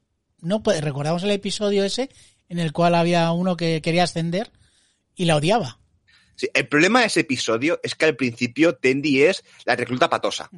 No 0.40 0.62
puede, 0.62 0.80
recordamos 0.80 1.22
el 1.24 1.30
episodio 1.30 1.84
ese 1.84 2.10
en 2.48 2.58
el 2.58 2.72
cual 2.72 2.94
había 2.94 3.30
uno 3.32 3.56
que 3.56 3.80
quería 3.82 4.04
ascender 4.04 4.50
y 5.14 5.24
la 5.24 5.36
odiaba. 5.36 5.78
Sí, 6.36 6.48
el 6.52 6.68
problema 6.68 7.00
de 7.00 7.06
ese 7.06 7.20
episodio 7.20 7.78
es 7.82 7.94
que 7.94 8.06
al 8.06 8.16
principio 8.16 8.74
Tendi 8.76 9.22
es 9.22 9.44
la 9.64 9.76
recluta 9.76 10.08
patosa. 10.10 10.50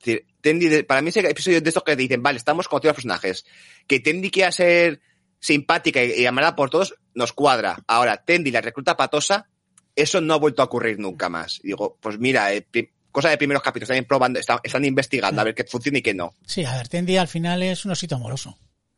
Decir, 0.00 0.26
Tendi, 0.40 0.82
para 0.82 1.02
mí 1.02 1.10
ese 1.10 1.20
episodio 1.20 1.60
de 1.60 1.68
estos 1.68 1.84
que 1.84 1.96
dicen, 1.96 2.22
vale, 2.22 2.38
estamos 2.38 2.68
con 2.68 2.80
los 2.82 2.94
personajes. 2.94 3.44
Que 3.86 4.00
Tendi 4.00 4.30
quiera 4.30 4.50
ser 4.50 5.00
simpática 5.38 6.02
y, 6.02 6.12
y 6.22 6.26
amada 6.26 6.56
por 6.56 6.70
todos, 6.70 6.94
nos 7.14 7.32
cuadra. 7.32 7.82
Ahora, 7.86 8.16
Tendi, 8.16 8.50
la 8.50 8.60
recluta 8.60 8.96
patosa, 8.96 9.48
eso 9.94 10.20
no 10.20 10.34
ha 10.34 10.38
vuelto 10.38 10.62
a 10.62 10.66
ocurrir 10.66 10.98
nunca 10.98 11.28
más. 11.28 11.60
Y 11.62 11.68
digo, 11.68 11.98
pues 12.00 12.18
mira, 12.18 12.52
eh, 12.52 12.66
cosa 13.10 13.30
de 13.30 13.38
primeros 13.38 13.62
capítulos, 13.62 13.90
están 13.90 14.04
probando, 14.04 14.38
están, 14.38 14.58
están 14.62 14.84
investigando 14.84 15.40
a 15.40 15.44
ver 15.44 15.54
qué 15.54 15.64
funciona 15.64 15.98
y 15.98 16.02
qué 16.02 16.14
no. 16.14 16.34
Sí, 16.46 16.64
a 16.64 16.76
ver, 16.76 16.88
Tendi 16.88 17.16
al 17.16 17.28
final 17.28 17.62
es 17.62 17.84
un 17.84 17.92
osito 17.92 18.16
amoroso. 18.16 18.56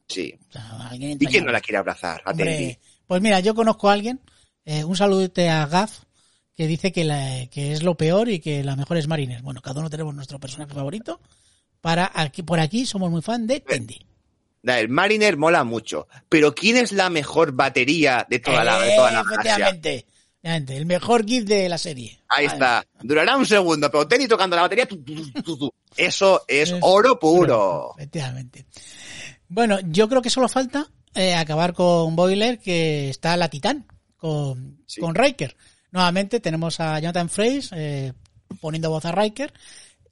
Sí. 0.09 0.35
O 0.49 0.53
sea, 0.53 0.89
alguien 0.91 1.17
¿Y 1.19 1.27
quién 1.27 1.45
no 1.45 1.53
la 1.53 1.61
quiere 1.61 1.79
abrazar? 1.79 2.23
A 2.25 2.35
Tendi. 2.35 2.77
Pues 3.07 3.23
mira, 3.23 3.41
yo 3.41 3.55
conozco 3.55 3.89
a 3.89 3.93
alguien, 3.93 4.21
eh, 4.65 4.85
un 4.85 4.97
saludete 4.97 5.49
a 5.49 5.67
Gaf, 5.67 6.05
que 6.57 6.67
dice 6.67 6.93
que, 6.93 7.05
la- 7.05 7.47
que 7.51 7.73
es 7.73 7.83
lo 7.83 7.97
peor 7.97 8.29
y 8.29 8.41
que 8.41 8.63
la 8.65 8.77
mejor 8.77 8.97
es 8.97 9.09
Mariner. 9.09 9.43
Bueno, 9.43 9.61
cada 9.63 9.81
uno 9.81 9.91
tenemos 9.91 10.15
nuestro 10.15 10.39
personaje 10.39 10.75
favorito. 10.75 11.21
Para 11.81 12.11
aquí, 12.15 12.43
por 12.43 12.61
aquí 12.61 12.87
somos 12.87 13.11
muy 13.11 13.23
fan 13.23 13.47
de 13.47 13.61
Tendi. 13.61 14.07
El 14.63 14.89
Mariner 14.89 15.37
mola 15.37 15.65
mucho. 15.65 16.07
Pero 16.29 16.55
¿quién 16.55 16.77
es 16.77 16.93
la 16.93 17.11
mejor 17.11 17.53
batería 17.53 18.25
de 18.31 18.39
toda 18.39 18.63
la, 18.63 18.81
de 18.81 18.95
toda 18.95 19.11
la 19.11 19.23
galaxia? 19.25 19.55
efectivamente, 19.69 20.77
el 20.77 20.87
mejor 20.87 21.27
gif 21.27 21.45
de 21.45 21.69
la 21.69 21.79
serie. 21.79 22.21
Ahí 22.29 22.47
Vale. 22.47 22.55
está. 22.57 22.85
Durará 23.03 23.37
un 23.37 23.47
segundo, 23.47 23.91
pero 23.91 24.07
Tenny 24.07 24.29
tocando 24.29 24.55
la 24.55 24.63
batería. 24.63 24.87
tu, 24.87 24.99
tu, 25.03 25.33
tu, 25.43 25.57
tu. 25.59 25.73
Eso 25.97 26.45
es 26.47 26.71
Es 26.71 26.79
oro 26.83 27.19
puro. 27.19 27.95
Efectivamente. 27.97 28.67
Bueno, 29.49 29.79
yo 29.85 30.09
creo 30.09 30.23
que 30.23 30.31
solo 30.31 30.49
falta 30.49 30.87
eh, 31.15 31.35
acabar 31.35 31.75
con 31.75 32.15
Boiler, 32.17 32.59
que 32.61 33.11
está 33.11 33.37
la 33.37 33.49
Titán, 33.49 33.87
con, 34.17 34.81
Sí. 34.87 35.01
con 35.01 35.15
Riker. 35.15 35.57
Nuevamente 35.93 36.41
tenemos 36.41 36.81
a 36.81 36.99
Jonathan 36.99 37.29
Frakes 37.29 37.71
eh, 37.73 38.13
poniendo 38.61 38.91
voz 38.91 39.05
a 39.05 39.13
Riker. 39.13 39.53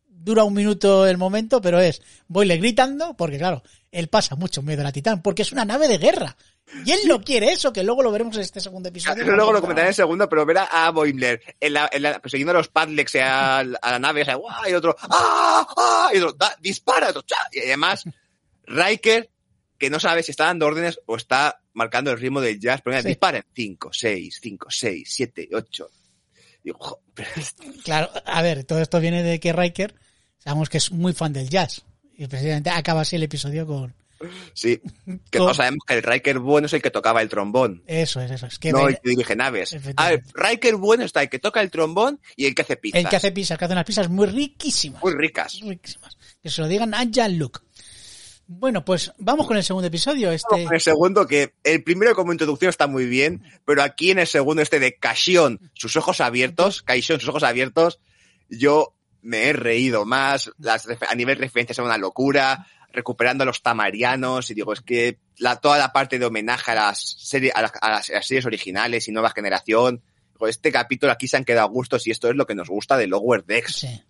Dura 0.06 0.44
un 0.44 0.52
minuto 0.54 1.06
el 1.06 1.16
momento, 1.16 1.60
pero 1.62 1.80
es 1.80 2.02
Boiler 2.28 2.58
gritando, 2.58 3.14
porque 3.16 3.38
claro, 3.38 3.62
él 3.90 4.08
pasa 4.08 4.36
mucho 4.36 4.60
miedo 4.62 4.82
a 4.82 4.84
la 4.84 4.92
Titán, 4.92 5.22
porque 5.22 5.40
es 5.42 5.50
una 5.52 5.64
nave 5.64 5.88
de 5.88 5.96
guerra. 5.96 6.36
Y 6.84 6.92
él 6.92 7.00
no 7.08 7.22
quiere 7.22 7.50
eso, 7.50 7.72
que 7.72 7.82
luego 7.82 8.02
lo 8.02 8.12
veremos 8.12 8.36
en 8.36 8.42
este 8.42 8.60
segundo 8.60 8.90
episodio. 8.90 9.24
Luego 9.34 9.52
lo 9.52 9.60
comentaré 9.60 9.86
en 9.86 9.88
el 9.88 9.94
segundo, 9.94 10.28
pero 10.28 10.46
ver 10.46 10.58
a, 10.58 10.90
Boimler 10.92 11.40
en 11.58 11.72
la, 11.72 11.88
en 11.90 12.02
la- 12.02 12.20
persiguiendo 12.20 12.50
a 12.52 12.54
los 12.58 12.68
Padlex 12.68 13.16
a, 13.16 13.58
a 13.60 13.64
la 13.64 13.98
nave, 13.98 14.22
o 14.22 14.24
sea, 14.24 14.38
y 14.68 14.74
otro, 14.74 14.94
¡ah! 15.00 15.66
¡ah! 15.76 16.10
y 16.14 16.18
otro, 16.18 16.32
"Da- 16.34 16.54
dispara, 16.60 17.08
otro, 17.08 17.24
y 17.52 17.58
además, 17.60 18.04
Riker, 18.66 19.30
que 19.80 19.90
no 19.90 19.98
sabe 19.98 20.22
si 20.22 20.30
está 20.30 20.44
dando 20.44 20.66
órdenes 20.66 21.00
o 21.06 21.16
está 21.16 21.60
marcando 21.72 22.12
el 22.12 22.20
ritmo 22.20 22.40
del 22.40 22.60
jazz, 22.60 22.80
pero 22.84 22.92
mira, 22.94 23.02
Sí. 23.02 23.08
disparen, 23.08 23.42
5, 23.52 23.90
6, 23.92 24.38
5, 24.40 24.68
6, 24.70 25.08
7, 25.10 25.48
8. 25.52 25.90
Digo, 26.62 27.00
Claro, 27.84 28.10
a 28.26 28.42
ver, 28.42 28.64
todo 28.64 28.80
esto 28.80 29.00
viene 29.00 29.22
de 29.22 29.40
que 29.40 29.52
Riker, 29.52 29.94
sabemos 30.38 30.68
que 30.68 30.78
es 30.78 30.92
muy 30.92 31.12
fan 31.12 31.32
del 31.32 31.48
jazz. 31.48 31.82
Y 32.16 32.26
precisamente 32.26 32.70
acaba 32.70 33.00
así 33.00 33.16
el 33.16 33.22
episodio 33.22 33.66
con 33.66 33.94
sí, 34.52 34.78
que 35.30 35.38
todos 35.38 35.56
sabemos 35.56 35.78
que 35.86 35.94
el 35.94 36.02
Riker 36.02 36.38
bueno 36.40 36.66
es 36.66 36.74
el 36.74 36.82
que 36.82 36.90
tocaba 36.90 37.22
el 37.22 37.30
trombón. 37.30 37.82
eso, 37.86 38.20
es 38.20 38.30
eso. 38.30 38.44
Es 38.46 38.58
que 38.58 38.70
no 38.72 38.84
ve- 38.84 38.90
el 38.92 39.00
que 39.00 39.08
dirige 39.10 39.34
naves. 39.34 39.72
A 39.72 39.76
Efectivamente. 39.76 40.26
ver, 40.34 40.44
Riker 40.50 40.76
bueno 40.76 41.04
está 41.04 41.22
el 41.22 41.30
que 41.30 41.38
toca 41.38 41.62
el 41.62 41.70
trombón 41.70 42.20
y 42.36 42.44
el 42.44 42.54
que 42.54 42.60
hace 42.60 42.76
pizzas. 42.76 43.00
el 43.02 43.08
que 43.08 43.16
hace 43.16 43.32
pizzas, 43.32 43.56
que 43.56 43.64
hace 43.64 43.72
unas 43.72 43.86
pizzas 43.86 44.10
muy 44.10 44.26
riquísimas. 44.26 45.02
Muy 45.02 45.14
ricas. 45.14 45.58
riquísimas. 45.62 46.18
Que 46.42 46.50
se 46.50 46.60
lo 46.60 46.68
digan 46.68 46.92
a 46.92 47.04
Jean-Luc. 47.04 47.62
Bueno, 48.52 48.84
pues 48.84 49.12
vamos 49.16 49.46
con 49.46 49.56
el 49.56 49.62
segundo 49.62 49.86
episodio. 49.86 50.32
Este, 50.32 50.64
En 50.64 50.74
el 50.74 50.80
segundo, 50.80 51.24
que 51.24 51.54
el 51.62 51.84
primero 51.84 52.16
como 52.16 52.32
introducción 52.32 52.68
está 52.68 52.88
muy 52.88 53.06
bien, 53.06 53.44
pero 53.64 53.80
aquí 53.80 54.10
en 54.10 54.18
el 54.18 54.26
segundo 54.26 54.60
este 54.60 54.80
de 54.80 54.96
Cashion, 54.96 55.70
sus 55.72 55.94
ojos 55.94 56.20
abiertos, 56.20 56.82
Caishon, 56.82 57.20
sus 57.20 57.28
ojos 57.28 57.44
abiertos, 57.44 58.00
yo 58.48 58.92
me 59.22 59.44
he 59.44 59.52
reído 59.52 60.04
más, 60.04 60.50
las, 60.58 60.88
a 60.88 61.14
nivel 61.14 61.38
referencias 61.38 61.76
son 61.76 61.84
una 61.84 61.96
locura, 61.96 62.66
recuperando 62.92 63.42
a 63.42 63.46
los 63.46 63.62
tamarianos, 63.62 64.50
y 64.50 64.54
digo, 64.54 64.72
es 64.72 64.80
que 64.80 65.20
la, 65.38 65.54
toda 65.60 65.78
la 65.78 65.92
parte 65.92 66.18
de 66.18 66.26
homenaje 66.26 66.72
a 66.72 66.74
las, 66.74 66.98
series, 66.98 67.54
a 67.54 67.62
las, 67.62 67.72
a 67.80 67.90
las 67.90 68.26
series 68.26 68.46
originales 68.46 69.06
y 69.06 69.12
nueva 69.12 69.30
generación, 69.30 70.02
este 70.40 70.72
capítulo 70.72 71.12
aquí 71.12 71.28
se 71.28 71.36
han 71.36 71.44
quedado 71.44 71.68
a 71.68 71.70
gustos 71.70 72.04
y 72.08 72.10
esto 72.10 72.28
es 72.28 72.34
lo 72.34 72.48
que 72.48 72.56
nos 72.56 72.68
gusta 72.68 72.96
de 72.96 73.06
Lower 73.06 73.44
Decks. 73.44 73.74
Sí. 73.76 74.02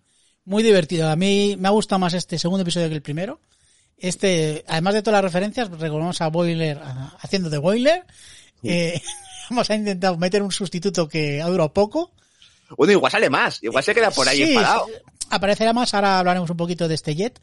Muy 0.45 0.63
divertido. 0.63 1.09
A 1.09 1.15
mí 1.15 1.55
me 1.59 1.67
ha 1.67 1.71
gustado 1.71 1.99
más 1.99 2.15
este 2.15 2.39
segundo 2.39 2.63
episodio 2.63 2.89
que 2.89 2.95
el 2.95 3.03
primero. 3.03 3.39
Este, 4.01 4.63
además 4.67 4.95
de 4.95 5.01
todas 5.03 5.21
las 5.21 5.31
referencias, 5.31 5.69
recordamos 5.69 6.19
a 6.21 6.27
Boiler 6.27 6.77
a- 6.79 7.15
haciendo 7.21 7.49
de 7.49 7.57
Boiler. 7.59 8.05
Eh, 8.63 8.99
hemos 9.49 9.69
intentado 9.69 10.17
meter 10.17 10.41
un 10.41 10.51
sustituto 10.51 11.07
que 11.07 11.41
ha 11.41 11.47
durado 11.47 11.71
poco. 11.73 12.11
Bueno, 12.77 12.93
igual 12.93 13.11
sale 13.11 13.29
más, 13.29 13.61
igual 13.63 13.83
se 13.83 13.93
queda 13.93 14.11
por 14.11 14.27
ahí 14.27 14.43
Sí. 14.45 14.55
Aparecerá 15.29 15.71
más, 15.71 15.93
ahora 15.93 16.19
hablaremos 16.19 16.49
un 16.49 16.57
poquito 16.57 16.87
de 16.87 16.95
este 16.95 17.15
jet. 17.15 17.39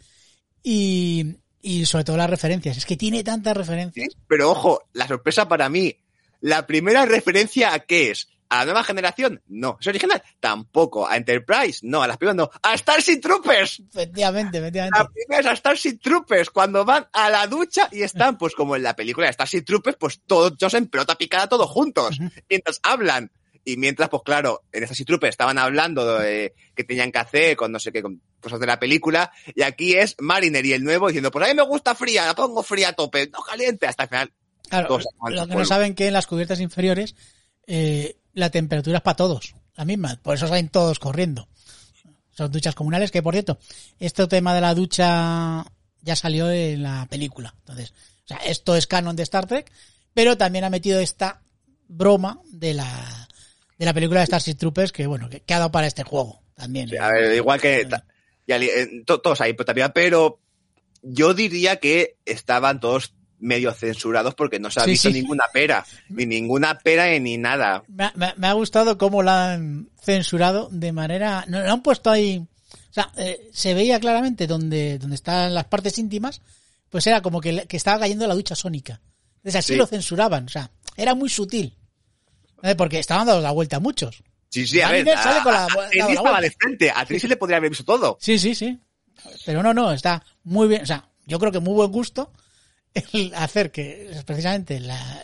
Y, 0.63 1.37
y 1.63 1.87
sobre 1.87 2.05
todo 2.05 2.17
las 2.17 2.29
referencias. 2.29 2.77
Es 2.77 2.85
que 2.87 2.97
tiene 2.97 3.23
tantas 3.25 3.57
referencias. 3.57 4.09
Pero 4.27 4.51
ojo, 4.51 4.83
la 4.93 5.07
sorpresa 5.07 5.49
para 5.49 5.69
mí, 5.69 5.97
la 6.41 6.67
primera 6.67 7.07
referencia 7.07 7.73
a 7.73 7.79
qué 7.81 8.11
es? 8.11 8.29
¿A 8.51 8.59
la 8.59 8.65
nueva 8.65 8.85
generación? 8.85 9.43
No. 9.47 9.77
¿Es 9.81 9.87
original? 9.87 10.23
Tampoco. 10.41 11.07
¿A 11.07 11.17
Enterprise? 11.17 11.81
No. 11.83 12.03
¿A 12.03 12.09
las 12.09 12.17
primeras 12.17 12.37
no? 12.37 12.51
¡A 12.63 12.77
Starship 12.77 13.21
Troopers! 13.21 13.83
Efectivamente, 13.91 14.59
efectivamente. 14.59 14.99
La 14.99 15.09
primera 15.09 15.41
es 15.41 15.47
a 15.47 15.57
Starship 15.57 15.99
Troopers, 16.03 16.51
cuando 16.51 16.85
van 16.85 17.07
a 17.13 17.29
la 17.29 17.47
ducha 17.47 17.89
y 17.93 18.03
están, 18.03 18.39
pues 18.39 18.55
como 18.55 18.77
en 18.77 18.83
la 18.83 18.97
película 18.97 19.27
de 19.27 19.33
Starship 19.35 19.65
Troopers, 19.65 19.97
pues 19.99 20.21
todos 20.27 20.75
en 20.75 20.87
pelota 20.87 21.17
picada, 21.17 21.49
todos 21.49 21.69
juntos, 21.71 22.19
mientras 22.49 22.81
hablan. 22.83 23.31
Y 23.65 23.77
mientras, 23.77 24.09
pues 24.09 24.23
claro, 24.25 24.63
en 24.73 24.85
Starship 24.85 25.05
Troopers 25.05 25.31
estaban 25.31 25.59
hablando 25.59 26.19
de 26.19 26.55
que 26.75 26.85
tenían 26.85 27.13
que 27.13 27.19
hacer 27.19 27.57
con 27.57 27.71
no 27.71 27.79
sé 27.79 27.93
qué, 27.93 28.01
con 28.01 28.23
cosas 28.41 28.61
de 28.61 28.67
la 28.67 28.79
película, 28.79 29.31
y 29.55 29.63
aquí 29.63 29.95
es 29.95 30.17
Mariner 30.21 30.65
y 30.65 30.73
el 30.73 30.85
nuevo 30.85 31.09
diciendo, 31.09 31.31
pues 31.31 31.45
a 31.45 31.49
mí 31.49 31.55
me 31.55 31.65
gusta 31.65 31.95
fría, 31.95 32.25
la 32.25 32.35
pongo 32.35 32.63
fría 32.63 32.91
a 32.91 32.93
tope, 32.95 33.29
no 33.29 33.41
caliente, 33.43 33.87
hasta 33.87 34.05
el 34.05 34.09
final. 34.09 34.33
Claro, 34.71 34.99
lo 35.29 35.47
que 35.47 35.55
no 35.55 35.65
saben 35.65 35.95
que 35.95 36.07
en 36.07 36.13
las 36.13 36.27
cubiertas 36.27 36.61
inferiores 36.61 37.15
eh, 37.67 38.17
la 38.39 38.51
temperatura 38.51 38.99
es 38.99 39.03
para 39.03 39.17
todos, 39.17 39.55
la 39.77 39.85
misma. 39.85 40.19
Por 40.23 40.35
eso 40.37 40.47
salen 40.49 40.69
todos 40.69 40.99
corriendo. 40.99 41.49
Son 42.37 42.51
duchas 42.53 42.75
comunales 42.75 43.11
que, 43.11 43.23
por 43.23 43.35
cierto, 43.35 43.59
este 43.99 44.27
tema 44.29 44.55
de 44.55 44.61
la 44.61 44.75
ducha 44.75 45.65
ya 46.03 46.17
salió 46.17 46.51
en 46.51 46.83
la 46.85 47.07
película. 47.11 47.55
Entonces, 47.59 47.93
o 48.25 48.29
sea, 48.29 48.37
esto 48.39 48.77
es 48.77 48.87
canon 48.87 49.17
de 49.17 49.25
Star 49.25 49.47
Trek, 49.47 49.71
pero 50.15 50.37
también 50.39 50.65
ha 50.65 50.71
metido 50.71 51.01
esta 51.01 51.43
broma 51.89 52.41
de 52.53 52.75
la 52.75 53.29
de 53.77 53.85
la 53.85 53.95
película 53.95 54.21
de 54.21 54.27
Starship 54.27 54.55
Troopers 54.57 54.93
que, 54.93 55.07
bueno, 55.07 55.29
que, 55.29 55.43
ha 55.55 55.59
dado 55.59 55.71
para 55.71 55.87
este 55.87 56.03
juego 56.03 56.43
también. 56.55 56.91
A 57.01 57.11
ver, 57.13 57.35
igual 57.35 57.61
que 57.61 57.85
ta- 57.87 58.05
ya 58.47 58.57
eh, 58.57 59.03
to- 59.07 59.21
todos 59.21 59.41
ahí, 59.41 59.55
pero 59.95 60.41
yo 61.03 61.35
diría 61.35 61.77
que 61.77 62.17
estaban 62.25 62.81
todos 62.81 63.15
medio 63.41 63.73
censurados 63.73 64.35
porque 64.35 64.59
no 64.59 64.71
se 64.71 64.81
ha 64.81 64.85
Sí, 64.85 64.91
visto 64.91 65.09
sí. 65.09 65.15
ninguna 65.15 65.45
pera, 65.53 65.85
ni 66.09 66.27
ninguna 66.27 66.79
pera 66.79 67.07
ni 67.19 67.37
nada. 67.39 67.83
Me, 67.89 68.05
ha- 68.05 68.13
me 68.17 68.27
ha- 68.27 68.35
me 68.37 68.47
ha 68.49 68.53
gustado 68.53 68.99
cómo 68.99 69.23
la 69.23 69.53
han 69.53 69.89
censurado 70.03 70.69
de 70.73 70.93
manera. 70.93 71.45
No, 71.49 71.61
lo 71.61 71.73
han 71.73 71.83
puesto 71.83 72.11
ahí. 72.11 72.39
O 72.39 72.93
sea, 72.93 73.11
eh, 73.17 73.49
se 73.53 73.75
veía 73.75 74.01
claramente 74.01 74.47
donde, 74.47 74.99
donde 74.99 75.15
están 75.17 75.55
las 75.55 75.65
partes 75.67 75.99
íntimas, 75.99 76.41
pues 76.91 77.07
era 77.07 77.21
como 77.23 77.41
que, 77.41 77.67
que 77.67 77.77
estaba 77.77 78.01
cayendo 78.01 78.27
la 78.27 78.35
ducha 78.35 78.55
sónica. 78.55 79.01
Entonces 79.37 79.57
así 79.61 79.73
Sí. 79.75 79.79
lo 79.79 79.87
censuraban. 79.87 80.47
O 80.47 80.49
sea, 80.49 80.71
era 80.97 81.15
muy 81.15 81.29
sutil. 81.29 81.75
Porque 82.77 82.99
estaban 82.99 83.27
dando 83.27 83.41
la 83.43 83.53
vuelta 83.53 83.77
a 83.77 83.81
muchos. 83.81 84.23
Sí, 84.51 84.67
sí, 84.67 84.81
a 84.81 84.89
ver, 84.91 85.05
Mariner 85.05 85.23
sale 85.23 85.39
a, 85.41 85.43
con 85.45 85.53
la- 85.53 85.61
a- 85.61 85.65
a 85.67 85.77
la- 85.77 85.89
Trini 85.91 86.07
la 86.09 86.13
estaba 86.15 86.41
de 86.41 86.51
frente, 86.51 86.91
a 86.91 87.05
Trini 87.05 87.21
se 87.21 87.29
le 87.29 87.37
podría 87.37 87.59
haber 87.59 87.71
visto 87.71 87.85
todo. 87.85 88.17
Sí, 88.21 88.39
sí, 88.39 88.55
sí. 88.55 88.79
Pero 89.47 89.63
no, 89.63 89.73
no, 89.75 89.93
está 89.93 90.25
muy 90.45 90.67
bien. 90.69 90.83
O 90.83 90.87
sea, 90.87 91.09
yo 91.27 91.39
creo 91.39 91.53
que 91.53 91.61
muy 91.61 91.75
buen 91.75 91.93
gusto 91.93 92.33
el 93.13 93.35
hacer 93.35 93.71
que 93.71 94.11
precisamente 94.27 94.81
la, 94.81 95.23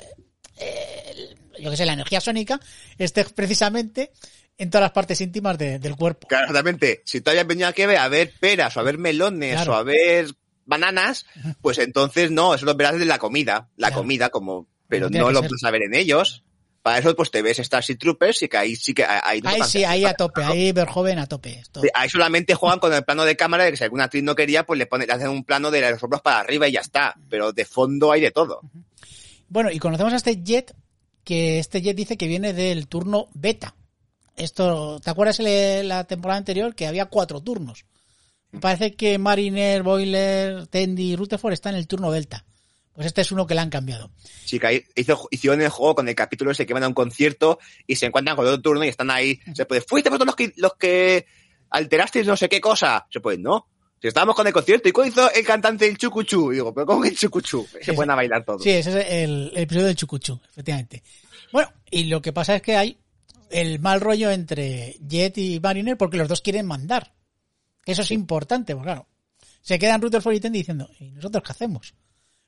el- 0.58 1.36
yo 1.62 1.70
que 1.70 1.76
sé, 1.76 1.84
la 1.86 1.92
energía 1.94 2.20
sónica 2.20 2.60
esté 2.98 3.24
precisamente 3.24 4.12
en 4.58 4.70
todas 4.70 4.82
las 4.84 4.92
partes 4.92 5.20
íntimas 5.20 5.58
de- 5.58 5.78
del 5.78 5.96
cuerpo. 5.96 6.28
Claro, 6.28 6.44
exactamente. 6.46 7.02
Si 7.04 7.20
tú 7.20 7.30
habías 7.30 7.46
venido 7.46 7.68
aquí 7.68 7.82
a 7.82 8.08
ver, 8.08 8.32
peras 8.38 8.76
o 8.76 8.80
a 8.80 8.82
ver 8.84 8.98
melones 8.98 9.54
Claro. 9.56 9.72
o 9.72 9.74
a 9.76 9.82
ver 9.82 10.26
bananas, 10.64 11.26
pues 11.60 11.78
entonces 11.78 12.30
no, 12.30 12.54
eso 12.54 12.64
lo 12.64 12.74
verás 12.74 12.98
de 12.98 13.04
la 13.04 13.18
comida, 13.18 13.68
la 13.76 13.88
Claro. 13.88 14.02
comida 14.02 14.30
como, 14.30 14.68
pero 14.88 15.10
no 15.10 15.30
lo 15.30 15.40
ser. 15.42 15.50
vas 15.50 15.64
a 15.64 15.70
ver 15.70 15.82
en 15.82 15.94
ellos. 15.94 16.44
Para 16.84 16.98
eso 16.98 17.16
pues 17.16 17.30
te 17.30 17.40
ves 17.40 17.56
Starship 17.56 17.96
Troopers 17.96 18.42
y 18.42 18.48
que 18.50 18.58
ahí 18.58 18.76
sí 18.76 18.92
que 18.92 19.04
no 19.04 19.48
Ahí 19.48 19.62
sí, 19.66 19.84
ahí 19.84 20.04
a 20.04 20.12
tope, 20.12 20.44
ahí 20.44 20.70
Verjoven 20.70 21.18
a 21.18 21.26
tope. 21.26 21.62
Sí, 21.80 21.88
Ahí 21.94 22.10
solamente 22.10 22.54
juegan 22.54 22.78
con 22.78 22.92
el 22.92 23.02
plano 23.02 23.24
de 23.24 23.38
cámara 23.38 23.64
de 23.64 23.70
que 23.70 23.78
si 23.78 23.84
alguna 23.84 24.04
actriz 24.04 24.22
no 24.22 24.34
quería, 24.34 24.66
pues 24.66 24.78
le, 24.78 24.84
pone, 24.84 25.06
le 25.06 25.12
hacen 25.14 25.30
un 25.30 25.44
plano 25.44 25.70
de 25.70 25.80
los 25.80 26.02
hombros 26.02 26.20
para 26.20 26.40
arriba 26.40 26.68
y 26.68 26.72
ya 26.72 26.80
está. 26.80 27.14
Pero 27.30 27.54
de 27.54 27.64
fondo 27.64 28.12
hay 28.12 28.20
de 28.20 28.32
todo. 28.32 28.60
Bueno, 29.48 29.70
y 29.70 29.78
conocemos 29.78 30.12
a 30.12 30.16
este 30.16 30.42
Jet, 30.42 30.76
que 31.24 31.58
este 31.58 31.80
Jet 31.80 31.96
dice 31.96 32.18
que 32.18 32.26
viene 32.26 32.52
del 32.52 32.86
turno 32.86 33.28
beta. 33.32 33.74
Esto, 34.36 35.00
¿te 35.00 35.08
acuerdas 35.08 35.38
la 35.38 36.04
temporada 36.04 36.36
anterior 36.36 36.74
que 36.74 36.86
había 36.86 37.06
cuatro 37.06 37.40
turnos? 37.40 37.86
Me 38.50 38.60
parece 38.60 38.92
que 38.92 39.16
Mariner, 39.16 39.82
Boiler, 39.82 40.66
Tendi 40.66 41.12
y 41.12 41.16
Rutherford 41.16 41.54
están 41.54 41.72
en 41.72 41.78
el 41.78 41.88
turno 41.88 42.12
delta. 42.12 42.44
Pues 42.94 43.06
este 43.06 43.22
es 43.22 43.32
uno 43.32 43.46
que 43.46 43.54
le 43.54 43.60
han 43.60 43.70
cambiado. 43.70 44.10
Sí, 44.44 44.58
que 44.60 44.66
ahí 44.66 44.84
hizo, 44.94 45.28
hicieron 45.30 45.60
el 45.60 45.68
juego 45.68 45.96
con 45.96 46.08
el 46.08 46.14
capítulo 46.14 46.52
ese 46.52 46.64
que 46.64 46.74
van 46.74 46.84
a 46.84 46.88
un 46.88 46.94
concierto 46.94 47.58
y 47.86 47.96
se 47.96 48.06
encuentran 48.06 48.36
con 48.36 48.46
otro 48.46 48.60
turno 48.62 48.84
y 48.84 48.88
están 48.88 49.10
ahí. 49.10 49.40
Se 49.54 49.66
puede, 49.66 49.80
fuiste 49.80 50.10
vosotros 50.10 50.28
los 50.28 50.36
que, 50.36 50.52
los 50.56 50.74
que 50.74 51.26
alterasteis 51.70 52.26
no 52.26 52.36
sé 52.36 52.48
qué 52.48 52.60
cosa. 52.60 53.06
Se 53.10 53.20
puede, 53.20 53.38
no. 53.38 53.66
Si 54.00 54.08
estábamos 54.08 54.36
con 54.36 54.46
el 54.46 54.52
concierto, 54.52 54.88
¿y 54.88 54.92
cuál 54.92 55.08
hizo 55.08 55.32
el 55.32 55.44
cantante 55.44 55.88
el 55.88 55.96
chucuchú? 55.96 56.52
Y 56.52 56.56
digo, 56.56 56.72
pero 56.74 56.86
¿cómo 56.86 57.02
que 57.02 57.08
el 57.08 57.16
chucuchú? 57.16 57.66
Se 57.72 57.82
Sí, 57.82 57.92
pueden 57.92 58.10
a 58.10 58.14
bailar 58.14 58.44
todos. 58.44 58.62
Sí, 58.62 58.70
ese 58.70 58.90
es 59.00 59.06
el, 59.10 59.50
el 59.54 59.62
episodio 59.62 59.86
del 59.86 59.96
Chucuchú, 59.96 60.38
efectivamente. 60.50 61.02
Bueno, 61.52 61.70
y 61.90 62.04
lo 62.04 62.20
que 62.20 62.32
pasa 62.32 62.54
es 62.54 62.62
que 62.62 62.76
hay 62.76 62.98
el 63.50 63.78
mal 63.80 64.00
rollo 64.00 64.30
entre 64.30 64.96
Jet 65.00 65.38
y 65.38 65.58
Mariner 65.58 65.96
porque 65.96 66.16
los 66.16 66.28
dos 66.28 66.42
quieren 66.42 66.66
mandar. 66.66 67.14
Eso 67.86 68.02
es 68.02 68.10
importante, 68.10 68.74
pues 68.74 68.84
claro. 68.84 69.08
Se 69.62 69.78
quedan 69.78 70.02
Rutherford 70.02 70.34
y 70.34 70.40
Tendi 70.40 70.58
diciendo, 70.58 70.90
¿y 70.98 71.10
nosotros 71.10 71.42
qué 71.42 71.52
hacemos? 71.52 71.94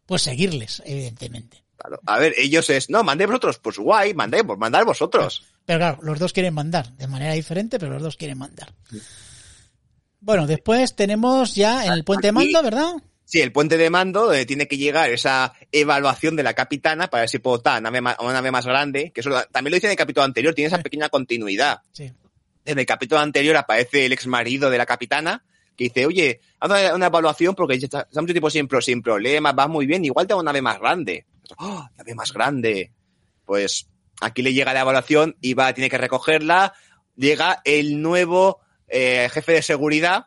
Pues 0.06 0.22
seguirles, 0.22 0.82
evidentemente. 0.86 1.64
Claro. 1.76 2.00
A 2.06 2.18
ver, 2.18 2.34
ellos 2.38 2.70
es, 2.70 2.88
no, 2.88 3.04
mandé 3.04 3.26
vosotros, 3.26 3.58
pues 3.58 3.76
guay, 3.78 4.14
mandemos, 4.14 4.56
mandad 4.56 4.84
vosotros. 4.84 5.44
Pero 5.66 5.78
claro, 5.78 5.98
los 6.02 6.18
dos 6.18 6.32
quieren 6.32 6.54
mandar, 6.54 6.92
de 6.96 7.06
manera 7.06 7.34
diferente, 7.34 7.78
pero 7.78 7.92
los 7.92 8.02
dos 8.02 8.16
quieren 8.16 8.38
mandar. 8.38 8.72
Bueno, 10.20 10.46
después 10.46 10.96
tenemos 10.96 11.54
ya 11.54 11.84
en 11.84 11.92
el 11.92 12.04
puente 12.04 12.28
de 12.28 12.32
mando, 12.32 12.62
¿verdad? 12.62 12.92
Sí, 13.24 13.40
el 13.40 13.52
puente 13.52 13.76
de 13.76 13.90
mando 13.90 14.26
donde 14.26 14.46
tiene 14.46 14.68
que 14.68 14.78
llegar 14.78 15.10
esa 15.10 15.52
evaluación 15.72 16.36
de 16.36 16.44
la 16.44 16.54
capitana 16.54 17.08
para 17.08 17.22
ver 17.22 17.28
si 17.28 17.40
puedo 17.40 17.60
nave 17.80 18.00
más, 18.00 18.16
una 18.20 18.32
nave 18.32 18.52
más 18.52 18.64
grande, 18.64 19.10
que 19.12 19.20
eso 19.20 19.30
también 19.50 19.72
lo 19.72 19.76
hice 19.76 19.88
en 19.88 19.92
el 19.92 19.96
capítulo 19.96 20.24
anterior, 20.24 20.54
tiene 20.54 20.68
esa 20.68 20.78
pequeña 20.78 21.08
continuidad. 21.08 21.80
Sí. 21.92 22.12
En 22.64 22.78
el 22.78 22.86
capítulo 22.86 23.20
anterior 23.20 23.56
aparece 23.56 24.06
el 24.06 24.12
ex 24.12 24.28
marido 24.28 24.70
de 24.70 24.78
la 24.78 24.86
capitana 24.86 25.44
que 25.76 25.84
dice, 25.84 26.06
oye, 26.06 26.40
haz 26.60 26.70
una, 26.70 26.94
una 26.94 27.06
evaluación 27.06 27.54
porque 27.54 27.78
ya 27.78 27.86
está- 27.86 28.06
está 28.08 28.20
mucho 28.20 28.32
tiempo 28.32 28.50
sin, 28.50 28.68
sin 28.80 29.02
problemas, 29.02 29.54
va 29.58 29.68
muy 29.68 29.86
bien, 29.86 30.04
igual 30.04 30.26
tengo 30.26 30.40
una 30.40 30.50
nave 30.50 30.62
más 30.62 30.78
grande. 30.78 31.26
¡Oh, 31.58 31.86
nave 31.96 32.14
más 32.14 32.32
grande! 32.32 32.92
Pues 33.44 33.86
aquí 34.20 34.42
le 34.42 34.52
llega 34.52 34.72
la 34.74 34.80
evaluación 34.80 35.36
y 35.40 35.54
va, 35.54 35.72
tiene 35.72 35.90
que 35.90 35.98
recogerla, 35.98 36.72
llega 37.14 37.60
el 37.64 38.00
nuevo 38.02 38.60
eh, 38.88 39.28
jefe 39.32 39.52
de 39.52 39.62
seguridad 39.62 40.26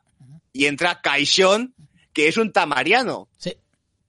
y 0.53 0.65
entra 0.65 1.01
Kaishon, 1.01 1.73
que 2.13 2.27
es 2.27 2.37
un 2.37 2.51
tamariano 2.51 3.27
Sí. 3.37 3.55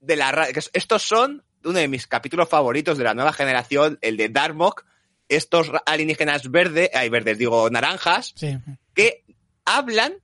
de 0.01 0.17
la 0.17 0.49
estos 0.73 1.03
son 1.03 1.45
uno 1.65 1.79
de 1.79 1.89
mis 1.89 2.07
capítulos 2.07 2.49
favoritos 2.49 2.97
de 2.99 3.05
la 3.05 3.15
nueva 3.15 3.33
generación, 3.33 3.99
el 4.01 4.17
de 4.17 4.29
Darmok, 4.31 4.85
estos 5.29 5.71
alienígenas 5.87 6.51
verdes, 6.51 6.91
ay, 6.95 7.09
verdes, 7.11 7.39
digo, 7.39 7.69
naranjas, 7.71 8.33
Sí. 8.37 8.57
que 8.95 9.25
hablan 9.65 10.15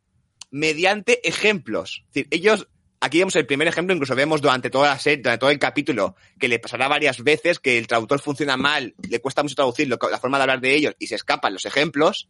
mediante 0.51 1.27
ejemplos. 1.27 2.05
Es 2.09 2.15
decir, 2.15 2.29
ellos, 2.31 2.69
aquí 3.01 3.19
vemos 3.19 3.37
el 3.37 3.47
primer 3.47 3.69
ejemplo, 3.69 3.95
incluso 3.95 4.15
vemos 4.15 4.41
durante 4.41 4.71
toda 4.71 4.89
la 4.89 4.99
serie, 4.99 5.23
durante 5.23 5.41
todo 5.41 5.51
el 5.51 5.59
capítulo, 5.59 6.17
que 6.39 6.49
le 6.49 6.59
pasará 6.59 6.89
varias 6.89 7.23
veces, 7.23 7.59
que 7.59 7.79
el 7.79 7.87
traductor 7.87 8.21
funciona 8.21 8.57
mal, 8.57 8.95
le 9.09 9.21
cuesta 9.21 9.43
mucho 9.43 9.55
traducir 9.55 9.89
la 9.89 10.19
forma 10.19 10.39
de 10.39 10.43
hablar 10.43 10.61
de 10.61 10.75
ellos 10.75 10.95
y 10.99 11.07
se 11.07 11.15
escapan 11.15 11.53
los 11.53 11.65
ejemplos. 11.67 12.29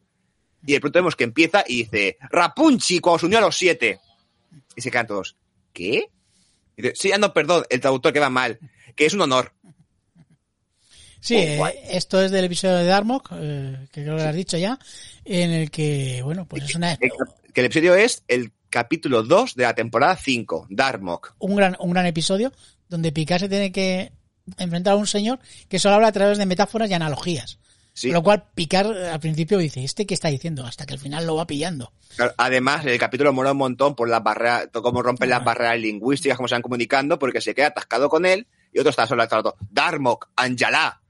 Y 0.66 0.72
de 0.72 0.80
pronto 0.80 0.98
vemos 0.98 1.16
que 1.16 1.24
empieza 1.24 1.64
y 1.66 1.84
dice, 1.84 2.16
Rapunchi 2.30 2.98
cuando 2.98 3.20
se 3.20 3.26
unió 3.26 3.38
a 3.38 3.42
los 3.42 3.56
siete. 3.56 4.00
Y 4.74 4.80
se 4.80 4.90
quedan 4.90 5.06
todos, 5.06 5.36
¿qué? 5.72 6.08
Y 6.76 6.82
dice, 6.82 6.94
sí, 6.96 7.12
ah, 7.12 7.18
no, 7.18 7.32
perdón, 7.32 7.64
el 7.70 7.80
traductor 7.80 8.12
que 8.12 8.20
va 8.20 8.30
mal, 8.30 8.58
que 8.94 9.06
es 9.06 9.14
un 9.14 9.22
honor. 9.22 9.52
Sí, 11.26 11.34
Oh, 11.58 11.66
eh, 11.66 11.80
esto 11.90 12.22
es 12.22 12.30
del 12.30 12.44
episodio 12.44 12.76
de 12.76 12.84
Darmok, 12.84 13.32
eh, 13.32 13.88
que 13.92 14.02
creo 14.04 14.16
que 14.16 14.22
lo 14.22 14.28
has 14.28 14.34
dicho 14.34 14.56
ya, 14.56 14.78
en 15.24 15.50
el 15.50 15.72
que, 15.72 16.20
bueno, 16.22 16.46
pues 16.46 16.62
es 16.62 16.74
una, 16.76 16.96
Que 16.96 17.60
el 17.60 17.66
episodio 17.66 17.96
es 17.96 18.22
el 18.28 18.52
capítulo 18.70 19.24
2 19.24 19.56
de 19.56 19.64
la 19.64 19.74
temporada 19.74 20.16
5, 20.16 20.68
Darmok. 20.70 21.34
un 21.40 21.56
gran, 21.56 21.76
un 21.80 21.90
gran 21.90 22.06
episodio 22.06 22.52
donde 22.88 23.10
Picard 23.10 23.40
se 23.40 23.48
tiene 23.48 23.72
que 23.72 24.12
enfrentar 24.56 24.92
a 24.92 24.96
un 24.96 25.08
señor 25.08 25.40
que 25.68 25.80
solo 25.80 25.96
habla 25.96 26.08
a 26.08 26.12
través 26.12 26.38
de 26.38 26.46
metáforas 26.46 26.88
y 26.88 26.94
analogías. 26.94 27.58
Sí. 27.92 28.08
Con 28.08 28.14
lo 28.14 28.22
cual, 28.22 28.44
Picard 28.54 28.94
al 28.96 29.18
principio 29.18 29.58
dice, 29.58 29.82
¿este 29.82 30.06
qué 30.06 30.14
está 30.14 30.28
diciendo? 30.28 30.64
Hasta 30.64 30.86
que 30.86 30.94
al 30.94 31.00
final 31.00 31.26
lo 31.26 31.34
va 31.34 31.46
pillando. 31.48 31.92
Claro, 32.14 32.34
Además, 32.36 32.84
el 32.86 32.98
capítulo 32.98 33.32
mola 33.32 33.50
un 33.50 33.58
montón 33.58 33.96
por 33.96 34.08
las 34.08 34.22
barreras, 34.22 34.68
cómo 34.72 35.02
rompen 35.02 35.30
las 35.30 35.42
barreras 35.42 35.80
lingüísticas, 35.80 36.36
cómo 36.36 36.46
se 36.46 36.54
van 36.54 36.62
comunicando, 36.62 37.18
porque 37.18 37.40
se 37.40 37.52
queda 37.52 37.68
atascado 37.68 38.08
con 38.08 38.26
él 38.26 38.46
y 38.72 38.78
otro 38.78 38.90
está 38.90 39.06
solo 39.06 39.22
al 39.22 39.28
lado. 39.30 39.56
Darmok, 39.70 40.28
Anjalá, 40.36 41.00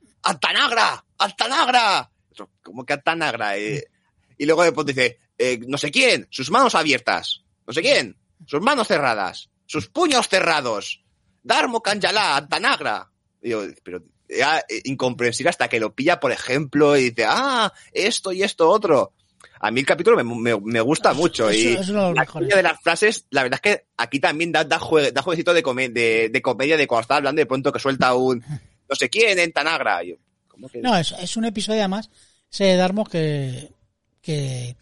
Antanagra. 1.18 2.10
Otro, 2.30 2.50
¿Cómo 2.62 2.84
que 2.84 2.92
Antanagra? 2.92 3.56
Eh, 3.56 3.84
y 4.38 4.44
luego 4.46 4.62
después 4.64 4.86
dice, 4.86 5.18
eh, 5.38 5.58
no 5.66 5.78
sé 5.78 5.90
quién, 5.90 6.26
sus 6.30 6.50
manos 6.50 6.74
abiertas, 6.74 7.42
no 7.66 7.72
sé 7.72 7.80
quién, 7.82 8.16
sus 8.46 8.60
manos 8.60 8.88
cerradas, 8.88 9.48
sus 9.66 9.88
puños 9.88 10.28
cerrados, 10.28 11.02
Darmok, 11.42 11.88
Anjalá, 11.88 12.36
Antanagra. 12.36 13.10
Y 13.42 13.50
yo, 13.50 13.62
pero 13.82 14.02
era 14.28 14.58
eh, 14.68 14.82
incomprensible 14.84 15.50
hasta 15.50 15.68
que 15.68 15.80
lo 15.80 15.94
pilla, 15.94 16.20
por 16.20 16.32
ejemplo, 16.32 16.96
y 16.96 17.10
dice, 17.10 17.24
ah, 17.28 17.72
esto 17.92 18.32
y 18.32 18.42
esto 18.42 18.68
otro. 18.68 19.12
A 19.60 19.70
mí 19.70 19.80
el 19.80 19.86
capítulo 19.86 20.22
me, 20.22 20.24
me- 20.24 20.60
me 20.60 20.80
gusta 20.82 21.12
Eso- 21.12 21.18
mucho 21.20 21.48
eso- 21.48 21.58
y 21.58 21.72
eso 21.74 22.10
es 22.20 22.56
de 22.56 22.62
la 22.62 22.72
las 22.72 22.82
frases, 22.82 23.26
la 23.30 23.42
verdad 23.42 23.60
es 23.64 23.72
que 23.76 23.86
aquí 23.96 24.20
también 24.20 24.52
da, 24.52 24.64
da, 24.64 24.78
jue- 24.78 25.12
da 25.12 25.22
jueguecito 25.22 25.54
de, 25.54 25.62
come- 25.62 25.88
de, 25.88 26.28
de 26.28 26.42
comedia 26.42 26.76
de 26.76 26.86
cuando 26.86 27.02
está 27.02 27.16
hablando 27.16 27.40
de 27.40 27.46
pronto 27.46 27.72
que 27.72 27.78
suelta 27.78 28.14
un 28.14 28.44
no 28.88 28.96
sé 28.96 29.08
quién 29.08 29.38
en 29.38 29.52
Tanagra. 29.52 30.02
Yo. 30.02 30.16
No, 30.82 30.96
es, 30.96 31.36
un 31.36 31.44
episodio 31.44 31.80
además, 31.80 32.10
ese 32.50 32.76
Darmos 32.76 33.08
que, 33.08 33.72
que, 34.22 34.76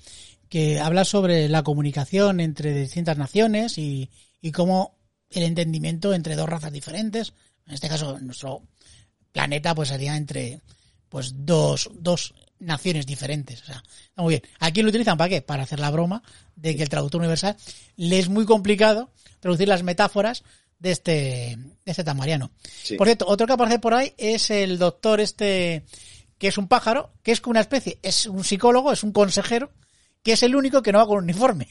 que 0.49 0.81
habla 0.81 1.05
sobre 1.05 1.49
la 1.49 1.63
comunicación 1.63 2.41
entre 2.41 2.73
distintas 2.73 3.19
naciones 3.19 3.79
y, 3.79 4.11
y 4.41 4.53
cómo 4.53 4.97
el 5.31 5.43
entendimiento 5.43 6.15
entre 6.15 6.37
dos 6.37 6.49
razas 6.49 6.73
diferentes, 6.73 7.33
en 7.67 7.75
este 7.75 7.89
caso 7.89 8.19
nuestro 8.21 8.63
planeta 9.33 9.75
pues 9.75 9.89
sería 9.89 10.17
entre 10.17 10.61
pues 11.09 11.33
dos, 11.35 11.91
dos 11.95 12.35
naciones 12.59 13.07
diferentes. 13.07 13.63
O 13.63 13.67
sea, 13.67 13.83
está 14.09 14.23
muy 14.23 14.35
bien. 14.35 14.43
Aquí 14.61 14.83
lo 14.83 14.89
utilizan 14.89 15.19
para 15.19 15.29
qué? 15.29 15.43
Para 15.43 15.65
hacer 15.65 15.81
la 15.81 15.91
broma 15.91 16.23
de 16.57 16.77
que 16.77 16.83
el 16.83 16.89
traductor 16.89 17.21
universal 17.21 17.57
le 17.97 18.19
es 18.19 18.29
muy 18.29 18.45
complicado 18.47 19.11
traducir 19.41 19.69
las 19.69 19.83
metáforas 19.83 20.45
de 20.85 20.91
este, 20.91 21.13
de 21.85 21.91
este 21.91 22.05
tamariano. 22.05 22.51
Sí. 22.83 22.97
Por 22.97 23.07
cierto, 23.07 23.27
otro 23.27 23.47
que 23.47 23.55
aparece 23.55 23.79
por 23.79 23.95
ahí 23.95 24.13
es 24.19 24.51
el 24.51 24.79
doctor 24.79 25.19
este, 25.19 25.83
que 26.37 26.49
es 26.49 26.59
un 26.59 26.69
pájaro, 26.69 27.11
que 27.23 27.33
es 27.33 27.41
como 27.41 27.53
una 27.53 27.63
especie, 27.63 27.99
es 28.03 28.27
un 28.27 28.45
psicólogo, 28.45 28.93
es 28.93 29.03
un 29.03 29.13
consejero, 29.13 29.73
que 30.23 30.33
es 30.35 30.43
el 30.43 30.55
único 30.55 30.83
que 30.83 30.93
no 30.93 30.99
va 30.99 31.07
con 31.07 31.25
uniforme. 31.25 31.69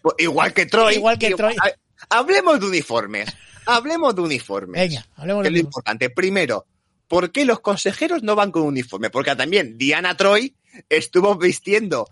Pues 0.00 0.14
igual 0.18 0.54
que 0.54 0.64
Troy. 0.64 0.94
Igual 0.94 1.18
que 1.18 1.34
Troy. 1.34 1.54
Ha- 1.60 2.18
Hablemos 2.18 2.58
de 2.58 2.66
uniformes. 2.66 3.28
Hablemos 3.66 4.14
de 4.16 4.22
uniformes. 4.22 4.80
Venga, 4.80 5.06
hablemos 5.16 5.42
que 5.42 5.50
de 5.50 5.56
es 5.56 5.62
lo 5.62 5.66
importante. 5.68 6.08
Primero, 6.10 6.66
¿por 7.08 7.30
qué 7.32 7.44
los 7.44 7.60
consejeros 7.60 8.22
no 8.22 8.34
van 8.34 8.50
con 8.50 8.62
uniforme? 8.62 9.10
Porque 9.10 9.36
también 9.36 9.76
Diana 9.76 10.16
Troy 10.16 10.56
estuvo 10.88 11.36
vistiendo 11.36 12.08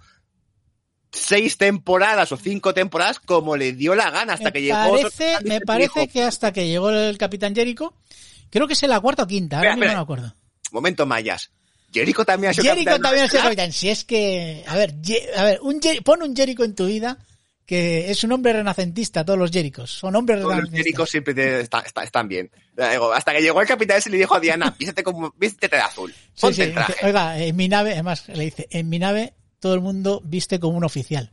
seis 1.12 1.56
temporadas 1.56 2.30
o 2.32 2.36
cinco 2.36 2.72
temporadas 2.74 3.18
como 3.20 3.56
le 3.56 3.72
dio 3.72 3.94
la 3.94 4.10
gana 4.10 4.34
hasta 4.34 4.46
me 4.46 4.52
que 4.52 4.62
llegó. 4.62 4.78
otro 4.92 5.10
parece, 5.10 5.44
me 5.44 5.58
se 5.58 5.60
parece 5.62 6.08
que 6.08 6.22
hasta 6.22 6.52
que 6.52 6.66
llegó 6.68 6.90
el 6.90 7.18
Capitán 7.18 7.54
Jericho, 7.54 7.94
creo 8.50 8.66
que 8.66 8.74
es 8.74 8.82
en 8.82 8.90
la 8.90 9.00
cuarta 9.00 9.24
o 9.24 9.26
quinta, 9.26 9.58
ahora 9.58 9.76
mismo 9.76 9.86
no 9.90 9.96
me 9.96 10.02
acuerdo. 10.02 10.34
Momento 10.72 11.06
mayas. 11.06 11.50
Jericho 11.92 12.24
también 12.24 12.50
ha 12.50 12.54
sido 12.54 12.64
Jericho 12.64 12.84
capitán 12.84 13.02
también 13.02 13.22
el 13.24 13.26
nacional. 13.26 13.46
capitán. 13.48 13.72
Si 13.72 13.88
es 13.88 14.04
que, 14.04 14.62
a 14.68 14.76
ver, 14.76 14.94
a 15.36 15.42
ver, 15.44 15.58
un 15.62 15.80
Jer- 15.80 16.02
pon 16.04 16.22
un 16.22 16.36
Jericho 16.36 16.62
en 16.62 16.74
tu 16.76 16.86
vida 16.86 17.18
que 17.66 18.10
es 18.10 18.22
un 18.24 18.32
hombre 18.32 18.52
renacentista, 18.52 19.24
todos 19.24 19.38
los 19.38 19.50
Jerichos, 19.50 19.90
son 19.92 20.14
hombres 20.16 20.38
Todos 20.38 20.50
los 20.50 20.56
renacentistas. 20.58 20.84
Jerichos 20.84 21.10
siempre 21.10 21.34
te- 21.34 21.60
está- 21.60 21.80
está- 21.80 22.02
están 22.04 22.28
bien. 22.28 22.50
Hasta 23.14 23.32
que 23.32 23.42
llegó 23.42 23.60
el 23.60 23.66
capitán 23.68 23.98
ese 23.98 24.08
y 24.08 24.12
le 24.12 24.18
dijo 24.18 24.34
a 24.36 24.40
Diana, 24.40 24.74
vístete 24.78 25.02
como, 25.02 25.32
vístete 25.36 25.74
de 25.76 25.82
azul. 25.82 26.12
Sí, 26.12 26.40
Ponte 26.40 26.54
sí, 26.56 26.62
el 26.62 26.74
traje. 26.74 26.94
Oiga, 27.06 27.38
en 27.38 27.54
mi 27.56 27.68
nave, 27.68 27.92
además 27.92 28.28
le 28.28 28.44
dice, 28.44 28.66
en 28.70 28.88
mi 28.88 28.98
nave 29.00 29.34
todo 29.60 29.74
el 29.74 29.80
mundo 29.80 30.20
viste 30.24 30.58
como 30.58 30.76
un 30.76 30.84
oficial. 30.84 31.30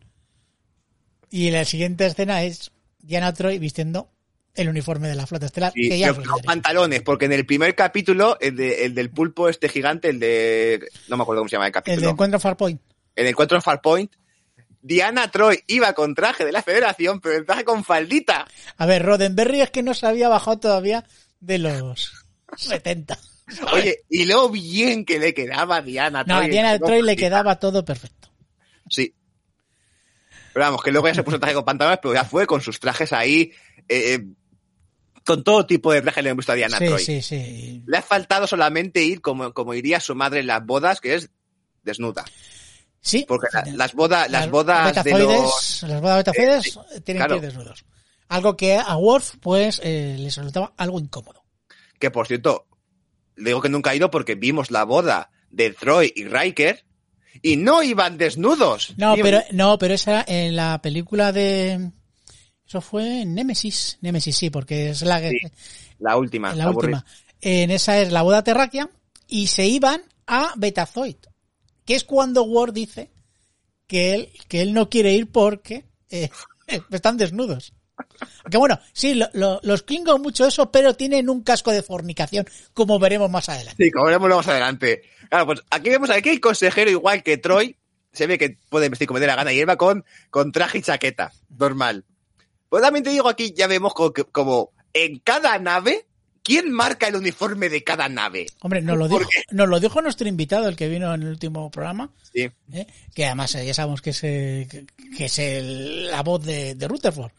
Y 1.29 1.49
la 1.51 1.65
siguiente 1.65 2.05
escena 2.05 2.43
es 2.43 2.71
Diana 2.99 3.33
Troy 3.33 3.57
vistiendo 3.59 4.09
el 4.53 4.69
uniforme 4.69 5.07
de 5.07 5.15
la 5.15 5.27
flota 5.27 5.45
estelar, 5.45 5.71
Sí, 5.75 5.87
que 5.89 5.99
ya 5.99 6.13
pero 6.13 6.35
pantalones, 6.43 7.01
porque 7.03 7.25
en 7.25 7.33
el 7.33 7.45
primer 7.45 7.75
capítulo, 7.75 8.37
el, 8.41 8.55
de- 8.55 8.85
el 8.85 8.95
del 8.95 9.09
pulpo 9.11 9.49
este 9.49 9.69
gigante, 9.69 10.09
el 10.09 10.19
de... 10.19 10.87
No 11.09 11.15
me 11.17 11.23
acuerdo 11.23 11.41
cómo 11.41 11.49
se 11.49 11.55
llama 11.57 11.65
el 11.67 11.69
El 11.69 11.73
de 11.73 11.79
capítulo. 11.81 12.09
encuentro 12.09 12.39
Farpoint. 12.39 12.81
en 13.15 13.23
el 13.25 13.29
encuentro 13.29 13.57
en 13.57 13.61
Farpoint, 13.61 14.11
Diana 14.81 15.29
Troy 15.29 15.63
iba 15.67 15.93
con 15.93 16.15
traje 16.15 16.43
de 16.45 16.51
la 16.51 16.63
federación, 16.63 17.19
pero 17.19 17.43
traje 17.45 17.65
con 17.65 17.83
faldita. 17.83 18.47
A 18.77 18.85
ver, 18.85 19.03
Roddenberry 19.03 19.61
es 19.61 19.69
que 19.69 19.83
no 19.83 19.93
se 19.93 20.07
había 20.07 20.29
bajado 20.29 20.59
todavía 20.59 21.03
de 21.39 21.57
los 21.59 22.13
70. 22.55 23.19
Oye, 23.73 23.99
y 24.09 24.25
lo 24.25 24.49
bien 24.49 25.05
que 25.05 25.19
le 25.19 25.33
quedaba 25.33 25.77
a 25.77 25.81
Diana 25.81 26.23
No, 26.27 26.37
a. 26.37 26.41
Diana 26.41 26.77
Troy 26.79 27.01
le 27.01 27.15
quedaba 27.15 27.57
todo 27.59 27.83
perfecto. 27.85 28.29
Sí. 28.89 29.13
Pero 30.53 30.65
vamos, 30.65 30.83
que 30.83 30.91
luego 30.91 31.07
ya 31.07 31.13
se 31.15 31.23
puso 31.23 31.39
traje 31.39 31.55
con 31.55 31.65
pantalones, 31.65 31.99
pero 32.01 32.13
ya 32.13 32.23
fue 32.25 32.47
con 32.47 32.61
sus 32.61 32.79
trajes 32.79 33.13
ahí, 33.13 33.51
eh, 33.87 34.13
eh, 34.15 34.25
con 35.25 35.43
todo 35.43 35.65
tipo 35.65 35.91
de 35.91 36.01
trajes 36.01 36.23
le 36.23 36.29
hemos 36.31 36.37
visto 36.39 36.51
a 36.51 36.55
Diana 36.55 36.77
Sí, 36.79 36.85
Troy. 36.85 37.03
sí, 37.03 37.21
sí. 37.21 37.83
Le 37.85 37.97
ha 37.97 38.01
faltado 38.01 38.47
solamente 38.47 39.03
ir 39.03 39.21
como, 39.21 39.53
como 39.53 39.73
iría 39.73 39.99
su 39.99 40.15
madre 40.15 40.39
en 40.39 40.47
las 40.47 40.65
bodas, 40.65 40.99
que 40.99 41.15
es 41.15 41.29
desnuda. 41.83 42.25
Sí. 43.01 43.23
Porque 43.27 43.47
la- 43.53 43.65
las 43.75 43.93
bodas, 43.93 44.29
las 44.31 44.49
bodas 44.49 45.03
de 45.03 45.11
los... 45.11 45.83
las 45.87 46.01
bodas 46.01 46.17
betazoides 46.17 46.65
Eh, 46.67 46.71
sí, 46.95 47.01
tienen 47.01 47.21
claro. 47.21 47.39
que 47.39 47.45
ir 47.45 47.53
desnudos. 47.53 47.85
Algo 48.29 48.57
que 48.57 48.75
a 48.77 48.97
Worf, 48.97 49.35
pues, 49.39 49.79
eh, 49.83 50.15
les 50.17 50.35
resultaba 50.35 50.73
algo 50.75 50.99
incómodo. 50.99 51.43
Que 51.99 52.09
por 52.11 52.27
cierto, 52.27 52.65
digo 53.37 53.61
que 53.61 53.69
nunca 53.69 53.93
he 53.93 53.97
ido 53.97 54.11
porque 54.11 54.35
vimos 54.35 54.71
la 54.71 54.83
boda 54.83 55.31
de 55.49 55.71
Troy 55.71 56.11
y 56.15 56.25
Riker 56.25 56.83
y 57.41 57.57
no 57.57 57.83
iban 57.83 58.17
desnudos. 58.17 58.93
No, 58.97 59.15
pero, 59.15 59.41
no, 59.51 59.77
pero 59.77 59.93
esa 59.93 60.25
en 60.27 60.55
la 60.55 60.81
película 60.81 61.31
de, 61.31 61.91
eso 62.67 62.81
fue 62.81 63.21
en 63.21 63.33
Nemesis. 63.33 63.97
Nemesis, 64.01 64.35
sí, 64.35 64.49
porque 64.49 64.89
es 64.89 65.01
la 65.01 65.19
Sí, 65.19 65.37
La 65.99 66.17
última. 66.17 66.53
la 66.53 66.69
última. 66.69 67.05
En 67.39 67.71
esa 67.71 68.01
es 68.01 68.11
la 68.11 68.23
boda 68.23 68.43
terráquea 68.43 68.89
y 69.27 69.47
se 69.47 69.65
iban 69.65 70.01
a 70.25 70.53
Betazoid, 70.57 71.15
que 71.85 71.95
es 71.95 72.03
cuando 72.03 72.43
Ward 72.43 72.73
dice 72.73 73.09
que 73.85 74.13
él, 74.13 74.29
que 74.47 74.61
él 74.61 74.73
no 74.73 74.89
quiere 74.89 75.13
ir 75.13 75.31
porque 75.31 75.85
eh, 76.09 76.29
están 76.91 77.17
desnudos. 77.17 77.73
Que 78.49 78.57
bueno, 78.57 78.79
sí, 78.93 79.13
lo- 79.15 79.29
lo- 79.33 79.59
los 79.63 79.83
Klingon 79.83 80.21
mucho 80.21 80.45
eso, 80.47 80.71
pero 80.71 80.93
tienen 80.95 81.29
un 81.29 81.43
casco 81.43 81.71
de 81.71 81.83
fornicación, 81.83 82.45
como 82.73 82.99
veremos 82.99 83.29
más 83.29 83.49
adelante. 83.49 83.83
Sí, 83.83 83.91
como 83.91 84.05
veremos 84.05 84.29
más 84.29 84.47
adelante. 84.47 85.01
Claro, 85.29 85.47
pues 85.47 85.63
aquí 85.69 85.89
vemos 85.89 86.09
aquí 86.09 86.29
el 86.29 86.39
consejero 86.39 86.89
igual 86.89 87.23
que 87.23 87.37
Troy. 87.37 87.75
Se 88.13 88.25
ve 88.25 88.37
que 88.37 88.57
puede 88.69 88.89
vestir 88.89 89.07
como 89.07 89.19
dé 89.19 89.27
la 89.27 89.35
gana 89.35 89.53
y 89.53 89.59
él 89.59 89.69
va 89.69 89.75
con, 89.75 90.03
con 90.29 90.51
traje 90.51 90.79
y 90.79 90.81
chaqueta. 90.81 91.31
Normal. 91.49 92.05
Pues 92.69 92.81
también 92.83 93.03
te 93.03 93.11
digo 93.11 93.29
aquí, 93.29 93.53
ya 93.55 93.67
vemos 93.67 93.93
como, 93.93 94.13
como 94.31 94.71
en 94.93 95.19
cada 95.19 95.59
nave, 95.59 96.05
¿quién 96.43 96.71
marca 96.71 97.07
el 97.07 97.15
uniforme 97.15 97.69
de 97.69 97.83
cada 97.83 98.09
nave? 98.09 98.47
Hombre, 98.61 98.81
nos 98.81 98.97
lo 98.97 99.07
¿Por 99.07 99.19
dijo, 99.19 99.31
nos 99.51 99.69
lo 99.69 99.79
dijo 99.79 100.01
nuestro 100.01 100.27
invitado, 100.27 100.67
el 100.67 100.75
que 100.75 100.87
vino 100.87 101.13
en 101.13 101.21
el 101.23 101.29
último 101.29 101.69
programa, 101.69 102.11
Sí. 102.33 102.49
¿eh? 102.73 102.87
que 103.13 103.25
además 103.25 103.53
eh, 103.55 103.65
ya 103.65 103.73
sabemos 103.73 104.01
que 104.01 104.09
es, 104.11 104.23
eh, 104.23 104.67
que, 104.69 104.85
que 105.15 105.25
es 105.25 105.39
el- 105.39 106.07
la 106.09 106.23
voz 106.23 106.43
de, 106.43 106.75
de 106.75 106.87
Rutherford, 106.87 107.31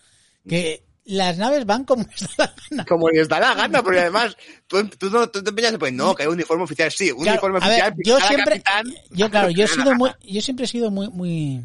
que 0.49 0.83
las 1.05 1.39
naves 1.39 1.65
van 1.65 1.85
como 1.85 2.03
les 2.11 2.37
da 2.37 2.45
la 2.47 2.55
gana. 2.71 2.85
Como 2.85 3.09
les 3.11 3.29
da 3.29 3.41
la 3.41 3.55
gana, 3.55 3.83
porque 3.83 4.01
además 4.01 4.37
tú, 4.67 4.87
tú 4.89 5.09
no 5.11 5.29
tú 5.31 5.43
te 5.43 5.51
empeñas 5.51 5.75
pues 5.79 5.93
no, 5.93 6.15
que 6.15 6.23
hay 6.25 6.29
un 6.29 6.35
uniforme 6.35 6.65
oficial, 6.65 6.91
sí, 6.93 7.11
un 7.11 7.23
Claro, 7.23 7.33
uniforme 7.47 7.59
a 7.65 7.69
ver, 7.69 7.93
oficial. 7.93 8.03
yo 8.05 8.27
siempre, 8.27 8.61
capitán- 8.63 8.95
yo 9.11 9.31
claro, 9.31 9.51
yo 9.51 9.65
he 9.65 9.69
sido 9.69 9.95
muy, 9.95 10.11
yo 10.23 10.41
siempre 10.43 10.65
he 10.67 10.69
sido 10.69 10.91
muy, 10.91 11.09
muy, 11.09 11.63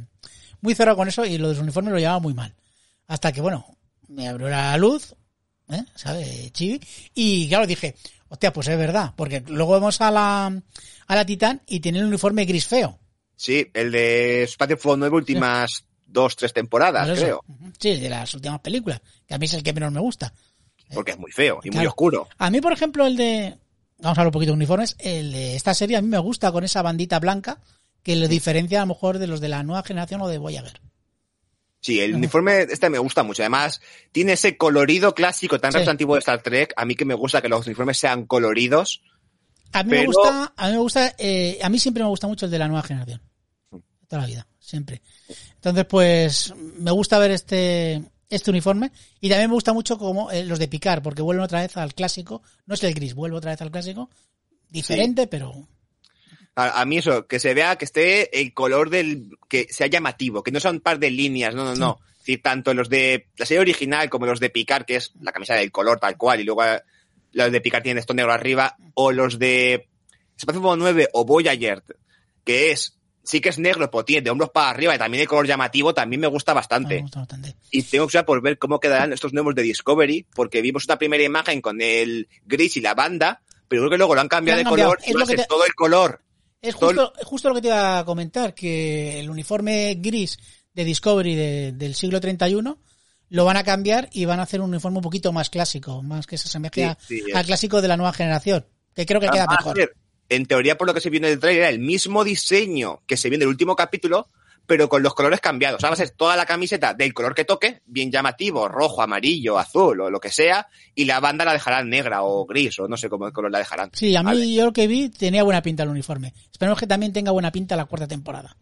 muy 0.62 0.76
cerrado 0.76 0.98
con 0.98 1.08
eso 1.08 1.26
y 1.26 1.38
lo 1.38 1.48
de 1.50 1.56
los 1.56 1.64
uniformes 1.64 1.92
lo 1.94 2.00
llevaba 2.00 2.20
muy 2.20 2.34
mal. 2.34 2.54
Hasta 3.08 3.32
que 3.34 3.42
bueno, 3.42 3.66
me 4.08 4.28
abrió 4.30 4.48
la 4.50 4.78
luz, 4.78 5.14
¿eh? 5.70 5.84
¿sabes? 5.96 6.52
Chibi. 6.54 6.80
Y 7.14 7.50
claro, 7.50 7.68
dije, 7.68 7.96
hostia, 8.30 8.54
pues 8.54 8.70
es 8.70 8.78
verdad, 8.78 9.14
porque 9.18 9.44
luego 9.48 9.74
vemos 9.74 10.00
a 10.00 10.10
la, 10.10 10.46
a 11.08 11.16
la 11.16 11.26
Titán 11.26 11.62
y 11.68 11.82
tiene 11.82 12.00
el 12.00 12.06
uniforme 12.06 12.46
gris 12.46 12.66
feo. 12.66 12.98
Sí, 13.36 13.68
el 13.74 13.92
de 13.92 14.48
Spatterflow 14.50 14.96
9 14.96 15.16
últimas 15.18 15.84
dos, 16.14 16.36
tres 16.36 16.54
temporadas, 16.54 17.20
creo. 17.20 17.44
Sí, 17.80 18.00
de 18.00 18.10
las 18.10 18.34
últimas 18.34 18.60
películas, 18.62 19.02
que 19.28 19.34
a 19.34 19.38
mí 19.38 19.46
es 19.46 19.54
el 19.54 19.64
que 19.64 19.74
menos 19.74 19.92
me 19.92 20.00
gusta. 20.00 20.34
Porque 20.94 21.12
es 21.12 21.18
muy 21.20 21.32
feo 21.32 21.60
y 21.64 21.72
muy 21.72 21.86
oscuro. 21.86 22.28
A 22.38 22.50
mí, 22.50 22.62
por 22.62 22.72
ejemplo, 22.72 23.06
el 23.06 23.18
de. 23.18 23.58
Vamos 23.98 24.18
a 24.18 24.22
hablar 24.22 24.28
un 24.28 24.34
poquito 24.34 24.52
de 24.52 24.58
uniformes. 24.58 24.96
El 25.00 25.32
de 25.32 25.56
esta 25.56 25.74
serie 25.74 25.98
a 25.98 26.02
mí 26.02 26.08
me 26.08 26.20
gusta 26.20 26.52
con 26.52 26.64
esa 26.64 26.82
bandita 26.82 27.20
blanca 27.20 27.60
que 28.04 28.16
lo 28.16 28.28
diferencia 28.28 28.80
a 28.80 28.86
lo 28.86 28.94
mejor 28.94 29.18
de 29.18 29.28
los 29.28 29.40
de 29.42 29.50
la 29.50 29.64
nueva 29.64 29.82
generación 29.84 30.22
o 30.22 30.28
de 30.28 30.38
Voyager. 30.38 30.82
Sí, 31.80 32.00
el 32.00 32.16
uniforme 32.16 32.62
este 32.62 32.90
me 32.90 32.98
gusta 33.00 33.24
mucho. 33.24 33.42
Además, 33.42 33.82
tiene 34.12 34.34
ese 34.34 34.56
colorido 34.56 35.14
clásico 35.16 35.60
tan 35.60 35.72
Sí. 35.72 35.78
representativo 35.80 36.14
de 36.14 36.20
Star 36.20 36.42
Trek. 36.42 36.74
A 36.78 36.86
mí 36.86 36.96
que 36.96 37.06
me 37.06 37.14
gusta 37.14 37.42
que 37.42 37.50
los 37.50 37.66
uniformes 37.66 37.98
sean 37.98 38.26
coloridos. 38.26 39.02
A 39.74 39.84
mí 39.84 39.90
me 39.92 40.06
gusta, 40.06 40.54
a 40.56 40.68
mí 40.68 40.74
me 40.74 40.78
gusta, 40.80 41.16
eh, 41.18 41.60
a 41.64 41.70
mí 41.70 41.80
siempre 41.80 42.04
me 42.04 42.10
gusta 42.10 42.28
mucho 42.28 42.46
el 42.46 42.52
de 42.52 42.60
la 42.60 42.68
nueva 42.68 42.84
generación. 42.84 43.22
De 43.72 43.82
Toda 44.08 44.22
la 44.22 44.28
vida, 44.28 44.48
siempre. 44.64 45.02
Entonces, 45.56 45.86
pues, 45.86 46.54
me 46.78 46.92
gusta 46.92 47.20
ver 47.20 47.32
este, 47.32 48.02
este 48.30 48.50
uniforme. 48.50 48.92
Y 49.20 49.30
también 49.30 49.50
me 49.50 49.56
gusta 49.56 49.74
mucho 49.74 49.98
como 49.98 50.32
eh, 50.32 50.46
los 50.46 50.60
de 50.60 50.68
Picar, 50.68 51.02
porque 51.02 51.22
vuelven 51.22 51.44
otra 51.44 51.62
vez 51.62 51.76
al 51.78 51.94
clásico. 51.94 52.42
No 52.66 52.76
es 52.76 52.84
el 52.84 52.94
gris, 52.94 53.14
vuelve 53.14 53.38
otra 53.38 53.52
vez 53.52 53.62
al 53.62 53.72
clásico. 53.72 54.10
Diferente, 54.70 55.28
pero 55.28 55.68
A, 56.56 56.82
a 56.82 56.86
mí 56.86 56.98
eso, 56.98 57.28
que 57.28 57.40
se 57.40 57.54
vea 57.54 57.76
que 57.76 57.86
esté 57.86 58.42
el 58.42 58.54
color 58.54 58.90
del, 58.90 59.38
que 59.48 59.68
sea 59.70 59.88
llamativo, 59.88 60.42
que 60.42 60.52
no 60.52 60.60
sea 60.60 60.72
un 60.72 60.80
par 60.80 60.98
de 60.98 61.12
líneas, 61.12 61.54
no, 61.54 61.64
no, 61.64 61.76
no. 61.76 62.00
Es 62.14 62.18
decir, 62.20 62.42
tanto 62.42 62.74
los 62.74 62.90
de 62.90 63.28
la 63.38 63.46
serie 63.46 63.60
original 63.60 64.10
como 64.10 64.26
los 64.26 64.40
de 64.40 64.50
Picard, 64.50 64.86
que 64.86 64.96
es 64.96 65.12
la 65.22 65.32
camisa 65.32 65.56
del 65.56 65.72
color 65.72 66.00
tal 66.00 66.18
cual, 66.18 66.40
y 66.40 66.44
luego 66.44 66.64
eh, 66.64 66.82
los 67.34 67.52
de 67.52 67.62
Picard 67.62 67.84
tienen 67.84 68.00
esto 68.00 68.14
negro 68.14 68.32
arriba, 68.32 68.78
o 68.96 69.12
los 69.12 69.38
de 69.38 69.90
Espacio 70.38 70.62
Profundo 70.62 70.78
9 70.78 71.10
o 71.14 71.26
Voyager, 71.26 71.84
que 72.44 72.72
es, 72.72 72.98
sí 73.24 73.40
que 73.42 73.50
es 73.50 73.58
negro, 73.60 73.90
pero 73.90 74.04
tiene 74.06 74.22
de 74.22 74.30
hombros 74.30 74.50
para 74.52 74.70
arriba 74.72 74.96
y 74.96 74.98
también 74.98 75.22
el 75.22 75.28
color 75.28 75.48
llamativo, 75.48 75.94
también 75.94 76.20
me 76.22 76.28
gusta 76.28 76.54
bastante. 76.54 76.96
Me 76.96 77.02
gusta 77.02 77.20
bastante. 77.20 77.56
Y 77.72 77.82
tengo 77.84 78.08
que 78.08 78.24
por 78.24 78.42
ver 78.42 78.58
cómo 78.58 78.80
quedarán 78.80 79.14
estos 79.14 79.34
nuevos 79.34 79.56
de 79.56 79.62
Discovery, 79.64 80.26
porque 80.36 80.62
vimos 80.62 80.84
esta 80.84 80.98
primera 80.98 81.24
imagen 81.24 81.62
con 81.62 81.82
el 81.82 82.28
gris 82.46 82.78
y 82.78 82.82
la 82.82 82.94
banda, 82.94 83.42
pero 83.68 83.82
creo 83.84 83.92
que 83.92 83.98
luego 83.98 84.16
lo 84.16 84.22
han 84.22 84.28
cambiado 84.28 84.58
de 84.60 84.64
cambiado. 84.66 84.92
color 84.92 85.04
Es 85.08 85.16
lo 85.16 85.26
que 85.26 85.36
te- 85.38 85.46
todo 85.46 85.66
el 85.66 85.74
color. 85.74 86.22
Es 86.62 86.76
Todo 86.76 86.88
justo, 86.90 87.14
es 87.20 87.26
justo 87.26 87.50
lo 87.50 87.56
que 87.56 87.62
te 87.62 87.68
iba 87.68 88.00
a 88.00 88.06
comentar, 88.06 88.54
que 88.54 89.20
el 89.20 89.30
uniforme 89.30 89.96
gris 90.00 90.38
de 90.74 90.86
Discovery 90.86 91.36
de- 91.36 91.72
del 91.74 91.94
siglo 91.96 92.20
31 92.22 92.78
lo 93.30 93.46
van 93.46 93.58
a 93.58 93.64
cambiar 93.64 94.10
y 94.12 94.26
van 94.26 94.40
a 94.40 94.44
hacer 94.44 94.62
un 94.62 94.70
uniforme 94.70 94.98
un 95.00 95.04
poquito 95.04 95.32
más 95.34 95.50
clásico, 95.50 96.02
más 96.04 96.28
que 96.28 96.38
se 96.38 96.48
asemeje 96.48 96.96
Sí, 97.08 97.22
al 97.34 97.46
clásico 97.46 97.82
de 97.82 97.88
la 97.88 97.98
nueva 97.98 98.14
generación, 98.14 98.66
que 98.96 99.06
creo 99.06 99.20
que 99.20 99.28
queda 99.30 99.46
Va 99.46 99.56
a 99.56 99.58
mejor. 99.58 99.76
En 100.36 100.46
teoría, 100.46 100.78
por 100.78 100.88
lo 100.88 100.94
que 100.94 101.02
se 101.02 101.10
vio 101.10 101.20
en 101.20 101.26
el 101.26 101.40
trailer, 101.40 101.64
era 101.64 101.70
el 101.70 101.80
mismo 101.80 102.24
diseño 102.24 103.02
que 103.08 103.18
se 103.18 103.30
vio 103.30 103.38
en 103.38 103.44
el 103.44 103.48
último 103.48 103.76
capítulo, 103.76 104.30
pero 104.66 104.88
con 104.88 105.04
los 105.04 105.14
colores 105.14 105.42
cambiados. 105.42 105.78
O 105.78 105.82
sea, 105.82 105.90
va 105.90 105.94
a 105.94 105.98
ser 105.98 106.12
toda 106.12 106.36
la 106.36 106.46
camiseta 106.46 106.94
del 106.94 107.14
color 107.14 107.36
que 107.36 107.46
toque, 107.46 107.82
bien 107.86 108.12
llamativo, 108.12 108.68
rojo, 108.68 109.02
amarillo, 109.02 109.58
azul 109.58 110.00
o 110.02 110.10
lo 110.10 110.20
que 110.20 110.32
sea, 110.32 110.68
y 110.96 111.06
la 111.06 111.20
banda 111.20 111.46
la 111.46 111.54
dejarán 111.54 111.90
negra 111.90 112.24
o 112.24 112.46
gris, 112.46 112.80
o 112.80 112.88
no 112.88 112.98
sé 112.98 113.10
cómo 113.10 113.32
color 113.32 113.52
la 113.52 113.60
dejarán. 113.60 113.90
Sí, 113.94 114.16
a 114.16 114.24
mí 114.24 114.28
Vale, 114.28 114.54
yo 114.54 114.66
lo 114.66 114.74
que 114.74 114.88
vi 114.88 115.10
tenía 115.10 115.44
buena 115.44 115.62
pinta 115.62 115.84
el 115.84 115.90
uniforme. 115.90 116.34
Esperemos 116.52 116.80
que 116.80 116.88
también 116.88 117.14
tenga 117.14 117.32
buena 117.32 117.52
pinta 117.52 117.76
la 117.76 117.86
cuarta 117.86 118.08
temporada. 118.08 118.56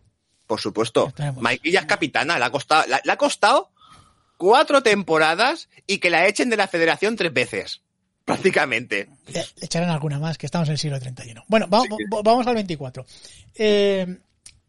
por 0.47 0.59
supuesto. 0.59 1.13
Ya 1.63 1.80
es 1.80 1.86
capitana, 1.86 2.38
le 2.38 2.45
ha 2.45 2.49
costado, 2.49 2.84
le, 2.88 2.99
le 3.03 3.11
ha 3.11 3.17
costado 3.17 3.69
cuatro 4.38 4.82
temporadas 4.82 5.69
y 5.86 5.99
que 5.99 6.09
la 6.09 6.26
echen 6.26 6.49
de 6.49 6.57
la 6.57 6.67
federación 6.67 7.15
tres 7.15 7.32
veces. 7.32 7.82
Prácticamente. 8.26 9.09
Le, 9.28 9.43
echarán 9.61 9.89
alguna 9.89 10.19
más, 10.19 10.38
que 10.38 10.45
estamos 10.45 10.67
en 10.67 10.74
el 10.74 10.78
siglo 10.78 10.99
31. 10.99 11.43
Bueno, 11.47 11.67
va- 11.67 11.82
Sí. 11.82 11.88
va- 12.13 12.22
vamos 12.24 12.45
al 12.47 12.55
24. 12.55 13.05
Eh, 13.55 14.17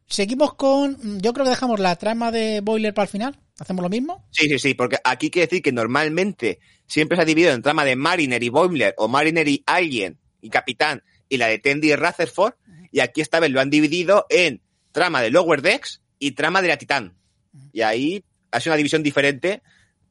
seguimos 0.07 0.55
con. 0.55 1.21
Yo 1.21 1.33
creo 1.33 1.45
que 1.45 1.51
dejamos 1.51 1.79
la 1.81 1.97
trama 1.97 2.31
de 2.33 2.61
Boiler 2.61 2.95
para 2.95 3.05
el 3.05 3.11
final. 3.11 3.39
¿Hacemos 3.59 3.83
lo 3.83 3.89
mismo? 3.91 4.27
Sí, 4.31 4.49
sí, 4.49 4.59
sí, 4.59 4.75
porque 4.75 4.97
aquí 5.05 5.31
quiere 5.31 5.47
decir 5.47 5.63
que 5.63 5.73
normalmente 5.73 6.59
siempre 6.87 7.17
se 7.17 7.23
ha 7.23 7.27
dividido 7.27 7.53
en 7.53 7.63
trama 7.63 7.85
de 7.85 7.95
Mariner 7.97 8.43
y 8.43 8.49
Boimler, 8.49 8.95
o 8.97 9.07
Mariner 9.09 9.47
y 9.47 9.63
Alien 9.67 10.19
y 10.41 10.49
Capitán, 10.51 11.03
y 11.29 11.37
la 11.37 11.47
de 11.47 11.59
Tendy 11.59 11.93
y 11.93 11.97
Rutherford, 11.97 12.55
y 12.91 13.01
aquí 13.01 13.21
esta 13.21 13.39
vez 13.41 13.51
lo 13.51 13.61
han 13.61 13.71
dividido 13.71 14.27
en 14.31 14.61
trama 14.91 15.21
de 15.23 15.31
Lower 15.31 15.63
Decks 15.63 16.01
y 16.19 16.33
trama 16.33 16.61
de 16.63 16.69
la 16.69 16.77
Titán. 16.79 17.15
Y 17.73 17.83
ahí 17.83 18.25
ha 18.51 18.59
sido 18.59 18.73
una 18.73 18.79
división 18.79 19.03
diferente, 19.03 19.63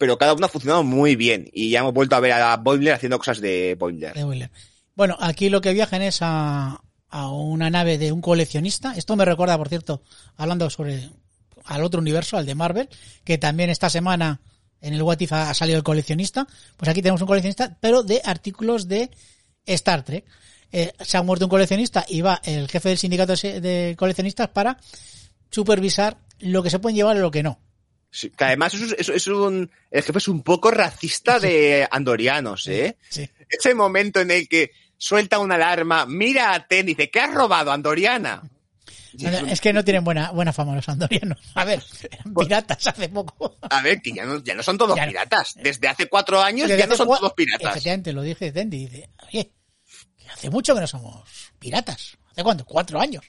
pero 0.02 0.18
cada 0.18 0.34
uno 0.34 0.48
ha 0.48 0.50
funcionado 0.50 0.84
muy 0.84 1.16
bien, 1.16 1.48
y 1.54 1.70
ya 1.70 1.82
hemos 1.82 1.94
vuelto 1.94 2.16
a 2.16 2.20
ver 2.20 2.32
a 2.32 2.58
Boimler 2.58 2.96
haciendo 2.96 3.20
cosas 3.20 3.40
de 3.40 3.76
Boimler. 3.78 4.50
Bueno, 4.96 5.16
aquí 5.20 5.48
lo 5.52 5.62
que 5.62 5.74
viajan 5.74 6.02
es 6.02 6.24
a, 6.24 6.82
a 7.08 7.30
una 7.30 7.70
nave 7.70 8.00
de 8.00 8.12
un 8.12 8.20
coleccionista. 8.20 8.96
Esto 8.98 9.16
me 9.16 9.26
recuerda, 9.26 9.60
por 9.60 9.70
cierto, 9.70 10.02
hablando 10.38 10.72
sobre 10.72 11.08
al 11.66 11.84
otro 11.84 12.02
universo, 12.02 12.36
al 12.36 12.48
de 12.48 12.56
Marvel, 12.56 12.90
que 13.24 13.38
también 13.38 13.70
esta 13.70 13.92
semana 13.92 14.42
en 14.82 14.96
el 14.96 15.04
What 15.04 15.20
If 15.20 15.34
ha, 15.34 15.54
salido 15.54 15.78
el 15.78 15.84
coleccionista. 15.84 16.48
Pues 16.78 16.90
aquí 16.90 17.04
tenemos 17.04 17.22
un 17.22 17.28
coleccionista, 17.28 17.78
pero 17.80 18.02
de 18.02 18.24
artículos 18.26 18.88
de 18.88 19.12
Star 19.68 20.02
Trek. 20.02 20.26
Eh, 20.72 20.94
se 21.00 21.16
ha 21.16 21.22
muerto 21.22 21.46
un 21.46 21.52
coleccionista 21.52 22.08
y 22.10 22.22
va 22.22 22.42
el 22.44 22.68
jefe 22.68 22.90
del 22.90 22.98
sindicato 22.98 23.36
de 23.36 23.96
coleccionistas 24.00 24.48
para 24.48 24.80
supervisar 25.52 26.18
lo 26.40 26.64
que 26.64 26.72
se 26.72 26.80
pueden 26.80 26.96
llevar 26.96 27.18
y 27.18 27.20
lo 27.20 27.30
que 27.30 27.44
no. 27.44 27.60
Sí, 28.12 28.30
que 28.30 28.44
además 28.44 28.74
es, 28.74 28.92
es- 28.98 29.10
es 29.10 29.28
un, 29.28 29.72
el 29.90 30.04
jefe 30.04 30.18
es 30.20 30.28
un 30.28 30.44
poco 30.44 30.70
racista 30.70 31.40
de 31.40 31.88
andorianos, 31.90 32.68
¿eh? 32.68 32.98
Sí. 33.10 33.30
ese 33.50 33.74
momento 33.74 34.20
en 34.20 34.32
el 34.32 34.48
que 34.50 34.72
suelta 34.98 35.40
una 35.40 35.56
alarma, 35.56 36.06
mira 36.06 36.54
a 36.54 36.68
Ten 36.68 36.88
y 36.90 36.94
dice, 36.94 37.10
¿qué 37.10 37.22
has 37.22 37.34
robado, 37.34 37.72
Andoriana? 37.72 38.44
Es 39.50 39.60
que 39.60 39.74
no 39.74 39.84
tienen 39.84 40.04
buena, 40.06 40.32
buena 40.32 40.54
fama 40.54 40.74
los 40.76 40.88
andorianos. 40.88 41.38
A 41.56 41.66
ver, 41.66 41.84
eran 42.10 42.34
piratas 42.34 42.88
hace 42.88 43.10
poco. 43.10 43.58
A 43.70 43.82
ver, 43.82 44.02
que 44.02 44.14
ya 44.14 44.26
no, 44.26 44.40
ya 44.42 44.56
no 44.56 44.64
son 44.64 44.78
todos 44.78 44.96
Ya 44.96 45.06
piratas. 45.08 45.56
Desde 45.56 45.88
hace 45.90 46.08
cuatro 46.08 46.42
años 46.42 46.70
Desde 46.70 46.82
ya 46.84 46.88
no 46.88 46.96
son 46.96 47.08
cua- 47.10 47.18
todos 47.20 47.34
piratas. 47.34 47.72
Efectivamente, 47.72 48.14
lo 48.14 48.22
dije 48.22 48.52
Dendi. 48.54 48.88
Dice, 48.88 49.10
oye, 49.28 49.52
que 50.18 50.30
hace 50.30 50.50
mucho 50.50 50.74
que 50.76 50.82
no 50.82 50.88
somos 50.88 51.28
piratas. 51.60 52.18
¿Hace 52.32 52.44
cuánto? 52.44 52.64
Cuatro 52.66 53.02
años. 53.02 53.26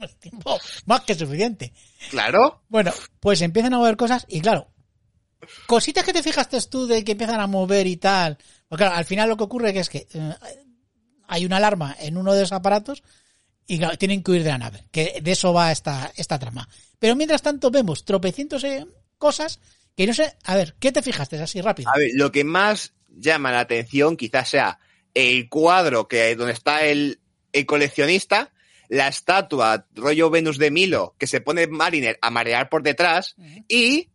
Es 0.04 0.16
tiempo 0.16 0.58
más 0.86 1.02
que 1.02 1.14
suficiente. 1.14 1.72
Claro. 2.10 2.62
Bueno, 2.68 2.92
pues 3.20 3.42
empiezan 3.42 3.74
a 3.74 3.78
mover 3.78 3.96
cosas 3.96 4.26
y 4.28 4.40
claro, 4.40 4.68
cositas 5.66 6.04
que 6.04 6.12
te 6.12 6.22
fijaste 6.22 6.58
tú 6.62 6.86
de 6.86 7.04
que 7.04 7.12
empiezan 7.12 7.40
a 7.40 7.46
mover 7.46 7.86
y 7.86 7.96
tal. 7.96 8.38
Porque 8.68 8.84
claro, 8.84 8.96
al 8.96 9.04
final 9.04 9.28
lo 9.28 9.36
que 9.36 9.44
ocurre 9.44 9.72
que 9.72 9.80
es 9.80 9.88
que 9.88 10.06
eh, 10.12 10.34
hay 11.28 11.44
una 11.44 11.58
alarma 11.58 11.96
en 12.00 12.16
uno 12.16 12.34
de 12.34 12.42
los 12.42 12.52
aparatos 12.52 13.02
y 13.66 13.78
claro, 13.78 13.96
tienen 13.98 14.22
que 14.22 14.30
huir 14.32 14.42
de 14.42 14.50
la 14.50 14.58
nave. 14.58 14.86
Que 14.90 15.20
de 15.22 15.32
eso 15.32 15.52
va 15.52 15.72
esta, 15.72 16.12
esta 16.16 16.38
trama. 16.38 16.68
Pero 16.98 17.16
mientras 17.16 17.42
tanto 17.42 17.70
vemos 17.70 18.04
tropecientos 18.04 18.64
eh, 18.64 18.86
cosas 19.18 19.60
que 19.96 20.06
no 20.06 20.14
sé. 20.14 20.34
A 20.44 20.56
ver, 20.56 20.74
¿qué 20.78 20.92
te 20.92 21.02
fijaste 21.02 21.40
así 21.40 21.60
rápido? 21.60 21.90
A 21.90 21.98
ver, 21.98 22.10
lo 22.14 22.32
que 22.32 22.44
más 22.44 22.94
llama 23.08 23.52
la 23.52 23.60
atención 23.60 24.16
quizás 24.16 24.48
sea 24.48 24.78
el 25.14 25.48
cuadro 25.48 26.08
que 26.08 26.34
donde 26.36 26.52
está 26.52 26.84
el, 26.84 27.20
el 27.52 27.66
coleccionista, 27.66 28.52
la 28.90 29.08
estatua 29.08 29.86
rollo 29.94 30.28
Venus 30.28 30.58
de 30.58 30.70
Milo 30.70 31.14
que 31.16 31.26
se 31.26 31.40
pone 31.40 31.66
Mariner 31.68 32.18
a 32.20 32.30
marear 32.30 32.68
por 32.68 32.82
detrás 32.82 33.36
y 33.68 34.10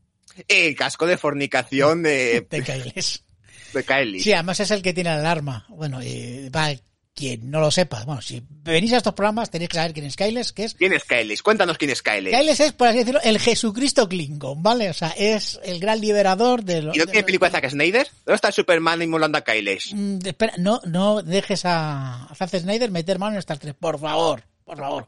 el 0.48 0.76
casco 0.76 1.08
de 1.08 1.18
fornicación 1.18 2.04
de, 2.04 2.46
Te 2.48 2.62
caes. 2.62 3.24
de 3.74 3.84
Kylie. 3.84 4.22
Sí, 4.22 4.34
además 4.34 4.60
es 4.60 4.72
el 4.72 4.82
que 4.82 4.94
tiene 4.94 5.10
la 5.12 5.20
alarma. 5.20 5.66
Bueno, 5.70 6.02
y 6.02 6.50
para 6.52 6.76
quien 7.14 7.50
no 7.50 7.62
lo 7.62 7.72
sepa, 7.72 8.04
bueno, 8.04 8.22
si 8.22 8.44
venís 8.50 8.92
a 8.92 8.98
estos 8.98 9.14
programas 9.14 9.50
tenéis 9.50 9.70
que 9.70 9.78
saber 9.78 9.94
quién 9.94 10.06
es 10.06 10.18
Kyles, 10.18 10.52
que 10.52 10.66
es 10.66 10.74
¿Quién 10.74 10.92
es 10.92 11.06
Kylie? 11.06 11.38
Cuéntanos 11.38 11.78
quién 11.78 11.92
es 11.92 12.02
Kylie. 12.02 12.32
Kyles 12.32 12.60
es, 12.60 12.74
por 12.74 12.90
así 12.90 13.00
decirlo, 13.00 13.22
el 13.24 13.40
Jesucristo 13.40 14.10
Klingon, 14.10 14.62
¿vale? 14.62 14.90
O 14.90 14.94
sea, 14.94 15.14
es 15.18 15.58
el 15.64 15.80
gran 15.80 16.02
liberador 16.02 16.64
de 16.66 16.82
los... 16.82 16.96
¿Y 16.96 17.00
no 17.00 17.06
de 17.06 17.12
tiene 17.14 17.26
película 17.26 17.50
de 17.50 17.54
Zack 17.54 17.70
Snyder? 17.70 18.08
¿Dónde 18.26 18.36
está 18.36 18.52
Superman 18.52 19.02
emulando 19.02 19.38
a 19.38 19.42
Kylie? 19.42 19.80
Mm, 19.94 20.20
espera, 20.26 20.54
no, 20.58 20.82
no 20.86 21.22
dejes 21.22 21.62
a, 21.64 22.28
Zack 22.36 22.50
Snyder 22.60 22.92
meter 22.92 23.18
mano 23.18 23.34
en 23.34 23.40
Star 23.40 23.60
Trek, 23.60 23.78
por 23.78 23.98
favor, 23.98 24.44
por 24.66 24.78
favor. 24.78 25.08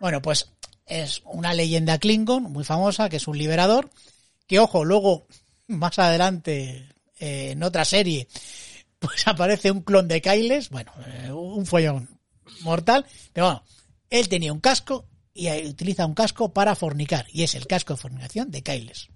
Bueno, 0.00 0.22
pues 0.22 0.50
es 0.86 1.22
una 1.24 1.54
leyenda 1.54 1.98
Klingon 1.98 2.44
muy 2.44 2.64
famosa, 2.64 3.08
que 3.08 3.16
es 3.16 3.26
un 3.26 3.38
liberador, 3.38 3.90
que 4.46 4.58
ojo, 4.60 4.84
luego, 4.84 5.26
más 5.66 5.98
adelante, 5.98 6.88
eh, 7.18 7.50
en 7.52 7.62
otra 7.62 7.84
serie, 7.84 8.28
pues 8.98 9.26
aparece 9.26 9.70
un 9.70 9.82
clon 9.82 10.06
de 10.08 10.20
Kyles, 10.20 10.70
bueno, 10.70 10.92
eh, 11.06 11.32
un 11.32 11.66
follón 11.66 12.08
mortal, 12.60 13.04
pero 13.32 13.46
bueno, 13.46 13.64
él 14.10 14.28
tenía 14.28 14.52
un 14.52 14.60
casco 14.60 15.08
y 15.34 15.50
utiliza 15.66 16.06
un 16.06 16.14
casco 16.14 16.52
para 16.52 16.74
fornicar, 16.76 17.26
y 17.30 17.42
es 17.42 17.54
el 17.54 17.66
casco 17.66 17.94
de 17.94 18.00
fornicación 18.00 18.50
de 18.50 18.62
Kyles. 18.62 19.08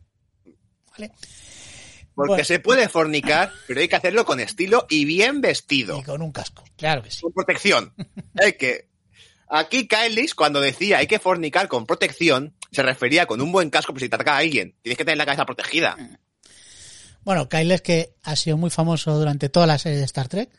¿Vale? 0.90 1.12
Porque 2.14 2.30
Bueno. 2.32 2.44
se 2.44 2.58
puede 2.58 2.88
fornicar, 2.88 3.52
pero 3.66 3.80
hay 3.80 3.88
que 3.88 3.96
hacerlo 3.96 4.26
con 4.26 4.40
estilo 4.40 4.86
y 4.90 5.04
bien 5.04 5.40
vestido. 5.40 5.98
Y 5.98 6.02
con 6.02 6.20
un 6.20 6.32
casco, 6.32 6.64
claro 6.76 7.02
que 7.02 7.10
sí. 7.10 7.20
Con 7.22 7.32
protección. 7.32 7.94
Hay 8.34 8.54
que. 8.54 8.89
Aquí 9.50 9.88
Kylie, 9.88 10.32
cuando 10.36 10.60
decía 10.60 10.98
hay 10.98 11.06
que 11.06 11.18
fornicar 11.18 11.66
con 11.68 11.84
protección, 11.84 12.54
se 12.70 12.82
refería 12.82 13.26
con 13.26 13.40
un 13.40 13.50
buen 13.50 13.68
casco, 13.68 13.92
pues 13.92 14.02
si 14.02 14.08
te 14.08 14.14
ataca 14.14 14.34
a 14.34 14.38
alguien, 14.38 14.76
tienes 14.82 14.96
que 14.96 15.04
tener 15.04 15.18
la 15.18 15.26
cabeza 15.26 15.44
protegida. 15.44 15.96
Bueno, 17.22 17.48
Kyle 17.48 17.72
es 17.72 17.82
que 17.82 18.14
ha 18.22 18.36
sido 18.36 18.56
muy 18.56 18.70
famoso 18.70 19.18
durante 19.18 19.48
toda 19.48 19.66
la 19.66 19.78
serie 19.78 19.98
de 19.98 20.04
Star 20.04 20.28
Trek. 20.28 20.50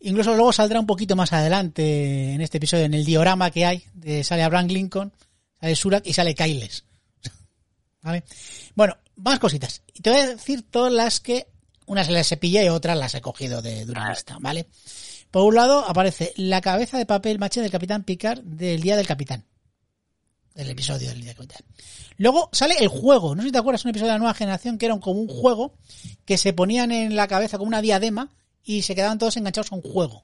Incluso 0.00 0.34
luego 0.34 0.52
saldrá 0.52 0.78
un 0.78 0.86
poquito 0.86 1.16
más 1.16 1.32
adelante 1.32 2.34
en 2.34 2.40
este 2.40 2.58
episodio, 2.58 2.84
en 2.84 2.94
el 2.94 3.04
diorama 3.04 3.50
que 3.50 3.64
hay, 3.64 3.84
de, 3.94 4.24
sale 4.24 4.42
Abraham 4.42 4.68
Lincoln, 4.68 5.12
sale 5.60 5.74
Surak 5.74 6.06
y 6.06 6.12
sale 6.12 6.34
Kyles. 6.34 6.84
¿Vale? 8.02 8.24
Bueno, 8.74 8.96
más 9.16 9.38
cositas. 9.38 9.82
Y 9.94 10.00
te 10.00 10.10
voy 10.10 10.20
a 10.20 10.28
decir 10.28 10.62
todas 10.68 10.92
las 10.92 11.20
que 11.20 11.46
unas 11.86 12.08
las 12.10 12.30
he 12.32 12.36
pillado 12.36 12.66
y 12.66 12.70
otras 12.70 12.98
las 12.98 13.14
he 13.14 13.20
cogido 13.20 13.62
de, 13.62 13.84
una 13.84 14.10
lista, 14.10 14.36
¿vale? 14.40 14.66
Por 15.32 15.42
un 15.44 15.54
lado 15.56 15.84
aparece 15.88 16.32
la 16.36 16.60
cabeza 16.60 16.98
de 16.98 17.06
papel 17.06 17.38
maché 17.40 17.60
del 17.60 17.70
Capitán 17.72 18.04
Picard 18.04 18.40
del 18.42 18.80
Día 18.80 18.96
del 18.96 19.06
Capitán. 19.06 19.44
Del 20.54 20.68
episodio 20.70 21.08
del 21.08 21.18
Día 21.20 21.28
del 21.34 21.36
Capitán. 21.36 21.62
Luego 22.18 22.50
sale 22.52 22.76
el 22.78 22.88
juego. 22.88 23.34
No 23.34 23.42
sé 23.42 23.48
si 23.48 23.52
te 23.52 23.58
acuerdas, 23.58 23.84
un 23.84 23.90
episodio 23.90 24.08
de 24.12 24.16
la 24.16 24.18
nueva 24.18 24.34
generación 24.34 24.76
que 24.78 24.86
era 24.86 24.98
como 25.00 25.20
un 25.20 25.28
juego 25.28 25.74
que 26.26 26.36
se 26.38 26.52
ponían 26.52 26.92
en 26.92 27.16
la 27.16 27.26
cabeza 27.26 27.56
como 27.58 27.68
una 27.68 27.80
diadema 27.80 28.30
y 28.62 28.82
se 28.82 28.94
quedaban 28.94 29.18
todos 29.18 29.36
enganchados 29.38 29.72
a 29.72 29.74
un 29.74 29.82
juego. 29.82 30.22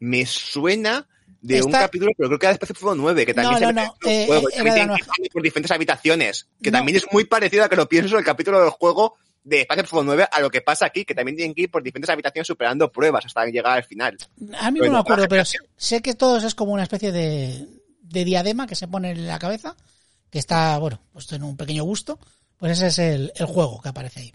Me 0.00 0.24
suena 0.24 1.06
de 1.42 1.62
un 1.62 1.70
capítulo, 1.70 2.10
pero 2.16 2.30
creo 2.30 2.38
que 2.38 2.46
era 2.46 2.56
después 2.58 2.80
de 2.92 2.96
9, 2.96 3.26
que 3.26 3.34
también 3.34 3.52
No, 3.52 3.58
se 3.58 3.66
no, 3.66 3.72
mete 3.74 3.86
no, 4.02 4.10
eh, 4.10 4.26
juego, 4.26 4.48
y 4.48 4.52
era 4.54 4.56
también 4.56 4.74
de 4.74 4.80
la 4.80 4.86
nueva- 4.86 5.06
por 5.32 5.42
diferentes 5.42 5.70
habitaciones, 5.70 6.48
que 6.62 6.72
también 6.72 6.96
es 6.96 7.04
muy 7.12 7.24
parecido 7.24 7.64
a 7.64 7.68
que 7.68 7.76
lo 7.76 7.88
pienso 7.88 8.16
el 8.18 8.24
capítulo 8.24 8.60
del 8.60 8.70
juego 8.70 9.16
de 9.44 9.60
Espacio 9.62 9.82
Profundo 9.84 10.04
9 10.14 10.28
a 10.30 10.40
lo 10.40 10.50
que 10.50 10.60
pasa 10.60 10.86
aquí, 10.86 11.04
que 11.04 11.14
también 11.14 11.36
tienen 11.36 11.54
que 11.54 11.62
ir 11.62 11.70
por 11.70 11.82
diferentes 11.82 12.10
habitaciones 12.10 12.46
superando 12.46 12.90
pruebas 12.92 13.24
hasta 13.26 13.46
llegar 13.46 13.78
al 13.78 13.84
final. 13.84 14.16
A 14.58 14.70
mí 14.70 14.80
no 14.80 14.92
me 14.92 14.98
acuerdo, 14.98 15.26
pero 15.28 15.42
sé, 15.76 16.02
que 16.02 16.14
todos 16.14 16.44
es 16.44 16.54
como 16.54 16.72
una 16.72 16.82
especie 16.82 17.12
de, 17.12 17.66
de 18.02 18.24
diadema 18.24 18.66
que 18.66 18.74
se 18.74 18.88
pone 18.88 19.10
en 19.12 19.26
la 19.26 19.38
cabeza, 19.38 19.74
que 20.30 20.38
está, 20.38 20.76
bueno, 20.78 21.00
puesto 21.12 21.34
en 21.36 21.42
un 21.44 21.56
pequeño 21.56 21.84
busto. 21.84 22.18
Pues 22.58 22.72
ese 22.72 22.88
es 22.88 22.98
el, 22.98 23.32
el 23.36 23.46
juego 23.46 23.80
que 23.80 23.88
aparece 23.88 24.18
ahí. 24.20 24.32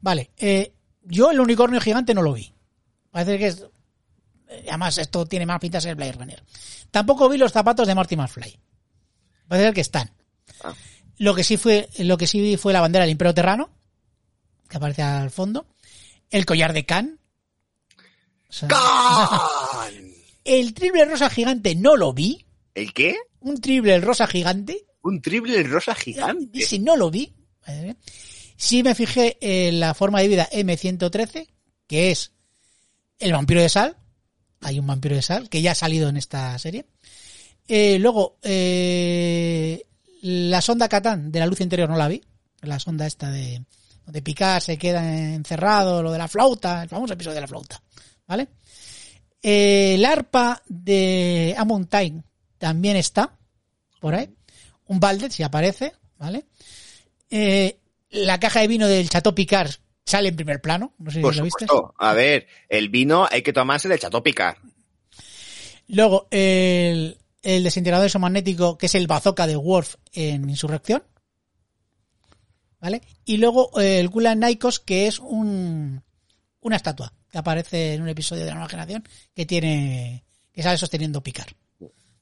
Vale, 0.00 0.30
eh, 0.38 0.72
yo 1.02 1.32
el 1.32 1.40
unicornio 1.40 1.80
gigante 1.80 2.14
no 2.14 2.22
lo 2.22 2.32
vi. 2.32 2.52
Parece 3.10 3.36
que 3.36 3.46
es... 3.48 3.64
eh, 4.48 4.64
Además, 4.68 4.96
esto 4.98 5.26
tiene 5.26 5.44
más 5.44 5.58
pinta 5.58 5.78
de 5.78 5.82
ser 5.82 5.96
Blade 5.96 6.12
Runner. 6.12 6.42
Tampoco 6.92 7.28
vi 7.28 7.36
los 7.36 7.50
zapatos 7.50 7.88
de 7.88 7.94
Marty 7.96 8.16
McFly. 8.16 8.60
Parece 9.48 9.72
que 9.72 9.80
están. 9.80 10.08
Ah. 10.62 10.72
Lo 11.18 11.34
que 11.34 11.42
sí 11.42 11.56
fue, 11.56 11.88
lo 11.98 12.16
que 12.16 12.28
sí 12.28 12.40
vi 12.40 12.56
fue 12.56 12.72
la 12.72 12.80
bandera 12.80 13.04
del 13.04 13.10
Imperio 13.10 13.34
Terrano, 13.34 13.70
que 14.74 14.78
aparece 14.78 15.02
al 15.02 15.30
fondo. 15.30 15.68
El 16.30 16.44
collar 16.46 16.72
de 16.72 16.84
Khan. 16.84 17.20
O 18.48 18.52
sea, 18.52 18.68
¡Can! 18.68 20.12
el 20.44 20.74
triple 20.74 21.04
rosa 21.04 21.30
gigante 21.30 21.76
no 21.76 21.96
lo 21.96 22.12
vi. 22.12 22.44
¿El 22.74 22.92
qué? 22.92 23.16
Un 23.38 23.60
triple 23.60 24.00
rosa 24.00 24.26
gigante. 24.26 24.84
Un 25.02 25.22
triple 25.22 25.62
rosa 25.62 25.94
gigante. 25.94 26.58
Ese 26.58 26.80
no 26.80 26.96
lo 26.96 27.08
vi. 27.08 27.32
Sí 28.56 28.82
me 28.82 28.96
fijé 28.96 29.38
en 29.40 29.78
la 29.78 29.94
forma 29.94 30.20
de 30.20 30.28
vida 30.28 30.48
M113, 30.50 31.46
que 31.86 32.10
es 32.10 32.32
el 33.20 33.32
vampiro 33.32 33.62
de 33.62 33.68
sal. 33.68 33.96
Hay 34.60 34.80
un 34.80 34.88
vampiro 34.88 35.14
de 35.14 35.22
sal 35.22 35.48
que 35.48 35.62
ya 35.62 35.70
ha 35.70 35.76
salido 35.76 36.08
en 36.08 36.16
esta 36.16 36.58
serie. 36.58 36.86
Eh, 37.68 37.98
luego, 38.00 38.38
eh, 38.42 39.84
la 40.22 40.60
sonda 40.60 40.88
Catán 40.88 41.30
de 41.30 41.38
la 41.38 41.46
luz 41.46 41.60
interior 41.60 41.88
no 41.88 41.96
la 41.96 42.08
vi. 42.08 42.22
La 42.62 42.80
sonda 42.80 43.06
esta 43.06 43.30
de 43.30 43.62
donde 44.04 44.22
Picard 44.22 44.62
se 44.62 44.78
queda 44.78 45.02
encerrado, 45.34 46.02
lo 46.02 46.12
de 46.12 46.18
la 46.18 46.28
flauta, 46.28 46.82
el 46.82 46.88
famoso 46.88 47.14
episodio 47.14 47.36
de 47.36 47.40
la 47.40 47.46
flauta. 47.46 47.80
¿Vale? 48.26 48.48
Eh, 49.42 49.94
el 49.94 50.04
arpa 50.04 50.62
de 50.66 51.54
Amon 51.58 51.86
Time 51.86 52.22
también 52.58 52.96
está 52.96 53.36
por 54.00 54.14
ahí. 54.14 54.28
Un 54.86 55.00
balde, 55.00 55.30
si 55.30 55.42
aparece, 55.42 55.92
¿vale? 56.18 56.46
Eh, 57.30 57.78
la 58.10 58.38
caja 58.38 58.60
de 58.60 58.68
vino 58.68 58.86
del 58.86 59.08
Chateau 59.08 59.34
Picard 59.34 59.70
sale 60.04 60.28
en 60.28 60.36
primer 60.36 60.60
plano. 60.60 60.94
No 60.98 61.10
sé 61.10 61.20
Por 61.20 61.32
si 61.32 61.38
lo 61.38 61.44
viste. 61.44 61.66
A 61.98 62.12
ver, 62.12 62.46
el 62.68 62.88
vino 62.88 63.26
hay 63.30 63.42
que 63.42 63.52
tomarse 63.52 63.88
de 63.88 63.98
Chateau 63.98 64.22
Picard. 64.22 64.56
Luego, 65.88 66.28
el, 66.30 67.18
el 67.42 67.64
desintegrador 67.64 68.18
magnético, 68.18 68.78
que 68.78 68.86
es 68.86 68.94
el 68.94 69.06
bazooka 69.06 69.46
de 69.46 69.56
Worf 69.56 69.96
en 70.12 70.48
Insurrección. 70.48 71.02
¿Vale? 72.84 73.00
Y 73.24 73.38
luego 73.38 73.80
eh, 73.80 73.98
el 73.98 74.10
Gulan 74.10 74.40
Nikos, 74.40 74.78
que 74.78 75.06
es 75.06 75.18
un, 75.18 76.02
una 76.60 76.76
estatua 76.76 77.14
que 77.30 77.38
aparece 77.38 77.94
en 77.94 78.02
un 78.02 78.10
episodio 78.10 78.42
de 78.42 78.50
la 78.50 78.56
nueva 78.56 78.68
generación 78.68 79.08
que 79.34 79.46
tiene, 79.46 80.22
que 80.52 80.62
sale 80.62 80.76
sosteniendo 80.76 81.22
Picard. 81.22 81.48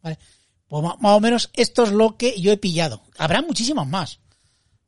¿Vale? 0.00 0.20
Pues 0.68 0.84
más 0.84 1.16
o 1.16 1.18
menos 1.18 1.50
esto 1.54 1.82
es 1.82 1.90
lo 1.90 2.16
que 2.16 2.40
yo 2.40 2.52
he 2.52 2.58
pillado. 2.58 3.02
Habrá 3.18 3.42
muchísimos 3.42 3.88
más. 3.88 4.20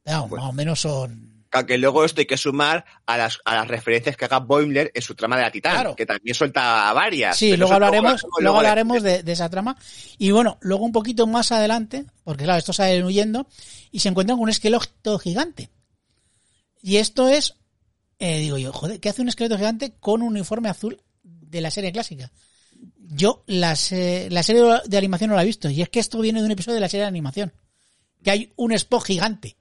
Pero, 0.05 0.29
Pues- 0.29 0.41
más 0.41 0.51
o 0.51 0.53
menos 0.53 0.81
son, 0.81 1.34
Que 1.63 1.79
luego 1.79 2.05
esto 2.05 2.21
hay 2.21 2.27
que 2.27 2.37
sumar 2.37 2.85
a 3.07 3.17
las, 3.17 3.39
a 3.45 3.55
las 3.55 3.69
referencias 3.69 4.17
que 4.17 4.25
haga 4.25 4.41
Boimler 4.41 4.91
en 4.93 5.03
su 5.03 5.15
trama 5.15 5.37
de 5.37 5.43
la 5.43 5.51
Titán, 5.53 5.73
Claro. 5.75 5.95
que 5.97 6.05
también 6.05 6.35
suelta 6.35 6.93
varias. 6.93 7.37
Sí, 7.39 7.57
luego 7.57 7.73
hablaremos, 7.75 8.27
luego- 8.41 8.57
hablaremos 8.59 9.03
de, 9.03 9.23
de 9.23 9.33
esa 9.33 9.49
trama. 9.49 9.77
Y 10.19 10.33
bueno, 10.33 10.59
luego 10.61 10.85
un 10.85 10.93
poquito 10.93 11.27
más 11.27 11.53
adelante, 11.53 12.05
porque 12.25 12.45
claro, 12.45 12.59
estos 12.59 12.77
salen 12.77 13.05
huyendo 13.05 13.47
y 13.93 14.01
se 14.01 14.09
encuentran 14.09 14.37
con 14.37 14.43
un 14.45 14.51
esqueleto 14.51 15.19
gigante. 15.19 15.71
Y 16.83 16.97
esto 16.97 17.29
es, 17.29 17.55
eh, 18.19 18.39
digo 18.41 18.59
yo, 18.59 18.73
joder, 18.73 19.01
¿qué 19.01 19.09
hace 19.09 19.23
un 19.23 19.29
esqueleto 19.29 19.57
gigante 19.57 19.95
con 20.01 20.21
un 20.23 20.29
uniforme 20.35 20.69
azul 20.69 21.01
de 21.23 21.61
la 21.61 21.71
serie 21.71 21.93
clásica? 21.93 22.31
Yo 22.99 23.45
la, 23.47 23.77
se- 23.77 24.29
la 24.31 24.43
serie 24.43 24.63
de 24.87 24.99
animación 24.99 25.31
no 25.31 25.37
la 25.37 25.43
he 25.43 25.47
visto, 25.47 25.71
y 25.71 25.81
es 25.83 25.89
que 25.89 26.01
esto 26.01 26.19
viene 26.21 26.41
de 26.41 26.47
un 26.47 26.53
episodio 26.53 26.75
de 26.75 26.81
la 26.81 26.89
serie 26.89 27.03
de 27.03 27.09
animación. 27.09 27.53
Que 28.23 28.31
hay 28.31 28.53
un 28.57 28.73
Spock 28.73 29.05
gigante. 29.05 29.57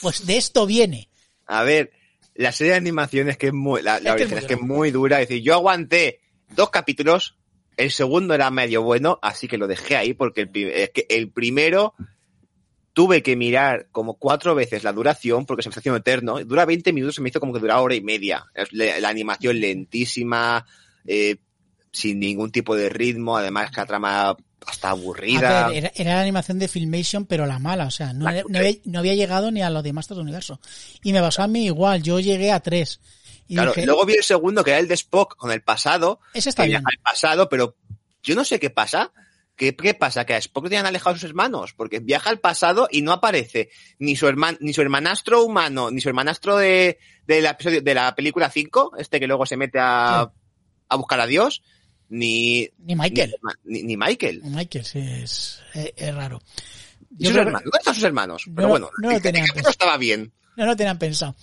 Pues 0.00 0.26
de 0.26 0.36
esto 0.36 0.66
viene. 0.66 1.08
A 1.46 1.62
ver, 1.62 1.92
la 2.34 2.52
serie 2.52 2.72
de 2.72 2.78
animación 2.78 3.28
es 3.28 3.36
que 3.38 3.48
es 3.48 3.52
muy, 3.52 3.82
la, 3.82 4.00
la 4.00 4.10
Es 4.10 4.16
que 4.16 4.22
es 4.24 4.32
original 4.32 4.38
muy 4.38 4.38
es 4.42 4.46
que 4.46 4.54
es 4.54 4.60
dura. 4.60 4.74
muy 4.74 4.90
dura. 4.90 5.20
Es 5.22 5.28
decir, 5.28 5.42
yo 5.44 5.54
aguanté 5.54 6.20
dos 6.54 6.70
capítulos, 6.70 7.36
el 7.76 7.90
segundo 7.90 8.34
era 8.34 8.50
medio 8.50 8.82
bueno, 8.82 9.18
así 9.22 9.48
que 9.48 9.58
lo 9.58 9.66
dejé 9.66 9.96
ahí 9.96 10.14
porque 10.14 10.42
el, 10.42 10.48
pri- 10.50 10.70
es 10.72 10.90
que 10.90 11.06
el 11.08 11.30
primero 11.30 11.94
tuve 12.92 13.22
que 13.24 13.34
mirar 13.34 13.88
como 13.90 14.14
cuatro 14.14 14.54
veces 14.54 14.84
la 14.84 14.92
duración 14.92 15.46
porque 15.46 15.62
se 15.64 15.68
me 15.68 15.74
haciendo 15.74 15.98
eterno. 15.98 16.38
Dura 16.44 16.64
20 16.64 16.92
minutos, 16.92 17.16
se 17.16 17.22
me 17.22 17.28
hizo 17.28 17.40
como 17.40 17.52
que 17.52 17.58
duraba 17.58 17.80
hora 17.82 17.94
y 17.96 18.00
media. 18.00 18.44
La, 18.70 19.08
animación 19.08 19.58
lentísima, 19.60 20.64
eh, 21.04 21.36
sin 21.90 22.20
ningún 22.20 22.52
tipo 22.52 22.76
de 22.76 22.88
ritmo, 22.88 23.36
además 23.36 23.70
que 23.72 23.80
la 23.80 23.86
trama 23.86 24.36
hasta 24.66 24.90
aburrida. 24.90 25.68
Ver, 25.68 25.76
era, 25.76 25.92
era 25.94 26.14
la 26.14 26.20
animación 26.22 26.58
de 26.58 26.68
Filmation, 26.68 27.26
pero 27.26 27.46
la 27.46 27.58
mala, 27.58 27.86
o 27.86 27.90
sea, 27.90 28.12
no, 28.12 28.24
no 28.48 28.58
había, 28.58 28.74
no 28.84 28.98
había 28.98 29.14
llegado 29.14 29.50
ni 29.50 29.62
a 29.62 29.70
lo 29.70 29.82
de 29.82 29.92
Masters 29.92 30.16
del 30.16 30.24
Universo. 30.24 30.60
Y 31.02 31.12
me 31.12 31.20
pasó 31.20 31.42
a 31.42 31.48
mí 31.48 31.66
igual, 31.66 32.02
yo 32.02 32.20
llegué 32.20 32.52
a 32.52 32.60
tres. 32.60 33.00
Y 33.46 33.54
Claro, 33.54 33.72
dije, 33.72 33.86
luego 33.86 34.06
vi 34.06 34.14
el 34.14 34.24
segundo, 34.24 34.64
que 34.64 34.70
era 34.70 34.80
el 34.80 34.88
de 34.88 34.94
Spock 34.94 35.36
con 35.36 35.50
el 35.50 35.62
pasado. 35.62 36.20
ese 36.32 36.48
está 36.48 36.64
bien. 36.64 36.80
viaja 36.82 36.86
al 36.96 37.02
pasado, 37.02 37.48
pero 37.48 37.76
yo 38.22 38.34
no 38.34 38.44
sé 38.44 38.58
qué 38.58 38.70
pasa. 38.70 39.12
¿Qué, 39.56 39.76
qué 39.76 39.94
pasa? 39.94 40.24
Que 40.26 40.34
a 40.34 40.38
Spock 40.38 40.64
le 40.64 40.70
tenían 40.70 40.86
alejado 40.86 41.14
a 41.14 41.18
sus 41.18 41.28
hermanos, 41.28 41.74
porque 41.74 42.00
viaja 42.00 42.30
al 42.30 42.40
pasado 42.40 42.88
y 42.90 43.02
no 43.02 43.12
aparece 43.12 43.70
ni 43.98 44.16
su 44.16 44.26
herman, 44.26 44.56
ni 44.60 44.72
su 44.72 44.80
hermanastro 44.82 45.44
humano, 45.44 45.90
ni 45.92 46.00
su 46.00 46.08
hermanastro 46.08 46.56
de, 46.56 46.98
de 47.26 47.40
la 47.40 47.50
episodio, 47.50 47.80
de 47.80 47.94
la 47.94 48.14
película 48.16 48.50
5, 48.50 48.94
este 48.98 49.20
que 49.20 49.28
luego 49.28 49.46
se 49.46 49.56
mete 49.56 49.78
a, 49.78 50.32
a 50.88 50.96
buscar 50.96 51.20
a 51.20 51.26
Dios, 51.26 51.62
ni, 52.08 52.68
Ni 52.78 52.94
Michael. 52.94 53.34
ni, 53.64 53.82
ni 53.82 53.96
Michael. 53.96 54.42
Michael, 54.44 54.84
sí, 54.84 54.98
es, 54.98 55.60
es, 55.74 55.92
es 55.96 56.14
raro. 56.14 56.40
¿Y 57.18 57.24
Yo 57.24 57.30
sus 57.30 57.38
hermanos? 57.38 57.62
¿Dónde 57.64 57.78
están 57.78 57.94
sus 57.94 58.04
hermanos? 58.04 58.42
No 58.48 58.54
Pero 58.54 58.68
bueno, 58.68 58.90
no 59.00 59.10
lo 59.10 59.20
tenían 59.20 59.46
el 59.54 59.66
estaba 59.66 59.96
bien. 59.96 60.32
No 60.56 60.66
lo 60.66 60.76
tenían 60.76 60.98
pensado. 60.98 61.34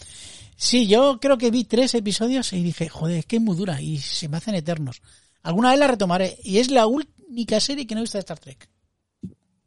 Sí, 0.55 0.87
yo 0.87 1.19
creo 1.19 1.37
que 1.37 1.49
vi 1.49 1.63
tres 1.63 1.95
episodios 1.95 2.53
y 2.53 2.61
dije, 2.61 2.87
joder, 2.89 3.17
es 3.19 3.25
que 3.25 3.37
es 3.37 3.41
muy 3.41 3.55
dura 3.57 3.81
y 3.81 3.97
se 3.97 4.27
me 4.29 4.37
hacen 4.37 4.53
eternos. 4.55 5.01
Alguna 5.43 5.71
vez 5.71 5.79
la 5.79 5.87
retomaré 5.87 6.37
y 6.43 6.59
es 6.59 6.69
la 6.69 6.85
única 6.85 7.59
serie 7.59 7.87
que 7.87 7.95
no 7.95 8.01
he 8.01 8.03
visto 8.03 8.17
de 8.17 8.21
Star 8.21 8.37
Trek. 8.39 8.69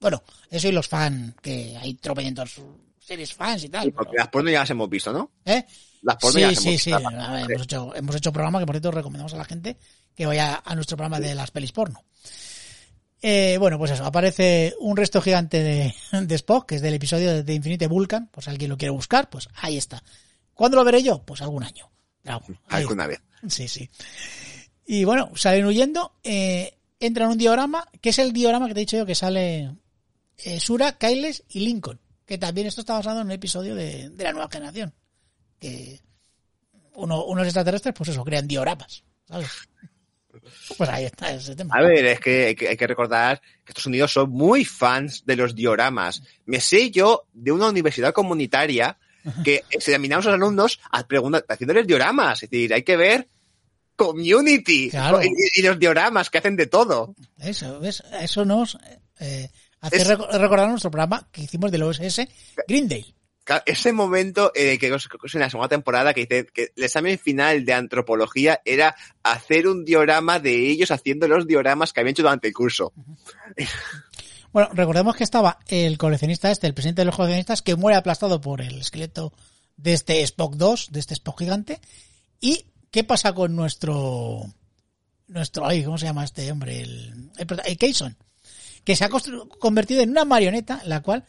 Bueno, 0.01 0.23
eso 0.51 0.69
y 0.69 0.73
los 0.73 0.87
fans, 0.87 1.35
que 1.43 1.77
hay 1.81 1.95
tropecientos 1.95 2.61
series 3.01 3.33
fans 3.35 3.65
y 3.65 3.69
tal. 3.71 3.85
Sí, 3.85 3.91
porque 3.91 4.11
pero- 4.13 4.23
las 4.23 4.29
porno 4.29 4.51
ya 4.51 4.61
las 4.61 4.71
hemos 4.71 4.89
visto, 4.89 5.13
¿no? 5.13 5.33
¿Eh? 5.45 5.65
Las 6.03 6.17
porno 6.17 6.39
ya 6.39 6.49
Sí, 6.51 6.55
las 6.55 6.63
sí, 6.63 6.69
hemos 6.69 6.83
sí. 6.83 6.91
visto. 6.93 7.09
A 7.09 7.33
ver, 7.33 7.51
hemos, 7.51 7.63
hecho, 7.65 7.95
hemos 7.97 8.17
hecho 8.17 8.33
programa 8.33 8.61
que 8.61 8.67
por 8.67 8.75
cierto 8.77 8.91
recomendamos 8.91 9.35
a 9.35 9.39
la 9.39 9.45
gente 9.47 9.77
que 10.15 10.27
vaya 10.27 10.63
a 10.65 10.75
nuestro 10.75 10.97
programa 10.97 11.21
de 11.21 11.35
las 11.35 11.51
pelis 11.51 11.73
porno. 11.73 12.05
Eh, 13.21 13.57
bueno, 13.59 13.79
pues 13.79 13.91
eso, 13.91 14.05
aparece 14.05 14.75
un 14.81 14.97
resto 14.97 15.23
gigante 15.23 15.63
de, 15.63 15.95
de 16.27 16.35
Spock, 16.35 16.67
que 16.69 16.75
es 16.77 16.83
del 16.83 16.95
episodio 16.95 17.43
de 17.43 17.55
Infinite 17.55 17.87
Vulcan, 17.87 18.29
pues 18.29 18.45
si 18.45 18.51
alguien 18.51 18.71
lo 18.71 18.77
quiere 18.77 18.91
buscar, 18.91 19.31
pues 19.31 19.49
ahí 19.55 19.77
está. 19.77 20.03
¿Cuándo 20.53 20.77
lo 20.77 20.85
veré 20.85 21.03
yo? 21.03 21.23
Pues 21.25 21.43
algún 21.43 21.65
año. 21.65 21.91
Pero, 22.23 22.43
ahí 22.69 22.83
Alguna 22.83 23.07
vez. 23.07 23.21
Sí, 23.49 23.67
sí. 23.67 23.91
Y 24.87 25.05
bueno, 25.05 25.31
salen 25.37 25.65
huyendo, 25.65 26.17
eh, 26.23 26.79
entran 27.01 27.27
en 27.27 27.33
un 27.33 27.39
diorama, 27.39 27.89
que 28.01 28.11
es 28.11 28.19
el 28.19 28.33
diorama 28.33 28.69
que 28.69 28.75
te 28.75 28.81
he 28.81 28.83
dicho 28.83 28.97
yo 28.97 29.07
que 29.07 29.15
sale 29.15 29.75
eh, 30.39 30.61
Sura, 30.61 30.99
Kyles 30.99 31.45
y 31.49 31.61
Lincoln. 31.61 32.01
Que 32.27 32.39
también 32.39 32.67
esto 32.67 32.81
está 32.81 32.95
basado 32.95 33.21
en 33.21 33.27
un 33.27 33.33
episodio 33.33 33.75
de, 33.75 34.11
de 34.11 34.25
la 34.25 34.33
nueva 34.33 34.49
generación. 34.51 34.95
Que 35.59 36.01
uno, 36.95 37.25
unos 37.25 37.45
extraterrestres, 37.45 37.95
pues 37.95 38.11
eso, 38.11 38.25
crean 38.25 38.47
dioramas. 38.47 39.03
¿sabes? 39.29 39.49
Pues 40.77 40.91
ahí 40.91 41.05
está 41.05 41.31
ese 41.33 41.55
tema. 41.57 41.75
A 41.77 41.83
ver, 41.83 42.05
es 42.05 42.21
que 42.21 42.47
hay, 42.47 42.55
que 42.55 42.69
hay 42.69 42.77
que 42.77 42.87
recordar 42.87 43.41
que 43.41 43.71
Estados 43.73 43.87
Unidos 43.87 44.13
son 44.13 44.31
muy 44.31 44.65
fans 44.65 45.25
de 45.27 45.37
los 45.37 45.55
dioramas. 45.55 46.23
Me 46.47 46.61
sé 46.61 46.91
yo 46.91 47.27
de 47.33 47.53
una 47.53 47.69
universidad 47.69 48.13
comunitaria 48.13 48.99
que 49.45 49.63
examinamos 49.71 50.27
a 50.27 50.31
los 50.31 50.37
alumnos 50.37 50.81
haciéndoles 50.91 51.87
dioramas. 51.87 52.43
Es 52.43 52.51
decir, 52.51 52.73
hay 52.75 52.83
que 52.83 52.97
ver 52.97 53.29
community 53.97 54.91
Claro. 54.91 55.23
y, 55.23 55.29
y 55.55 55.63
los 55.63 55.79
dioramas 55.79 56.31
que 56.31 56.39
hacen 56.39 56.57
de 56.57 56.67
todo. 56.67 57.15
Eso, 57.39 57.79
¿ves? 57.81 58.03
Eso 58.21 58.45
nos 58.45 58.77
eh, 59.21 59.49
hace 59.81 59.97
Es- 59.97 60.09
recordar 60.09 60.69
nuestro 60.69 60.91
programa 60.91 61.29
que 61.33 61.43
hicimos 61.43 61.71
del 61.71 61.83
OSS 61.85 62.23
Greendale. 62.67 63.07
Ca- 63.07 63.13
Ese 63.67 63.93
momento 63.93 64.53
que 64.55 64.79
en 64.81 65.41
la 65.41 65.51
segunda 65.51 65.69
temporada 65.69 66.15
que 66.15 66.23
dice 66.23 66.47
que 66.47 66.73
el 66.75 66.85
examen 66.85 67.19
final 67.19 67.65
de 67.65 67.75
antropología 67.75 68.61
era 68.65 68.97
hacer 69.23 69.69
un 69.69 69.85
diorama 69.85 70.39
de 70.39 70.71
ellos 70.71 70.91
haciendo 70.91 71.29
los 71.29 71.47
dioramas 71.47 71.93
que 71.93 72.01
habían 72.01 72.13
hecho 72.13 72.23
durante 72.23 72.49
el 72.49 72.55
curso. 72.55 72.93
Bueno, 74.55 74.71
recordemos 74.73 75.17
que 75.17 75.25
estaba 75.25 75.59
el 75.67 75.99
coleccionista 75.99 76.49
este, 76.49 76.69
el 76.69 76.75
presidente 76.75 77.01
de 77.01 77.07
los 77.07 77.17
coleccionistas, 77.17 77.61
que 77.61 77.75
muere 77.75 77.99
aplastado 77.99 78.41
por 78.41 78.61
el 78.61 78.79
esqueleto 78.79 79.33
de 79.77 79.95
este 79.95 80.23
Spock 80.23 80.55
2, 80.55 80.93
de 80.93 81.01
este 81.01 81.15
Spock 81.15 81.41
gigante. 81.41 81.81
¿Y 82.41 82.65
qué 82.93 83.03
pasa 83.03 83.33
con 83.33 83.57
nuestro, 83.57 84.47
nuestro, 85.27 85.67
ay, 85.67 85.83
¿cómo 85.83 85.99
se 85.99 86.07
llama 86.07 86.23
este 86.23 86.53
hombre? 86.53 86.83
El, 86.83 87.33
el, 87.37 87.47
el 87.67 87.79
que 88.85 88.95
se 88.95 89.05
ha 89.05 89.09
convertido 89.09 90.03
en 90.03 90.11
una 90.11 90.25
marioneta, 90.25 90.81
la 90.85 91.03
cual 91.03 91.25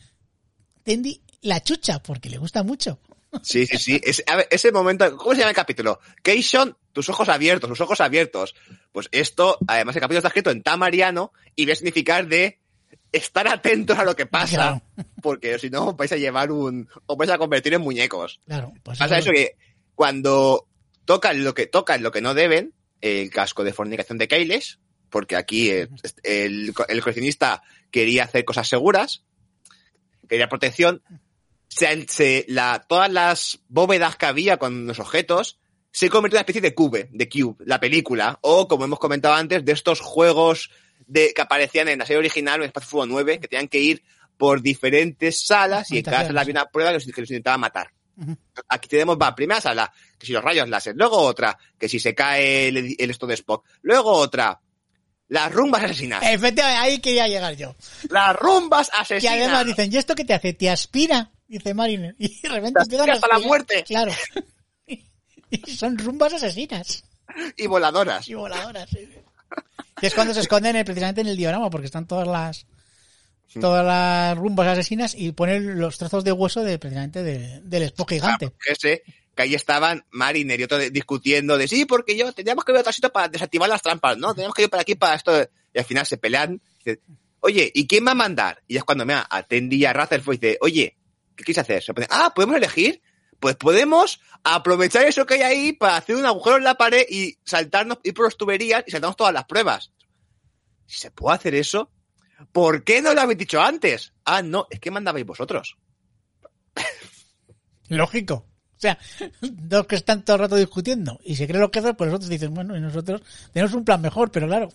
Tendi 0.83 1.19
la 1.41 1.61
chucha, 1.63 2.01
porque 2.01 2.29
le 2.29 2.37
gusta 2.37 2.63
mucho. 2.63 2.99
Sí, 3.43 3.65
sí, 3.67 3.77
sí. 3.77 4.01
Es- 4.03 4.23
a 4.27 4.37
ver, 4.37 4.47
ese 4.49 4.71
momento, 4.71 5.17
¿cómo 5.17 5.33
se 5.33 5.39
llama 5.39 5.49
el 5.49 5.55
capítulo? 5.55 5.99
Keishon, 6.23 6.77
tus 6.93 7.09
ojos 7.09 7.27
abiertos, 7.27 7.69
tus 7.69 7.81
ojos 7.81 7.99
abiertos. 8.01 8.55
Pues 8.93 9.09
esto, 9.11 9.57
además 9.67 9.95
el 9.95 10.01
capítulo 10.01 10.19
está 10.19 10.29
escrito 10.29 10.51
en 10.51 10.63
tamariano 10.63 11.33
y 11.55 11.65
va 11.65 11.73
a 11.73 11.75
significar 11.75 12.27
de 12.27 12.59
estar 13.11 13.47
atentos 13.47 13.97
a 13.97 14.05
lo 14.05 14.15
que 14.15 14.25
pasa, 14.25 14.55
Claro. 14.55 14.81
porque 15.21 15.59
si 15.59 15.69
no 15.69 15.87
os 15.89 15.97
vais 15.97 16.11
a 16.11 16.17
llevar 16.17 16.51
un, 16.51 16.87
os 17.05 17.17
vais 17.17 17.29
a 17.31 17.37
convertir 17.37 17.73
en 17.73 17.81
muñecos. 17.81 18.39
Claro, 18.45 18.73
pues 18.83 18.99
Pasa 18.99 19.17
eso 19.17 19.31
que 19.31 19.55
cuando 19.95 20.67
tocan 21.05 21.43
lo 21.43 21.53
que 21.53 21.67
tocan 21.67 22.03
lo 22.03 22.11
que 22.11 22.21
no 22.21 22.33
deben, 22.33 22.73
el 23.01 23.29
casco 23.29 23.63
de 23.63 23.73
fornicación 23.73 24.17
de 24.17 24.27
Kailesh, 24.27 24.79
porque 25.09 25.35
aquí 25.35 25.69
el, 25.69 25.89
el, 26.23 26.73
el 26.87 27.01
coleccionista 27.01 27.61
quería 27.91 28.23
hacer 28.25 28.43
cosas 28.45 28.67
seguras, 28.67 29.23
quería 30.27 30.49
protección, 30.49 31.01
se, 31.77 32.05
se- 32.07 32.45
la, 32.47 32.83
todas 32.87 33.11
las 33.11 33.59
bóvedas 33.67 34.15
que 34.15 34.25
había 34.25 34.57
con 34.57 34.87
los 34.87 34.99
objetos 34.99 35.59
se 35.91 36.09
convirtió 36.09 36.35
en 36.35 36.39
una 36.39 36.41
especie 36.41 36.61
de 36.61 36.73
Cube, 36.75 37.09
de 37.11 37.29
Cube, 37.29 37.63
la 37.65 37.79
película, 37.79 38.37
o 38.41 38.67
como 38.67 38.83
hemos 38.85 38.99
comentado 38.99 39.33
antes, 39.35 39.63
de 39.63 39.71
estos 39.71 40.01
juegos 40.01 40.69
de, 41.07 41.33
que 41.33 41.41
aparecían 41.41 41.87
en 41.87 41.99
la 41.99 42.05
serie 42.05 42.19
original, 42.19 42.59
en 42.61 42.65
Espacio 42.67 42.89
Fútbol 42.89 43.09
9, 43.09 43.39
que 43.39 43.47
tenían 43.47 43.67
que 43.69 43.79
ir 43.79 44.03
por 44.37 44.61
diferentes 44.61 45.45
salas 45.45 45.89
y 45.91 45.99
en 45.99 46.03
cada 46.03 46.25
sala 46.27 46.41
había 46.41 46.51
una 46.53 46.65
prueba 46.65 46.89
que 46.91 46.95
los, 46.95 47.05
que 47.05 47.21
los 47.21 47.29
intentaba 47.29 47.57
matar. 47.57 47.91
Aquí 48.69 48.87
tenemos, 48.89 49.17
va, 49.21 49.33
primera 49.35 49.61
sala, 49.61 49.91
que 50.17 50.25
si 50.25 50.33
los 50.33 50.43
rayos 50.43 50.67
láser, 50.69 50.95
luego 50.97 51.17
otra, 51.17 51.57
que 51.77 51.87
si 51.87 51.99
se 51.99 52.13
cae 52.15 52.67
el, 52.69 52.95
el 52.97 53.09
esto 53.09 53.27
de 53.27 53.33
Spock, 53.35 53.65
luego 53.81 54.11
otra, 54.11 54.59
las 55.29 55.51
rumbas 55.51 55.83
asesinas, 55.83 56.21
Efectivamente, 56.23 56.61
ahí 56.79 56.99
quería 56.99 57.27
llegar 57.29 57.55
yo. 57.55 57.75
las 58.09 58.35
rumbas 58.35 58.89
asesinas. 58.93 59.33
además 59.35 59.65
dicen, 59.65 59.93
¿y 59.93 59.97
esto 59.97 60.15
qué 60.15 60.25
te 60.25 60.33
hace? 60.33 60.53
¿Te 60.53 60.69
aspira? 60.69 61.31
Dice 61.47 61.73
Mariner. 61.73 62.15
Y 62.19 62.41
de 62.41 62.49
repente 62.49 62.79
Te 62.79 62.83
empiezan 62.83 63.09
a 63.09 63.13
hasta 63.13 63.27
la 63.27 63.39
muerte. 63.39 63.83
Claro. 63.83 64.11
Y 65.49 65.71
son 65.75 65.97
rumbas 65.97 66.33
asesinas 66.33 67.03
y 67.55 67.67
voladoras. 67.67 68.27
y 68.27 68.33
voladoras. 68.33 68.89
sí. 68.89 69.07
Que 69.95 70.07
es 70.07 70.13
cuando 70.13 70.33
se 70.33 70.41
esconden 70.41 70.75
eh, 70.75 70.83
precisamente 70.83 71.21
en 71.21 71.27
el 71.27 71.37
diorama, 71.37 71.69
porque 71.69 71.85
están 71.85 72.07
todas 72.07 72.27
las 72.27 72.65
todas 73.61 73.85
las 73.85 74.37
rumbas 74.37 74.67
asesinas 74.67 75.15
y 75.15 75.31
ponen 75.31 75.79
los 75.79 75.97
trozos 75.97 76.23
de 76.25 76.31
hueso 76.33 76.63
de 76.63 76.77
precisamente 76.77 77.23
de- 77.23 77.61
del 77.61 77.83
Spock 77.83 78.09
gigante. 78.09 78.47
Ah, 78.51 78.73
ese, 78.73 79.03
que 79.33 79.43
ahí 79.43 79.53
estaban 79.55 80.03
Mariner 80.11 80.59
y 80.59 80.63
otro 80.63 80.77
de- 80.77 80.89
discutiendo 80.89 81.57
de 81.57 81.67
sí, 81.69 81.85
porque 81.85 82.17
yo 82.17 82.33
teníamos 82.33 82.65
que 82.65 82.73
ir 82.73 82.77
a 82.77 82.81
otro 82.81 82.91
sitio 82.91 83.13
para 83.13 83.29
desactivar 83.29 83.69
las 83.69 83.81
trampas, 83.81 84.17
¿no? 84.17 84.33
Teníamos 84.33 84.55
que 84.55 84.63
ir 84.63 84.69
para 84.69 84.81
aquí 84.81 84.95
para 84.95 85.15
esto. 85.15 85.31
Y 85.73 85.79
al 85.79 85.85
final 85.85 86.05
se 86.05 86.17
pelean. 86.17 86.59
Dice, 86.83 86.99
oye, 87.39 87.71
¿y 87.73 87.87
quién 87.87 88.05
va 88.05 88.11
a 88.11 88.15
mandar? 88.15 88.61
Y 88.67 88.75
es 88.75 88.83
cuando 88.83 89.05
me 89.05 89.13
atendí 89.29 89.85
a 89.85 89.93
Rutherford 89.93 90.35
y 90.35 90.37
dice, 90.39 90.57
oye, 90.59 90.97
¿qué 91.35 91.43
quieres 91.43 91.59
hacer? 91.59 91.83
Se 91.83 91.93
pone, 91.93 92.07
ah, 92.09 92.33
¿podemos 92.33 92.57
elegir? 92.57 93.01
Pues 93.39 93.55
podemos 93.55 94.21
aprovechar 94.43 95.05
eso 95.05 95.25
que 95.25 95.35
hay 95.35 95.41
ahí 95.41 95.73
para 95.73 95.97
hacer 95.97 96.15
un 96.15 96.25
agujero 96.25 96.57
en 96.57 96.63
la 96.63 96.75
pared 96.75 97.05
y 97.09 97.37
saltarnos, 97.43 97.99
ir 98.03 98.13
por 98.13 98.25
las 98.25 98.37
tuberías 98.37 98.83
y 98.87 98.91
saltamos 98.91 99.17
todas 99.17 99.33
las 99.33 99.45
pruebas. 99.45 99.91
Si 100.85 100.99
se 100.99 101.11
puede 101.11 101.35
hacer 101.35 101.55
eso, 101.55 101.91
¿por 102.51 102.83
qué 102.83 103.01
no 103.01 103.13
lo 103.13 103.21
habéis 103.21 103.39
dicho 103.39 103.61
antes? 103.61 104.13
Ah, 104.23 104.41
no, 104.41 104.67
es 104.69 104.79
que 104.79 104.91
mandabais 104.91 105.25
vosotros. 105.25 105.77
Lógico. 107.89 108.45
O 108.77 108.79
sea, 108.79 108.97
dos 109.41 109.87
que 109.87 109.95
están 109.95 110.23
todo 110.23 110.35
el 110.35 110.41
rato 110.43 110.55
discutiendo 110.55 111.19
y 111.23 111.35
se 111.35 111.47
creen 111.47 111.61
los 111.61 111.71
jefes, 111.71 111.93
pues 111.97 112.07
los 112.09 112.15
otros 112.15 112.29
dicen, 112.29 112.53
bueno, 112.53 112.75
y 112.77 112.81
nosotros 112.81 113.21
tenemos 113.51 113.73
un 113.73 113.85
plan 113.85 114.01
mejor, 114.01 114.31
pero 114.31 114.47
claro, 114.47 114.69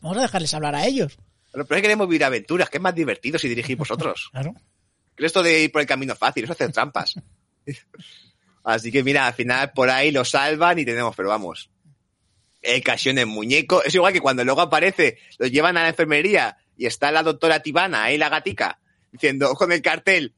vamos 0.00 0.18
a 0.18 0.22
dejarles 0.22 0.54
hablar 0.54 0.74
a 0.74 0.86
ellos. 0.86 1.18
Pero, 1.52 1.66
pero 1.66 1.76
es 1.76 1.82
que 1.82 1.88
queremos 1.88 2.08
vivir 2.08 2.24
aventuras, 2.24 2.70
que 2.70 2.78
es 2.78 2.82
más 2.82 2.94
divertido 2.94 3.38
si 3.38 3.48
dirigís 3.48 3.76
vosotros. 3.76 4.30
Claro. 4.32 4.54
Esto 5.26 5.42
de 5.42 5.64
ir 5.64 5.72
por 5.72 5.80
el 5.80 5.86
camino 5.86 6.14
fácil, 6.14 6.44
eso 6.44 6.52
es 6.52 6.60
hacer 6.60 6.72
trampas. 6.72 7.14
Así 8.64 8.92
que 8.92 9.02
mira, 9.02 9.26
al 9.26 9.34
final 9.34 9.72
por 9.72 9.90
ahí 9.90 10.10
lo 10.10 10.24
salvan 10.24 10.78
y 10.78 10.84
tenemos, 10.84 11.14
pero 11.16 11.28
vamos. 11.28 11.70
El 12.62 12.82
casión 12.82 13.18
en 13.18 13.28
muñeco. 13.28 13.82
Es 13.82 13.94
igual 13.94 14.12
que 14.12 14.20
cuando 14.20 14.44
luego 14.44 14.60
aparece, 14.60 15.18
lo 15.38 15.46
llevan 15.46 15.76
a 15.76 15.82
la 15.82 15.88
enfermería 15.88 16.58
y 16.76 16.86
está 16.86 17.10
la 17.10 17.22
doctora 17.22 17.60
Tibana, 17.60 18.04
ahí 18.04 18.18
la 18.18 18.28
gatica, 18.28 18.78
diciendo 19.12 19.54
con 19.54 19.72
el 19.72 19.82
cartel, 19.82 20.34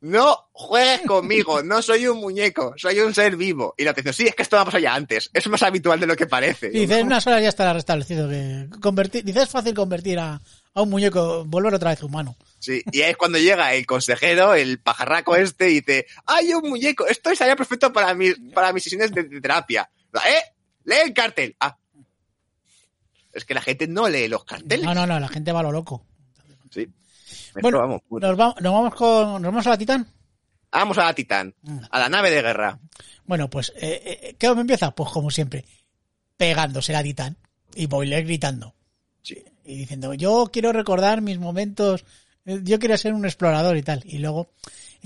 no 0.00 0.48
juegues 0.52 1.02
conmigo, 1.02 1.62
no 1.62 1.82
soy 1.82 2.06
un 2.06 2.18
muñeco, 2.18 2.74
soy 2.76 3.00
un 3.00 3.14
ser 3.14 3.36
vivo. 3.36 3.74
Y 3.76 3.84
la 3.84 3.90
atención, 3.90 4.14
sí, 4.14 4.26
es 4.26 4.34
que 4.34 4.42
esto 4.42 4.56
me 4.56 4.62
ha 4.62 4.64
pasado 4.64 4.82
ya 4.82 4.94
antes, 4.94 5.30
es 5.32 5.46
más 5.48 5.62
habitual 5.62 5.98
de 5.98 6.06
lo 6.06 6.16
que 6.16 6.26
parece. 6.26 6.68
Y 6.68 6.80
dice, 6.80 7.00
en 7.00 7.06
unas 7.06 7.26
horas 7.26 7.42
ya 7.42 7.48
estará 7.48 7.72
restablecido. 7.72 8.28
Que 8.28 8.68
convertir, 8.80 9.24
dice, 9.24 9.42
es 9.42 9.48
fácil 9.48 9.74
convertir 9.74 10.18
a, 10.18 10.40
a 10.76 10.82
un 10.82 10.90
muñeco, 10.90 11.44
volver 11.46 11.72
otra 11.74 11.90
vez 11.90 12.02
humano. 12.02 12.36
Sí, 12.58 12.82
y 12.92 13.00
ahí 13.00 13.10
es 13.12 13.16
cuando 13.16 13.38
llega 13.38 13.72
el 13.74 13.86
consejero, 13.86 14.54
el 14.54 14.78
pajarraco 14.78 15.34
este, 15.34 15.70
y 15.70 15.80
dice, 15.80 16.06
hay 16.26 16.52
un 16.52 16.68
muñeco, 16.68 17.06
esto 17.06 17.30
estaría 17.30 17.56
perfecto 17.56 17.92
para 17.92 18.12
mis, 18.14 18.36
para 18.54 18.72
mis 18.74 18.82
sesiones 18.82 19.10
de, 19.10 19.22
de 19.24 19.40
terapia. 19.40 19.88
¿Eh? 20.14 20.42
Lee 20.84 20.96
el 21.06 21.14
cartel. 21.14 21.56
Ah. 21.60 21.76
Es 23.32 23.44
que 23.46 23.54
la 23.54 23.62
gente 23.62 23.86
no 23.86 24.08
lee 24.08 24.28
los 24.28 24.44
carteles. 24.44 24.84
No, 24.84 24.94
no, 24.94 25.06
no, 25.06 25.18
la 25.18 25.28
gente 25.28 25.50
va 25.50 25.60
a 25.60 25.62
lo 25.64 25.72
loco. 25.72 26.04
Sí. 26.70 26.86
Bueno, 27.60 27.78
vamos, 27.78 28.02
pues. 28.06 28.22
nos, 28.22 28.38
va- 28.38 28.54
nos 28.60 28.72
vamos 28.72 28.94
con, 28.94 29.32
nos 29.42 29.50
vamos 29.50 29.66
a 29.66 29.70
la 29.70 29.78
Titán. 29.78 30.06
Vamos 30.70 30.98
a 30.98 31.04
la 31.04 31.14
Titán, 31.14 31.54
a 31.90 31.98
la 31.98 32.08
nave 32.10 32.30
de 32.30 32.42
guerra. 32.42 32.78
Bueno, 33.24 33.48
pues, 33.48 33.72
eh, 33.76 34.20
eh, 34.22 34.36
¿qué 34.38 34.54
me 34.54 34.60
empieza? 34.60 34.90
Pues 34.94 35.10
como 35.10 35.30
siempre, 35.30 35.64
pegándose 36.36 36.92
la 36.92 37.02
Titán 37.02 37.38
y 37.74 37.86
Boiler 37.86 38.24
gritando. 38.24 38.74
Y 39.64 39.76
diciendo, 39.78 40.14
yo 40.14 40.50
quiero 40.52 40.72
recordar 40.72 41.20
mis 41.22 41.38
momentos, 41.38 42.04
eh, 42.44 42.60
yo 42.62 42.78
quiero 42.78 42.96
ser 42.96 43.14
un 43.14 43.24
explorador 43.24 43.76
y 43.76 43.82
tal. 43.82 44.02
Y 44.04 44.18
luego... 44.18 44.50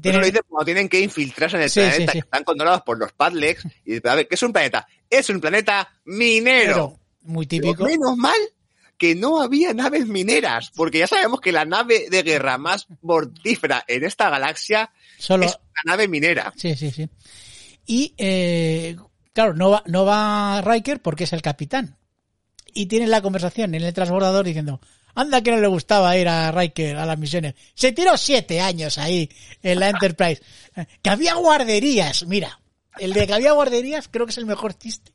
Tiene- 0.00 0.18
lo 0.18 0.24
dice 0.24 0.40
cuando 0.48 0.64
tienen 0.64 0.88
que 0.88 1.00
infiltrarse 1.00 1.56
en 1.56 1.62
el 1.62 1.70
Sí, 1.70 1.80
planeta, 1.80 1.96
sí, 1.98 2.06
sí. 2.06 2.12
que 2.12 2.18
están 2.20 2.44
controlados 2.44 2.82
por 2.82 2.98
los 2.98 3.12
Padlex. 3.12 3.64
Y 3.84 3.96
a 4.06 4.14
ver, 4.14 4.26
¿qué 4.28 4.34
es 4.34 4.42
un 4.42 4.52
planeta? 4.52 4.86
Es 5.10 5.28
un 5.28 5.40
planeta 5.40 5.88
minero. 6.04 6.72
pero 6.74 6.98
muy 7.22 7.46
Pero 7.46 7.62
típico. 7.72 7.84
menos 7.84 8.16
mal 8.16 8.38
que 8.96 9.14
no 9.14 9.40
había 9.42 9.72
naves 9.74 10.06
mineras, 10.06 10.70
porque 10.74 10.98
ya 10.98 11.06
sabemos 11.06 11.40
que 11.40 11.52
la 11.52 11.64
nave 11.64 12.06
de 12.10 12.22
guerra 12.22 12.58
más 12.58 12.86
mortífera 13.02 13.82
en 13.88 14.04
esta 14.04 14.28
galaxia 14.30 14.90
Solo, 15.18 15.46
es 15.46 15.52
una 15.54 15.92
nave 15.92 16.06
minera. 16.08 16.52
Sí, 16.56 16.74
sí, 16.76 16.90
sí. 16.90 17.08
Y, 17.86 18.14
eh, 18.18 18.96
claro, 19.32 19.54
no 19.54 19.70
va, 19.70 19.82
no 19.86 20.04
va 20.04 20.60
Riker 20.62 21.00
porque 21.00 21.24
es 21.24 21.32
el 21.32 21.40
capitán. 21.42 21.96
Y 22.74 22.86
tiene 22.86 23.06
la 23.06 23.22
conversación 23.22 23.74
en 23.74 23.82
el 23.82 23.94
transbordador 23.94 24.44
diciendo, 24.44 24.80
anda 25.14 25.42
que 25.42 25.50
no 25.50 25.60
le 25.60 25.66
gustaba 25.66 26.16
ir 26.16 26.28
a 26.28 26.52
Riker 26.52 26.96
a 26.96 27.06
las 27.06 27.18
misiones. 27.18 27.54
Se 27.74 27.92
tiró 27.92 28.16
siete 28.16 28.60
años 28.60 28.98
ahí 28.98 29.30
en 29.62 29.80
la 29.80 29.88
Enterprise. 29.90 30.42
Que 31.02 31.10
había 31.10 31.34
guarderías, 31.34 32.26
mira. 32.26 32.60
El 32.98 33.12
de 33.12 33.26
que 33.26 33.34
había 33.34 33.52
guarderías 33.52 34.08
creo 34.08 34.26
que 34.26 34.30
es 34.30 34.38
el 34.38 34.46
mejor 34.46 34.78
chiste 34.78 35.12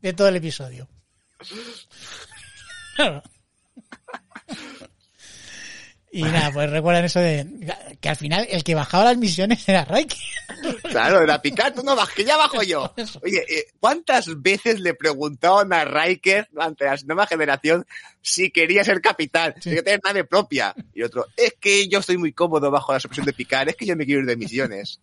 de 0.00 0.12
todo 0.12 0.28
el 0.28 0.36
episodio. 0.36 0.88
Y 6.10 6.22
nada, 6.22 6.50
pues 6.52 6.70
recuerdan 6.70 7.04
eso 7.04 7.20
de 7.20 7.46
que 8.00 8.08
al 8.08 8.16
final 8.16 8.46
el 8.50 8.64
que 8.64 8.74
bajaba 8.74 9.04
las 9.04 9.18
misiones 9.18 9.68
era 9.68 9.84
Riker. 9.84 10.18
Claro, 10.82 11.20
era 11.20 11.40
picar, 11.40 11.72
tú 11.72 11.82
no 11.82 11.94
bajas, 11.94 12.14
que 12.14 12.24
ya 12.24 12.36
bajo 12.36 12.62
yo. 12.62 12.92
Oye, 13.22 13.44
eh, 13.48 13.66
¿cuántas 13.78 14.42
veces 14.42 14.80
le 14.80 14.94
preguntaron 14.94 15.72
a 15.72 15.84
Riker 15.84 16.48
ante 16.58 16.86
la 16.86 16.96
nueva 17.06 17.26
generación 17.26 17.86
si 18.22 18.50
quería 18.50 18.82
ser 18.82 19.00
capitán? 19.00 19.54
Si 19.60 19.68
quería 19.68 19.84
tener 19.84 20.00
nave 20.02 20.24
propia. 20.24 20.74
Y 20.94 21.02
otro, 21.02 21.26
es 21.36 21.54
que 21.60 21.86
yo 21.88 22.00
estoy 22.00 22.16
muy 22.16 22.32
cómodo 22.32 22.70
bajo 22.70 22.92
la 22.92 22.98
supresión 22.98 23.26
de 23.26 23.34
picar, 23.34 23.68
es 23.68 23.76
que 23.76 23.86
yo 23.86 23.94
me 23.94 24.04
quiero 24.04 24.22
ir 24.22 24.26
de 24.26 24.36
misiones. 24.36 25.00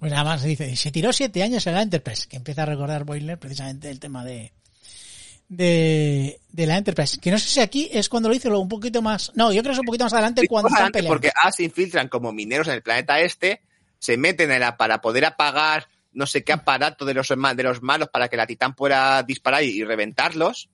Pues 0.00 0.10
nada 0.10 0.24
más 0.24 0.42
dice, 0.42 0.74
se 0.74 0.90
tiró 0.90 1.12
siete 1.12 1.42
años 1.42 1.66
en 1.66 1.74
la 1.74 1.82
Enterprise, 1.82 2.26
que 2.28 2.36
empieza 2.36 2.64
a 2.64 2.66
recordar 2.66 3.04
Boiler 3.04 3.38
precisamente 3.38 3.90
el 3.90 4.00
tema 4.00 4.24
de, 4.24 4.52
de, 5.48 6.40
de 6.48 6.66
la 6.66 6.76
Enterprise. 6.78 7.18
Que 7.20 7.30
no 7.30 7.38
sé 7.38 7.48
si 7.48 7.60
aquí 7.60 7.88
es 7.92 8.08
cuando 8.08 8.28
lo 8.28 8.34
hizo 8.34 8.48
luego 8.48 8.62
un 8.62 8.68
poquito 8.68 9.02
más, 9.02 9.32
no, 9.34 9.52
yo 9.52 9.62
creo 9.62 9.70
que 9.70 9.74
es 9.74 9.78
un 9.80 9.86
poquito 9.86 10.04
más 10.04 10.12
adelante 10.12 10.42
Sí, 10.42 10.46
cuando 10.48 10.68
más 10.70 10.72
están 10.80 10.84
adelante, 10.94 10.98
peleando. 10.98 11.14
porque 11.14 11.32
A 11.42 11.52
se 11.52 11.64
infiltran 11.64 12.08
como 12.08 12.32
mineros 12.32 12.68
en 12.68 12.74
el 12.74 12.82
planeta 12.82 13.20
este, 13.20 13.62
se 13.98 14.16
meten 14.16 14.50
en 14.50 14.60
la, 14.60 14.76
para 14.76 15.00
poder 15.00 15.24
apagar 15.24 15.88
no 16.12 16.26
sé 16.26 16.42
qué 16.44 16.52
aparato 16.54 17.04
de 17.04 17.12
los, 17.12 17.28
de 17.28 17.62
los 17.62 17.82
malos 17.82 18.08
para 18.08 18.28
que 18.28 18.36
la 18.38 18.46
titán 18.46 18.74
pueda 18.74 19.22
disparar 19.22 19.62
y, 19.62 19.66
y 19.68 19.84
reventarlos. 19.84 20.70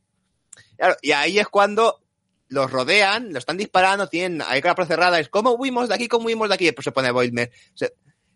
Claro, 0.77 0.97
y 1.03 1.11
ahí 1.13 1.39
es 1.41 1.49
cuando 1.49 2.01
los 2.49 2.71
rodean, 2.71 3.33
lo 3.33 3.39
están 3.39 3.57
disparando, 3.57 4.09
tienen 4.09 4.43
ahí 4.47 4.61
la 4.61 4.87
cerrada, 4.87 5.19
es 5.19 5.29
¿cómo 5.29 5.53
huimos 5.53 5.89
de 5.89 5.95
aquí? 5.97 6.07
¿Cómo 6.07 6.27
huimos 6.27 6.49
de 6.49 6.55
aquí? 6.55 6.65
Y 6.65 6.67
después 6.69 6.85
se 6.85 6.93
pone 6.93 7.11
Boilmer. 7.11 7.51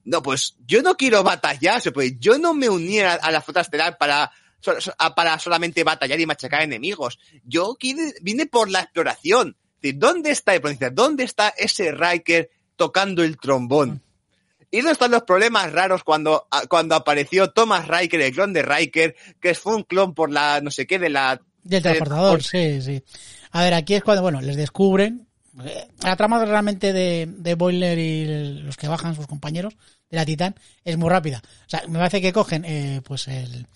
No, 0.05 0.23
pues 0.23 0.57
yo 0.67 0.83
no 0.83 0.97
quiero 0.97 1.23
batallar, 1.23 1.81
se 1.81 1.93
puede, 1.93 2.17
yo 2.19 2.39
no 2.39 2.55
me 2.55 2.69
uní 2.69 3.01
a, 3.01 3.15
a 3.15 3.31
la 3.31 3.41
flota 3.41 3.61
estelar 3.61 3.99
para, 3.99 4.33
so- 4.73 4.81
so- 4.81 4.95
a- 4.99 5.15
para 5.15 5.39
solamente 5.39 5.85
batallar 5.85 6.21
y 6.21 6.27
machacar 6.27 6.63
enemigos. 6.63 7.19
Yo 7.45 7.77
quine- 7.79 8.15
vine 8.23 8.47
por 8.47 8.71
la 8.71 8.81
exploración. 8.81 9.57
¿Dónde 9.95 10.33
está, 10.33 10.53
dice, 10.59 10.91
¿dónde 10.91 11.23
está 11.25 11.49
ese 11.57 11.93
Riker 11.93 12.51
tocando 12.75 13.23
el 13.23 13.37
trombón? 13.39 14.03
¿Y 14.71 14.79
dónde 14.79 14.93
están 14.93 15.13
los 15.13 15.23
problemas 15.23 15.71
raros 15.73 16.03
cuando, 16.03 16.49
a- 16.51 16.67
cuando 16.67 16.97
apareció 16.97 17.51
Thomas 17.51 17.87
Riker, 17.87 18.21
el 18.21 18.33
clon 18.33 18.53
de 18.53 18.63
Riker, 18.63 19.15
que 19.41 19.55
fue 19.55 19.77
un 19.77 19.85
clon 19.85 20.13
por 20.15 20.33
la 20.33 20.61
no 20.61 20.71
sé 20.73 20.87
qué 20.89 20.99
de 20.99 21.09
la... 21.09 21.41
Del 21.63 21.83
de- 21.83 21.89
transportador, 21.89 22.43
sí, 22.43 22.83
sí. 22.83 23.03
A 23.53 23.63
ver, 23.63 23.75
aquí 23.75 23.95
es 23.95 24.03
cuando, 24.03 24.23
bueno, 24.23 24.41
les 24.41 24.57
descubren 24.57 25.23
Eh, 25.65 25.89
La 26.03 26.17
trama 26.17 26.45
realmente 26.45 26.93
de, 26.93 27.27
de 27.29 27.55
Boiler 27.55 27.99
y 27.99 28.23
el- 28.25 28.61
los 28.67 28.77
que 28.77 28.89
bajan 28.89 29.15
sus 29.15 29.27
compañeros 29.27 29.75
de 30.11 30.17
la 30.19 30.27
Titán 30.27 30.55
es 30.85 30.99
muy 30.99 31.09
rápida. 31.09 31.41
O 31.67 31.69
sea, 31.71 31.83
me 31.89 31.99
parece 31.99 32.21
que 32.21 32.31
cogen 32.31 32.65
eh, 32.67 33.01
pues 33.03 33.27
el, 33.29 33.67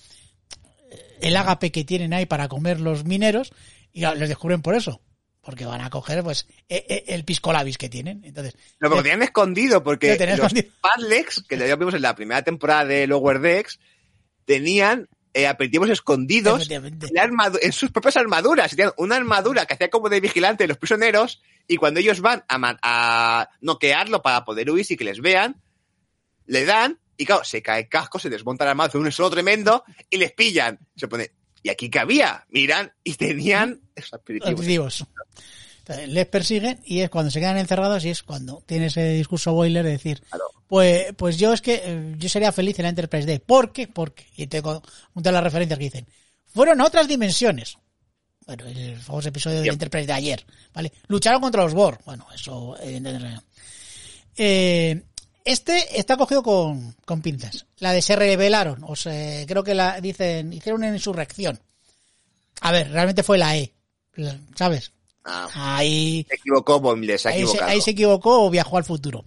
el 1.22 1.36
ágape 1.36 1.70
que 1.72 1.84
tienen 1.84 2.12
ahí 2.12 2.26
para 2.26 2.48
comer 2.48 2.80
los 2.80 3.04
mineros 3.04 3.52
y 3.92 4.02
los 4.02 4.28
descubren 4.28 4.62
por 4.62 4.74
eso. 4.74 5.00
Porque 5.42 5.64
van 5.64 5.80
a 5.80 5.88
coger 5.88 6.22
pues 6.22 6.46
e- 6.68 6.84
e- 6.86 7.14
el 7.14 7.24
pisco 7.24 7.52
labis 7.52 7.78
que 7.78 7.88
tienen. 7.88 8.22
Entonces, 8.24 8.54
Lo 8.78 8.90
que 8.90 8.96
tenían 8.96 9.22
escondido, 9.22 9.82
porque 9.82 10.18
Lo 10.18 10.26
los 10.26 10.34
escondido. 10.34 10.68
Padlex, 10.82 11.44
que 11.48 11.56
ya 11.56 11.76
vimos 11.76 11.94
en 11.94 12.02
la 12.02 12.14
primera 12.14 12.42
temporada 12.42 12.84
de 12.84 13.06
Lower 13.06 13.40
Decks, 13.40 13.80
tenían 14.44 15.08
eh, 15.32 15.46
aperitivos 15.46 15.88
escondidos 15.88 16.68
en, 16.70 17.72
sus 17.72 17.90
propias 17.90 18.16
armaduras. 18.16 18.70
Tenían 18.70 18.92
una 18.98 19.16
armadura 19.16 19.64
que 19.64 19.74
hacía 19.74 19.88
como 19.88 20.08
de 20.08 20.20
vigilante 20.20 20.64
de 20.64 20.68
los 20.68 20.76
prisioneros 20.76 21.40
y 21.66 21.76
cuando 21.76 22.00
ellos 22.00 22.20
van 22.20 22.44
a, 22.48 22.76
a 22.82 23.48
noquearlo 23.60 24.22
para 24.22 24.44
poder 24.44 24.70
huir 24.70 24.84
y 24.88 24.96
que 24.96 25.04
les 25.04 25.20
vean, 25.20 25.62
le 26.46 26.64
dan 26.64 26.98
y 27.20 27.26
claro, 27.26 27.44
se 27.44 27.60
cae 27.60 27.80
el 27.82 27.88
casco, 27.88 28.18
se 28.18 28.30
desmonta 28.30 28.64
la 28.64 28.70
armadura, 28.70 28.88
hace 28.88 28.98
un 28.98 29.12
solo 29.12 29.28
tremendo 29.28 29.84
y 30.08 30.16
les 30.16 30.32
pillan. 30.32 30.78
Se 30.96 31.06
pone, 31.06 31.30
¿y 31.62 31.68
aquí 31.68 31.90
qué 31.90 31.98
había? 31.98 32.46
Miran 32.48 32.90
y 33.04 33.12
tenían 33.12 33.78
esos 33.94 34.14
aperitivos. 34.14 35.04
Les 36.06 36.26
persiguen 36.26 36.80
y 36.86 37.00
es 37.00 37.10
cuando 37.10 37.30
se 37.30 37.40
quedan 37.40 37.58
encerrados 37.58 38.04
y 38.06 38.08
es 38.08 38.22
cuando 38.22 38.62
tiene 38.64 38.86
ese 38.86 39.12
discurso 39.12 39.52
Boiler 39.52 39.84
de 39.84 39.90
decir, 39.90 40.22
Claro. 40.30 40.44
pues, 40.66 41.12
pues 41.14 41.36
yo 41.36 41.52
es 41.52 41.60
que 41.60 41.82
eh, 41.84 42.14
yo 42.16 42.28
sería 42.30 42.52
feliz 42.52 42.78
en 42.78 42.84
la 42.84 42.88
Enterprise 42.88 43.26
D. 43.26 43.40
¿Por 43.40 43.70
qué? 43.72 43.86
Porque, 43.86 44.24
y 44.36 44.46
tengo 44.46 44.82
juntas 45.12 45.32
las 45.32 45.42
referencias 45.42 45.78
que 45.78 45.84
dicen, 45.84 46.06
fueron 46.46 46.80
a 46.80 46.86
otras 46.86 47.06
dimensiones. 47.06 47.76
Bueno, 48.46 48.64
el 48.66 48.96
famoso 48.96 49.28
episodio 49.28 49.60
de 49.60 49.66
la. 49.66 49.72
Enterprise 49.74 50.06
de 50.06 50.12
ayer, 50.14 50.46
¿vale? 50.72 50.90
Lucharon 51.08 51.42
contra 51.42 51.62
los 51.64 51.74
Borg. 51.74 52.00
Bueno, 52.06 52.26
eso. 52.34 52.76
Eh, 54.36 55.02
este 55.50 55.98
está 55.98 56.16
cogido 56.16 56.42
con, 56.42 56.94
con 57.04 57.22
pinzas. 57.22 57.66
La 57.78 57.92
de 57.92 58.02
se 58.02 58.16
rebelaron, 58.16 58.82
o 58.84 58.96
se, 58.96 59.44
creo 59.48 59.64
que 59.64 59.74
la 59.74 60.00
dicen, 60.00 60.52
hicieron 60.52 60.82
una 60.82 60.94
insurrección. 60.94 61.60
A 62.60 62.72
ver, 62.72 62.90
realmente 62.90 63.22
fue 63.22 63.38
la 63.38 63.56
E, 63.56 63.72
¿sabes? 64.54 64.92
Ah, 65.24 65.48
Ahí, 65.54 66.24
se 66.28 66.34
equivocó, 66.36 66.80
Boimler, 66.80 67.18
se 67.18 67.28
ha 67.28 67.32
ahí, 67.32 67.38
se, 67.38 67.42
equivocado. 67.44 67.70
ahí 67.70 67.80
se 67.80 67.90
equivocó 67.90 68.44
o 68.44 68.50
viajó 68.50 68.76
al 68.76 68.84
futuro. 68.84 69.24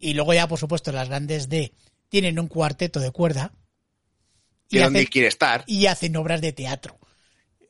Y 0.00 0.14
luego 0.14 0.34
ya, 0.34 0.48
por 0.48 0.58
supuesto, 0.58 0.92
las 0.92 1.08
grandes 1.08 1.48
D 1.48 1.72
tienen 2.08 2.38
un 2.38 2.48
cuarteto 2.48 3.00
de 3.00 3.10
cuerda 3.10 3.52
y, 4.70 4.78
dónde 4.78 5.06
quiere 5.06 5.28
estar. 5.28 5.64
y 5.66 5.86
hacen 5.86 6.16
obras 6.16 6.40
de 6.40 6.52
teatro. 6.52 6.98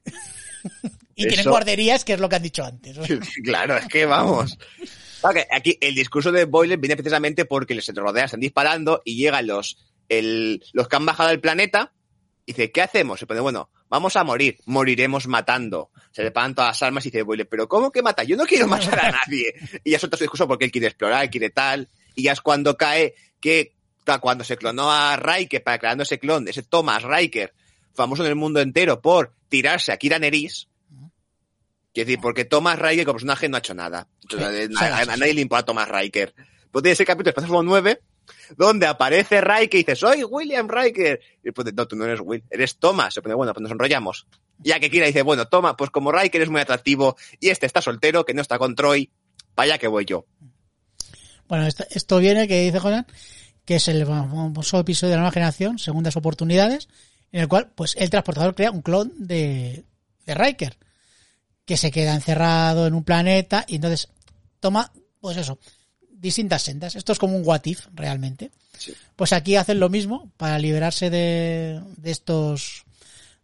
y 1.14 1.26
tienen 1.26 1.48
guarderías, 1.48 2.04
que 2.04 2.14
es 2.14 2.20
lo 2.20 2.28
que 2.28 2.36
han 2.36 2.42
dicho 2.42 2.64
antes. 2.64 2.96
claro, 3.44 3.76
es 3.76 3.86
que 3.88 4.06
vamos. 4.06 4.58
Aquí 5.50 5.78
el 5.80 5.94
discurso 5.94 6.32
de 6.32 6.44
Boiler 6.44 6.78
viene 6.78 6.96
precisamente 6.96 7.44
porque 7.44 7.74
les 7.74 7.86
rodean, 7.94 8.26
están 8.26 8.40
disparando 8.40 9.02
y 9.04 9.16
llegan 9.16 9.46
los, 9.46 9.78
el, 10.08 10.62
los 10.72 10.88
que 10.88 10.96
han 10.96 11.06
bajado 11.06 11.30
del 11.30 11.40
planeta 11.40 11.92
y 12.46 12.52
dice, 12.52 12.70
¿qué 12.70 12.82
hacemos? 12.82 13.18
Se 13.18 13.26
pone, 13.26 13.40
bueno, 13.40 13.70
vamos 13.88 14.16
a 14.16 14.24
morir, 14.24 14.58
moriremos 14.66 15.26
matando. 15.26 15.90
Se 16.12 16.22
le 16.22 16.30
pagan 16.30 16.54
todas 16.54 16.70
las 16.70 16.82
armas 16.82 17.06
y 17.06 17.10
dice 17.10 17.22
Boiler, 17.22 17.48
pero 17.48 17.68
¿cómo 17.68 17.90
que 17.90 18.02
mata? 18.02 18.22
Yo 18.22 18.36
no 18.36 18.44
quiero 18.44 18.68
matar 18.68 19.00
a 19.00 19.10
nadie. 19.12 19.54
Y 19.82 19.92
ya 19.92 19.98
suelta 19.98 20.16
su 20.16 20.24
discurso 20.24 20.46
porque 20.46 20.66
él 20.66 20.70
quiere 20.70 20.88
explorar, 20.88 21.30
quiere 21.30 21.50
tal. 21.50 21.88
Y 22.14 22.24
ya 22.24 22.32
es 22.32 22.40
cuando 22.40 22.76
cae 22.76 23.14
que 23.40 23.74
cuando 24.20 24.44
se 24.44 24.56
clonó 24.56 24.90
a 24.90 25.16
Riker 25.16 25.62
para 25.62 25.78
creando 25.78 26.02
ese 26.02 26.18
clon, 26.18 26.46
ese 26.48 26.62
Thomas 26.62 27.02
Riker, 27.02 27.54
famoso 27.94 28.22
en 28.22 28.28
el 28.28 28.36
mundo 28.36 28.60
entero 28.60 29.00
por 29.00 29.32
tirarse 29.48 29.92
a 29.92 29.96
Kira 29.96 30.18
Nerys, 30.18 30.68
Quiero 31.94 32.08
decir, 32.08 32.20
porque 32.20 32.44
Thomas 32.44 32.78
Riker 32.78 33.04
como 33.06 33.14
personaje 33.14 33.48
no 33.48 33.56
ha 33.56 33.60
hecho 33.60 33.72
nada. 33.74 34.08
Entonces, 34.22 34.68
Sí, 34.68 34.84
a, 34.84 34.96
a- 34.96 35.00
a 35.12 35.16
nadie 35.16 35.32
le 35.34 35.40
importa 35.40 35.64
Thomas 35.64 35.88
Riker. 35.88 36.34
Pues 36.72 36.82
tiene 36.82 36.92
ese 36.94 37.04
capítulo, 37.06 37.30
Espacio 37.30 37.62
9, 37.62 38.00
donde 38.56 38.86
aparece 38.86 39.40
Riker 39.40 39.74
y 39.80 39.84
dice, 39.84 39.94
soy 39.94 40.24
William 40.24 40.68
Riker. 40.68 41.20
Y 41.40 41.44
después, 41.44 41.72
no, 41.72 41.86
tú 41.86 41.94
no 41.94 42.04
eres 42.04 42.18
Will, 42.20 42.42
eres 42.50 42.76
Thomas. 42.78 43.14
Se 43.14 43.22
pone, 43.22 43.34
bueno, 43.36 43.54
pues 43.54 43.62
nos 43.62 43.70
enrollamos. 43.70 44.26
Ya 44.58 44.80
que 44.80 44.90
Kira 44.90 45.06
dice, 45.06 45.22
bueno, 45.22 45.46
toma, 45.46 45.76
pues 45.76 45.90
como 45.90 46.10
Riker 46.10 46.42
es 46.42 46.48
muy 46.50 46.60
atractivo 46.60 47.16
y 47.38 47.50
este 47.50 47.66
está 47.66 47.80
soltero, 47.80 48.24
que 48.24 48.34
no 48.34 48.42
está 48.42 48.58
con 48.58 48.74
Troy, 48.74 49.10
vaya 49.54 49.78
que 49.78 49.86
voy 49.86 50.04
yo. 50.04 50.26
Bueno, 51.48 51.66
esto, 51.66 51.84
esto 51.90 52.18
viene 52.18 52.48
que 52.48 52.60
dice 52.62 52.78
Jonan, 52.80 53.06
que 53.64 53.76
es 53.76 53.88
el 53.88 54.04
famoso 54.06 54.80
episodio 54.80 55.10
de 55.10 55.16
la 55.16 55.22
nueva 55.22 55.32
generación, 55.32 55.78
segundas 55.78 56.16
oportunidades, 56.16 56.88
en 57.32 57.40
el 57.42 57.48
cual, 57.48 57.70
pues, 57.74 57.94
el 57.98 58.10
transportador 58.10 58.54
crea 58.54 58.70
un 58.70 58.82
clon 58.82 59.12
de, 59.16 59.84
de 60.26 60.34
Riker, 60.34 60.76
que 61.64 61.76
se 61.76 61.90
queda 61.90 62.14
encerrado 62.14 62.86
en 62.86 62.94
un 62.94 63.04
planeta 63.04 63.64
y 63.66 63.76
entonces 63.76 64.08
toma, 64.60 64.92
pues 65.20 65.36
eso, 65.36 65.58
distintas 66.10 66.62
sendas. 66.62 66.94
Esto 66.96 67.12
es 67.12 67.18
como 67.18 67.36
un 67.36 67.42
what 67.46 67.62
if, 67.64 67.86
realmente. 67.94 68.50
Sí. 68.78 68.94
Pues 69.16 69.32
aquí 69.32 69.56
hacen 69.56 69.80
lo 69.80 69.88
mismo 69.88 70.30
para 70.36 70.58
liberarse 70.58 71.08
de, 71.10 71.80
de 71.96 72.10
estos, 72.10 72.84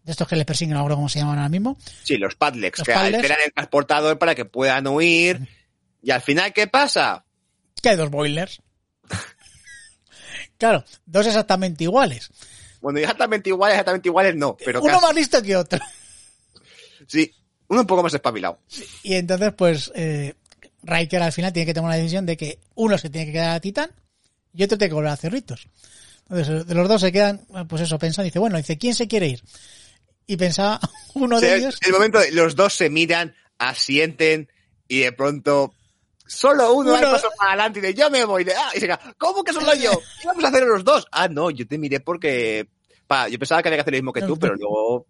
de 0.02 0.12
estos 0.12 0.26
que 0.28 0.36
les 0.36 0.44
persiguen, 0.44 0.74
no 0.76 0.86
cómo 0.88 1.08
se 1.08 1.20
llaman 1.20 1.38
ahora 1.38 1.48
mismo. 1.48 1.78
Sí, 2.02 2.16
los 2.16 2.34
Padlex, 2.34 2.78
Los 2.80 2.86
que 2.88 2.94
Padlex. 2.94 3.16
alteran 3.16 3.38
el 3.44 3.52
transportador 3.52 4.18
para 4.18 4.34
que 4.34 4.44
puedan 4.44 4.86
huir. 4.86 5.48
Y 6.02 6.10
al 6.10 6.20
final, 6.22 6.52
¿qué 6.52 6.66
pasa? 6.66 7.24
Que 7.80 7.90
hay 7.90 7.96
dos 7.96 8.10
boilers. 8.10 8.60
claro, 10.58 10.84
dos 11.06 11.26
exactamente 11.26 11.84
iguales. 11.84 12.30
Bueno, 12.80 12.98
exactamente 12.98 13.50
iguales, 13.50 13.74
exactamente 13.74 14.08
iguales 14.08 14.34
no, 14.36 14.56
pero 14.56 14.80
Uno 14.82 14.92
casi. 14.94 15.06
más 15.06 15.14
listo 15.14 15.42
que 15.42 15.56
otro. 15.56 15.78
Sí, 17.06 17.30
uno 17.70 17.80
un 17.82 17.86
poco 17.86 18.02
más 18.02 18.12
espabilado. 18.12 18.58
Y 19.02 19.14
entonces, 19.14 19.52
pues, 19.56 19.90
eh, 19.94 20.34
Riker 20.82 21.22
al 21.22 21.32
final 21.32 21.52
tiene 21.52 21.66
que 21.66 21.74
tomar 21.74 21.90
una 21.90 21.96
decisión 21.96 22.26
de 22.26 22.36
que 22.36 22.58
uno 22.74 22.98
se 22.98 23.08
tiene 23.10 23.26
que 23.26 23.32
quedar 23.32 23.56
a 23.56 23.60
Titán 23.60 23.90
y 24.52 24.64
otro 24.64 24.76
tiene 24.76 24.90
que 24.90 24.94
volver 24.94 25.12
a 25.12 25.16
Cerritos. 25.16 25.68
Entonces, 26.28 26.66
de 26.66 26.74
los 26.74 26.88
dos 26.88 27.00
se 27.00 27.12
quedan, 27.12 27.46
pues 27.68 27.82
eso, 27.82 27.98
pensando, 27.98 28.24
dice, 28.26 28.38
bueno, 28.40 28.56
dice, 28.56 28.76
¿quién 28.76 28.94
se 28.94 29.06
quiere 29.08 29.28
ir? 29.28 29.42
Y 30.26 30.36
pensaba 30.36 30.80
uno 31.14 31.36
O 31.36 31.38
sea, 31.40 31.48
de 31.48 31.54
el, 31.54 31.60
ellos, 31.62 31.78
el 31.86 31.92
momento 31.92 32.18
de 32.18 32.32
los 32.32 32.56
dos 32.56 32.74
se 32.74 32.90
miran, 32.90 33.34
asienten 33.58 34.50
y 34.88 35.00
de 35.00 35.12
pronto 35.12 35.72
solo 36.26 36.72
uno, 36.74 36.94
Uno- 36.94 37.10
paso 37.12 37.28
para 37.38 37.52
adelante 37.52 37.78
y 37.78 37.82
dice, 37.82 37.94
yo 37.94 38.10
me 38.10 38.24
voy. 38.24 38.42
De, 38.44 38.52
ah, 38.54 38.70
y 38.74 38.80
se 38.80 38.86
queda, 38.86 39.00
¿cómo 39.16 39.44
que 39.44 39.52
solo 39.52 39.72
yo? 39.74 39.92
¿Qué 40.20 40.26
vamos 40.26 40.42
a 40.42 40.48
hacer 40.48 40.64
los 40.64 40.82
dos? 40.82 41.06
Ah, 41.12 41.28
no, 41.28 41.50
yo 41.50 41.66
te 41.68 41.78
miré 41.78 42.00
porque... 42.00 42.66
Pa, 43.06 43.28
yo 43.28 43.38
pensaba 43.38 43.62
que 43.62 43.68
había 43.68 43.78
que 43.78 43.82
hacer 43.82 43.92
lo 43.94 43.98
mismo 43.98 44.12
que 44.12 44.22
tú, 44.22 44.36
pero 44.36 44.54
luego... 44.56 45.06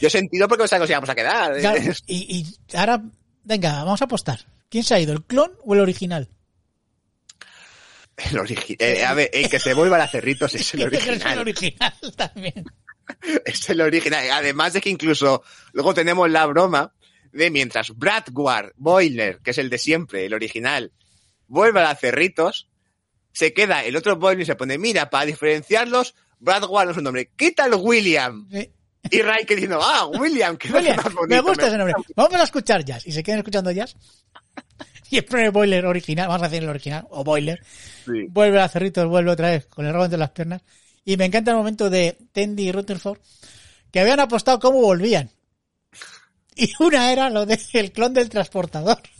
Yo 0.00 0.08
he 0.08 0.10
sentido 0.10 0.48
porque 0.48 0.62
pensaba 0.62 0.78
que 0.78 0.82
nos 0.84 0.90
íbamos 0.90 1.10
a 1.10 1.14
quedar. 1.14 1.58
claro, 1.58 1.80
y, 2.06 2.38
y 2.70 2.76
ahora, 2.76 3.02
venga, 3.44 3.84
vamos 3.84 4.00
a 4.00 4.04
apostar. 4.04 4.40
¿Quién 4.68 4.84
se 4.84 4.94
ha 4.94 5.00
ido, 5.00 5.12
el 5.12 5.24
clon 5.24 5.52
o 5.64 5.74
el 5.74 5.80
original? 5.80 6.28
El 8.16 8.38
origi- 8.38 8.76
eh, 8.78 9.04
a 9.04 9.14
ver, 9.14 9.30
el 9.32 9.48
que 9.48 9.58
se 9.58 9.72
vuelva 9.74 9.96
a 10.02 10.06
cerritos 10.08 10.54
es 10.54 10.74
el 10.74 10.82
Es 10.82 10.86
el 11.06 11.10
original. 11.14 11.38
original 11.38 11.94
también. 12.16 12.64
es 13.44 13.68
el 13.70 13.80
original. 13.80 14.30
Además 14.30 14.74
de 14.74 14.80
que 14.80 14.90
incluso 14.90 15.42
luego 15.72 15.94
tenemos 15.94 16.30
la 16.30 16.46
broma 16.46 16.92
de 17.32 17.50
mientras 17.50 17.96
Bradward 17.96 18.72
Boiler, 18.76 19.40
que 19.42 19.52
es 19.52 19.58
el 19.58 19.70
de 19.70 19.78
siempre, 19.78 20.26
el 20.26 20.34
original, 20.34 20.92
vuelve 21.46 21.80
a 21.80 21.94
Cerritos, 21.94 22.68
se 23.32 23.52
queda 23.54 23.84
el 23.84 23.96
otro 23.96 24.16
Boiler 24.16 24.42
y 24.42 24.46
se 24.46 24.56
pone, 24.56 24.76
mira, 24.78 25.08
para 25.10 25.24
diferenciarlos, 25.26 26.14
Bradward 26.40 26.86
no 26.86 26.90
es 26.92 26.96
un 26.98 27.04
nombre, 27.04 27.30
quita 27.36 27.66
el 27.66 27.74
William. 27.74 28.48
Sí. 28.50 28.70
Y 29.10 29.22
Riker 29.22 29.56
diciendo, 29.56 29.80
ah, 29.82 30.06
William, 30.08 30.56
que 30.56 30.70
William, 30.72 30.96
bonito. 30.96 31.26
me 31.28 31.40
gusta 31.40 31.66
ese 31.68 31.78
nombre. 31.78 31.94
Vamos 32.14 32.40
a 32.40 32.44
escuchar 32.44 32.84
jazz. 32.84 33.06
Y 33.06 33.12
se 33.12 33.22
quedan 33.22 33.38
escuchando 33.38 33.70
jazz. 33.70 33.96
Y 35.12 35.16
el 35.16 35.24
primer 35.24 35.50
boiler 35.50 35.84
original, 35.86 36.28
vamos 36.28 36.42
a 36.42 36.48
decir 36.48 36.62
el 36.62 36.68
original, 36.68 37.04
o 37.10 37.24
boiler, 37.24 37.60
Sí. 38.04 38.26
vuelve 38.28 38.60
a 38.60 38.68
Cerritos, 38.68 39.08
vuelve 39.08 39.32
otra 39.32 39.50
vez 39.50 39.66
con 39.66 39.84
el 39.84 39.92
rabo 39.92 40.04
entre 40.04 40.20
las 40.20 40.30
piernas. 40.30 40.62
Y 41.04 41.16
me 41.16 41.24
encanta 41.24 41.50
el 41.50 41.56
momento 41.56 41.90
de 41.90 42.16
Tendy 42.30 42.68
y 42.68 42.72
Rutherford, 42.72 43.18
que 43.90 43.98
habían 43.98 44.20
apostado 44.20 44.60
cómo 44.60 44.80
volvían. 44.80 45.28
Y 46.54 46.72
una 46.78 47.10
era 47.12 47.28
lo 47.28 47.44
del 47.44 47.90
clon 47.90 48.14
del 48.14 48.28
transportador. 48.28 49.00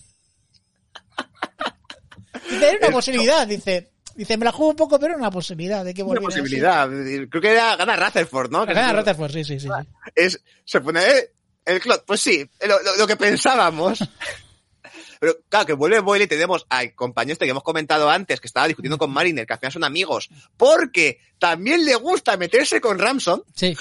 Dice, 2.50 2.68
era 2.70 2.86
una 2.86 2.90
posibilidad, 2.96 3.46
dice. 3.46 3.90
Dice, 4.20 4.36
me 4.36 4.44
la 4.44 4.52
juego 4.52 4.70
un 4.72 4.76
poco, 4.76 4.98
pero 5.00 5.16
una 5.16 5.30
posibilidad 5.30 5.82
de 5.82 5.94
que 5.94 6.02
Una 6.02 6.20
volviera. 6.20 6.26
posibilidad. 6.26 6.88
Creo 7.30 7.40
que 7.40 7.52
era 7.52 7.74
ganar 7.76 7.98
Rutherford, 8.04 8.50
¿no? 8.50 8.66
Sí. 8.66 8.72
Gana 8.74 8.92
Rutherford, 8.92 9.32
sí, 9.32 9.44
sí, 9.44 9.60
sí. 9.60 9.68
es, 10.14 10.42
se 10.64 10.80
pone 10.82 11.00
eh, 11.00 11.32
el 11.64 11.80
clon. 11.80 11.98
Pues 12.06 12.20
sí, 12.20 12.46
lo, 12.68 12.82
lo- 12.82 12.96
lo 12.96 13.06
que 13.06 13.16
pensábamos. 13.16 13.98
Pero 15.20 15.36
claro, 15.48 15.64
que 15.66 15.72
vuelve 15.72 16.00
Boyle 16.00 16.24
y 16.24 16.26
tenemos 16.26 16.66
al 16.68 16.94
compañero 16.94 17.32
este 17.32 17.44
que 17.46 17.50
hemos 17.50 17.62
comentado 17.62 18.10
antes, 18.10 18.40
que 18.40 18.46
estaba 18.46 18.66
discutiendo 18.66 18.98
con 18.98 19.10
Mariner, 19.10 19.46
que 19.46 19.52
al 19.54 19.58
final 19.58 19.72
son 19.72 19.84
amigos, 19.84 20.28
porque 20.56 21.18
también 21.38 21.84
le 21.84 21.94
gusta 21.94 22.36
meterse 22.36 22.80
con 22.80 22.98
Ramson. 22.98 23.42
Sí. 23.54 23.74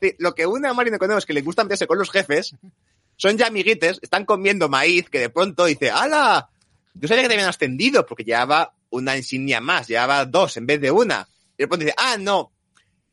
Sí, 0.00 0.14
Lo 0.18 0.34
que 0.34 0.46
une 0.46 0.66
a 0.68 0.74
Mariner 0.74 0.98
con 0.98 1.10
él 1.10 1.18
es 1.18 1.26
que 1.26 1.32
le 1.32 1.42
gusta 1.42 1.62
meterse 1.62 1.86
con 1.86 1.98
los 1.98 2.10
jefes, 2.10 2.54
son 3.16 3.38
ya 3.38 3.46
amiguites, 3.46 4.00
están 4.02 4.24
comiendo 4.24 4.68
maíz, 4.68 5.08
que 5.08 5.20
de 5.20 5.30
pronto 5.30 5.64
dice, 5.66 5.90
¡Hala! 5.90 6.48
Yo 6.94 7.06
sabía 7.08 7.22
que 7.22 7.28
te 7.28 7.34
habían 7.34 7.48
ascendido, 7.48 8.04
porque 8.06 8.24
llevaba 8.24 8.72
una 8.92 9.16
insignia 9.16 9.60
más, 9.60 9.88
llevaba 9.88 10.24
dos 10.24 10.56
en 10.56 10.66
vez 10.66 10.80
de 10.80 10.90
una. 10.90 11.26
Y 11.58 11.62
de 11.64 11.68
pronto 11.68 11.84
dice, 11.84 11.96
¡Ah, 11.98 12.16
no! 12.18 12.52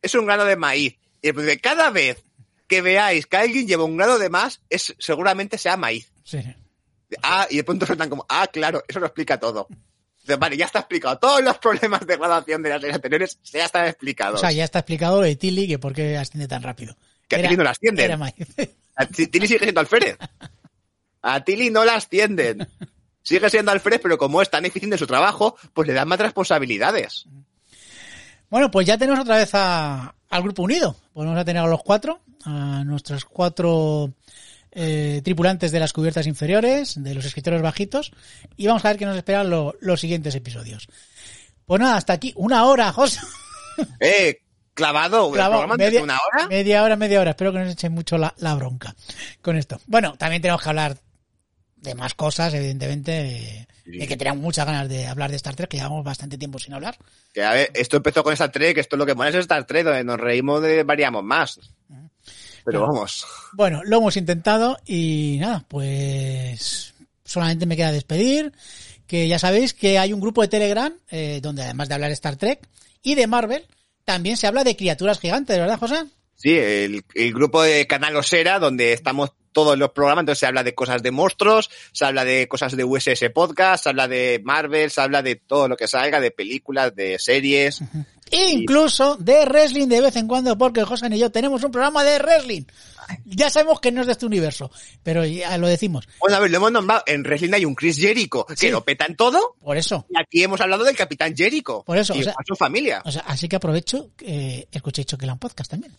Es 0.02 0.14
un 0.16 0.26
grano 0.26 0.46
de 0.46 0.56
maíz. 0.56 0.96
Y 1.22 1.28
de 1.28 1.34
pronto 1.34 1.48
dice, 1.50 1.60
cada 1.62 1.90
vez 1.90 2.24
que 2.68 2.82
veáis 2.82 3.26
que 3.26 3.38
alguien 3.38 3.68
lleva 3.68 3.84
un 3.84 3.98
grano 3.98 4.20
de 4.20 4.30
más, 4.30 4.62
es, 4.70 4.96
seguramente 5.00 5.58
sea 5.58 5.76
maíz. 5.76 6.12
Sí. 6.24 6.40
Ah, 7.24 7.48
y 7.50 7.58
de 7.58 7.64
pronto 7.64 7.86
sueltan 7.88 8.10
como, 8.10 8.26
ah, 8.30 8.48
claro, 8.48 8.84
eso 8.88 9.00
lo 9.00 9.08
explica 9.08 9.40
todo. 9.40 9.68
Vale, 10.38 10.56
ya 10.58 10.66
está 10.68 10.80
explicado. 10.80 11.18
Todos 11.18 11.42
los 11.44 11.58
problemas 11.58 12.06
de 12.06 12.16
graduación 12.18 12.62
de 12.62 12.70
las 12.70 12.80
series 12.82 12.96
anteriores 12.96 13.40
ya 13.46 13.66
están 13.66 13.88
explicados. 13.88 14.36
O 14.36 14.42
sea, 14.42 14.52
ya 14.52 14.64
está 14.64 14.80
explicado 14.80 15.22
de 15.22 15.36
Tilly 15.36 15.68
que 15.68 15.80
por 15.80 15.94
qué 15.94 16.18
asciende 16.18 16.48
tan 16.48 16.62
rápido. 16.62 16.96
que 17.28 17.38
a 17.38 17.42
Tilly 17.42 17.58
no 17.58 17.64
la 17.64 17.72
ascienden. 17.72 18.12
A 18.96 19.06
Ti- 19.08 19.28
Tilly 19.28 19.48
sigue 19.48 19.60
siendo 19.62 19.80
alférez. 19.82 20.18
A 21.24 21.44
Tilly 21.44 21.72
no 21.72 21.84
la 21.84 21.96
ascienden. 21.96 22.68
Sigue 23.24 23.50
siendo 23.50 23.72
alférez, 23.72 24.00
pero 24.02 24.18
como 24.18 24.42
es 24.42 24.50
tan 24.50 24.66
eficiente 24.66 24.96
en 24.96 25.00
su 25.00 25.08
trabajo, 25.08 25.56
pues 25.74 25.88
le 25.88 25.94
dan 25.94 26.08
más 26.08 26.20
responsabilidades. 26.20 27.26
Bueno, 28.50 28.72
pues 28.72 28.88
ya 28.88 28.98
tenemos 28.98 29.20
otra 29.20 29.38
vez 29.38 29.52
a- 29.54 30.16
al 30.30 30.44
grupo 30.44 30.64
unido. 30.64 30.96
Volvemos 31.14 31.40
a 31.40 31.46
tener 31.46 31.62
a 31.64 31.68
los 31.68 31.84
cuatro, 31.84 32.22
a 32.46 32.84
nuestros 32.86 33.26
cuatro 33.26 34.14
eh, 34.72 35.22
tripulantes 35.24 35.72
de 35.72 35.80
las 35.80 35.94
cubiertas 35.94 36.28
inferiores, 36.28 36.94
de 37.04 37.16
los 37.16 37.26
escritores 37.26 37.62
bajitos, 37.62 38.12
y 38.56 38.68
vamos 38.68 38.86
a 38.86 38.90
ver 38.90 38.98
qué 38.98 39.06
nos 39.06 39.18
esperan 39.18 39.50
lo- 39.50 39.76
los 39.82 40.00
siguientes 40.00 40.36
episodios. 40.36 40.88
Pues 41.66 41.82
nada, 41.82 41.98
hasta 41.98 42.14
aquí, 42.14 42.34
una 42.36 42.64
hora, 42.66 42.92
José. 42.94 43.20
Eh, 44.00 44.42
clavado, 44.74 45.32
Clavado, 45.32 45.76
de 45.78 46.02
una 46.02 46.18
hora. 46.18 46.48
Media 46.50 46.84
hora, 46.84 46.96
media 46.98 47.22
hora. 47.22 47.30
Espero 47.32 47.52
que 47.54 47.60
no 47.60 47.64
nos 47.66 47.74
echen 47.74 47.94
mucho 47.94 48.18
la, 48.18 48.34
la 48.40 48.54
bronca 48.56 48.94
con 49.42 49.56
esto. 49.58 49.80
Bueno, 49.88 50.16
también 50.18 50.42
tenemos 50.42 50.62
que 50.62 50.68
hablar 50.70 50.98
de 51.82 51.96
más 51.96 52.14
cosas, 52.14 52.54
evidentemente, 52.54 53.68
de 53.86 54.08
que 54.08 54.18
tenemos 54.18 54.40
muchas 54.40 54.66
ganas 54.66 54.90
de 54.90 55.08
hablar 55.08 55.30
de 55.30 55.38
Star 55.38 55.56
Trek, 55.56 55.70
que 55.70 55.78
llevamos 55.78 56.04
bastante 56.04 56.38
tiempo 56.38 56.60
sin 56.60 56.74
hablar. 56.74 56.98
Que 57.34 57.44
a 57.44 57.54
ver, 57.54 57.72
esto 57.74 57.98
empezó 57.98 58.24
con 58.24 58.34
Star 58.34 58.52
Trek, 58.52 58.78
esto 58.78 58.96
es 58.96 58.98
lo 58.98 59.06
que 59.06 59.16
mola 59.16 59.30
es 59.30 59.36
Star 59.36 59.66
Trek, 59.66 59.86
donde 59.86 60.04
nos 60.04 60.20
reímos 60.20 60.62
de 60.62 60.84
variamos 60.84 61.24
más. 61.24 61.60
Pero 62.66 62.82
vamos. 62.82 63.26
Bueno, 63.54 63.82
lo 63.84 63.98
hemos 63.98 64.18
intentado 64.18 64.78
y 64.86 65.38
nada, 65.40 65.66
pues 65.68 66.94
solamente 67.24 67.66
me 67.66 67.78
queda 67.78 67.92
despedir, 67.92 68.52
que 69.08 69.28
ya 69.28 69.40
sabéis 69.40 69.74
que 69.74 69.98
hay 69.98 70.14
un 70.14 70.20
grupo 70.20 70.42
de 70.42 70.50
Telegram 70.50 70.94
eh, 71.10 71.40
donde 71.42 71.64
además 71.64 71.88
de 71.88 71.96
hablar 71.96 72.10
de 72.10 72.16
Star 72.16 72.36
Trek 72.36 72.68
y 73.02 73.16
de 73.16 73.28
Marvel, 73.28 73.66
también 74.04 74.38
se 74.38 74.48
habla 74.48 74.64
de 74.64 74.76
criaturas 74.76 75.20
gigantes, 75.20 75.58
¿verdad, 75.58 75.80
José? 75.80 76.06
Sí, 76.36 76.58
el, 76.58 77.04
el 77.16 77.34
grupo 77.34 77.62
de 77.62 77.86
Canal 77.88 78.16
Osera, 78.16 78.60
donde 78.60 78.94
estamos 78.94 79.32
todos 79.52 79.78
los 79.78 79.92
programas, 79.92 80.24
entonces 80.24 80.40
se 80.40 80.46
habla 80.46 80.64
de 80.64 80.76
cosas 80.76 81.02
de 81.04 81.12
monstruos, 81.12 81.70
se 81.92 82.06
habla 82.06 82.24
de 82.26 82.48
cosas 82.48 82.76
de 82.76 82.84
USS 82.84 83.30
Podcast, 83.34 83.84
se 83.84 83.90
habla 83.90 84.08
de 84.08 84.42
Marvel, 84.44 84.90
se 84.92 85.02
habla 85.02 85.22
de 85.22 85.36
todo 85.36 85.68
lo 85.68 85.78
que 85.78 85.88
salga, 85.88 86.20
de 86.20 86.32
películas, 86.32 86.96
de 86.96 87.18
series. 87.20 87.82
Incluso 88.32 89.16
de 89.18 89.44
wrestling 89.46 89.88
de 89.88 90.02
vez 90.02 90.16
en 90.16 90.28
cuando, 90.28 90.56
porque 90.58 90.84
José 90.84 91.08
y 91.12 91.18
yo 91.18 91.32
tenemos 91.32 91.64
un 91.64 91.72
programa 91.72 92.04
de 92.04 92.20
wrestling. 92.20 92.64
Ya 93.26 93.50
sabemos 93.50 93.80
que 93.80 93.92
no 93.92 94.02
es 94.02 94.06
de 94.08 94.14
este 94.14 94.28
universo, 94.28 94.70
pero 95.02 95.26
ya 95.26 95.58
lo 95.58 95.68
decimos. 95.68 96.08
Bueno, 96.20 96.38
a 96.38 96.40
ver, 96.40 96.52
lo 96.52 96.58
hemos 96.58 96.72
nombrado. 96.72 97.02
En 97.08 97.24
Wrestling 97.24 97.54
hay 97.54 97.66
un 97.66 97.74
Chris 97.74 97.98
Jericho 97.98 98.46
que 98.46 98.56
Sí. 98.56 98.70
lo 98.70 98.86
petan 98.86 99.16
todo. 99.16 99.56
Por 99.64 99.78
eso. 99.78 100.06
Y 100.12 100.22
aquí 100.22 100.44
hemos 100.44 100.62
hablado 100.62 100.84
del 100.84 100.96
Capitán 100.96 101.36
Jericho. 101.36 101.82
Por 101.84 101.98
eso, 101.98 102.14
Y 102.16 102.20
o 102.22 102.24
sea- 102.26 102.34
a 102.34 102.44
su 102.46 102.56
familia. 102.56 103.02
O 103.04 103.12
sea, 103.12 103.24
así 103.26 103.50
que 103.50 103.56
aprovecho 103.56 104.12
que 104.16 104.68
escuchéis 104.72 105.08
Choquelan 105.08 105.40
Podcast 105.40 105.72
también. 105.72 105.92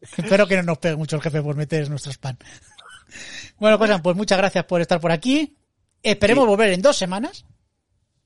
Espero 0.00 0.46
que 0.46 0.56
no 0.56 0.62
nos 0.62 0.78
pegue 0.78 0.96
mucho 0.96 1.16
el 1.16 1.22
jefe 1.22 1.42
por 1.42 1.56
meter 1.56 1.88
nuestro 1.90 2.12
spam. 2.12 2.36
Bueno, 3.58 3.78
pues 4.02 4.16
muchas 4.16 4.38
gracias 4.38 4.64
por 4.64 4.80
estar 4.80 5.00
por 5.00 5.10
aquí. 5.12 5.56
Esperemos 6.02 6.44
Sí. 6.44 6.48
volver 6.48 6.72
en 6.72 6.82
dos 6.82 6.96
semanas. 6.96 7.44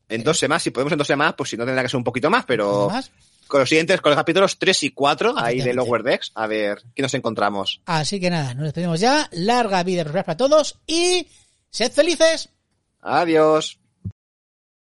En 0.09 0.25
dos 0.25 0.39
semanas, 0.39 0.63
si 0.65 0.71
podemos 0.71 0.93
en 0.93 0.99
dos 0.99 1.07
semanas, 1.07 1.35
pues 1.37 1.51
si 1.51 1.57
no 1.57 1.65
tendrá 1.65 1.83
que 1.83 1.89
ser 1.89 1.99
un 1.99 2.05
poquito 2.05 2.29
más, 2.31 2.45
pero 2.45 2.89
más. 2.91 3.11
con 3.47 3.61
los 3.61 3.69
siguientes, 3.69 4.01
con 4.01 4.11
los 4.11 4.17
capítulos 4.19 4.59
3 4.59 4.83
y 4.85 4.91
4, 4.91 5.35
ahí 5.39 5.61
de. 5.61 5.73
Lower 5.73 6.03
Decks, 6.03 6.33
a 6.35 6.47
ver 6.49 6.83
qué 6.95 7.03
nos 7.03 7.15
encontramos. 7.15 7.81
Así 7.87 8.19
que 8.19 8.29
nada, 8.31 8.55
nos 8.55 8.65
despedimos 8.65 8.99
ya. 8.99 9.29
Larga 9.33 9.83
vida 9.85 10.05
para 10.05 10.37
todos 10.37 10.79
y 10.87 11.29
sed 11.71 11.93
felices. 11.93 12.49
Adiós. 13.01 13.79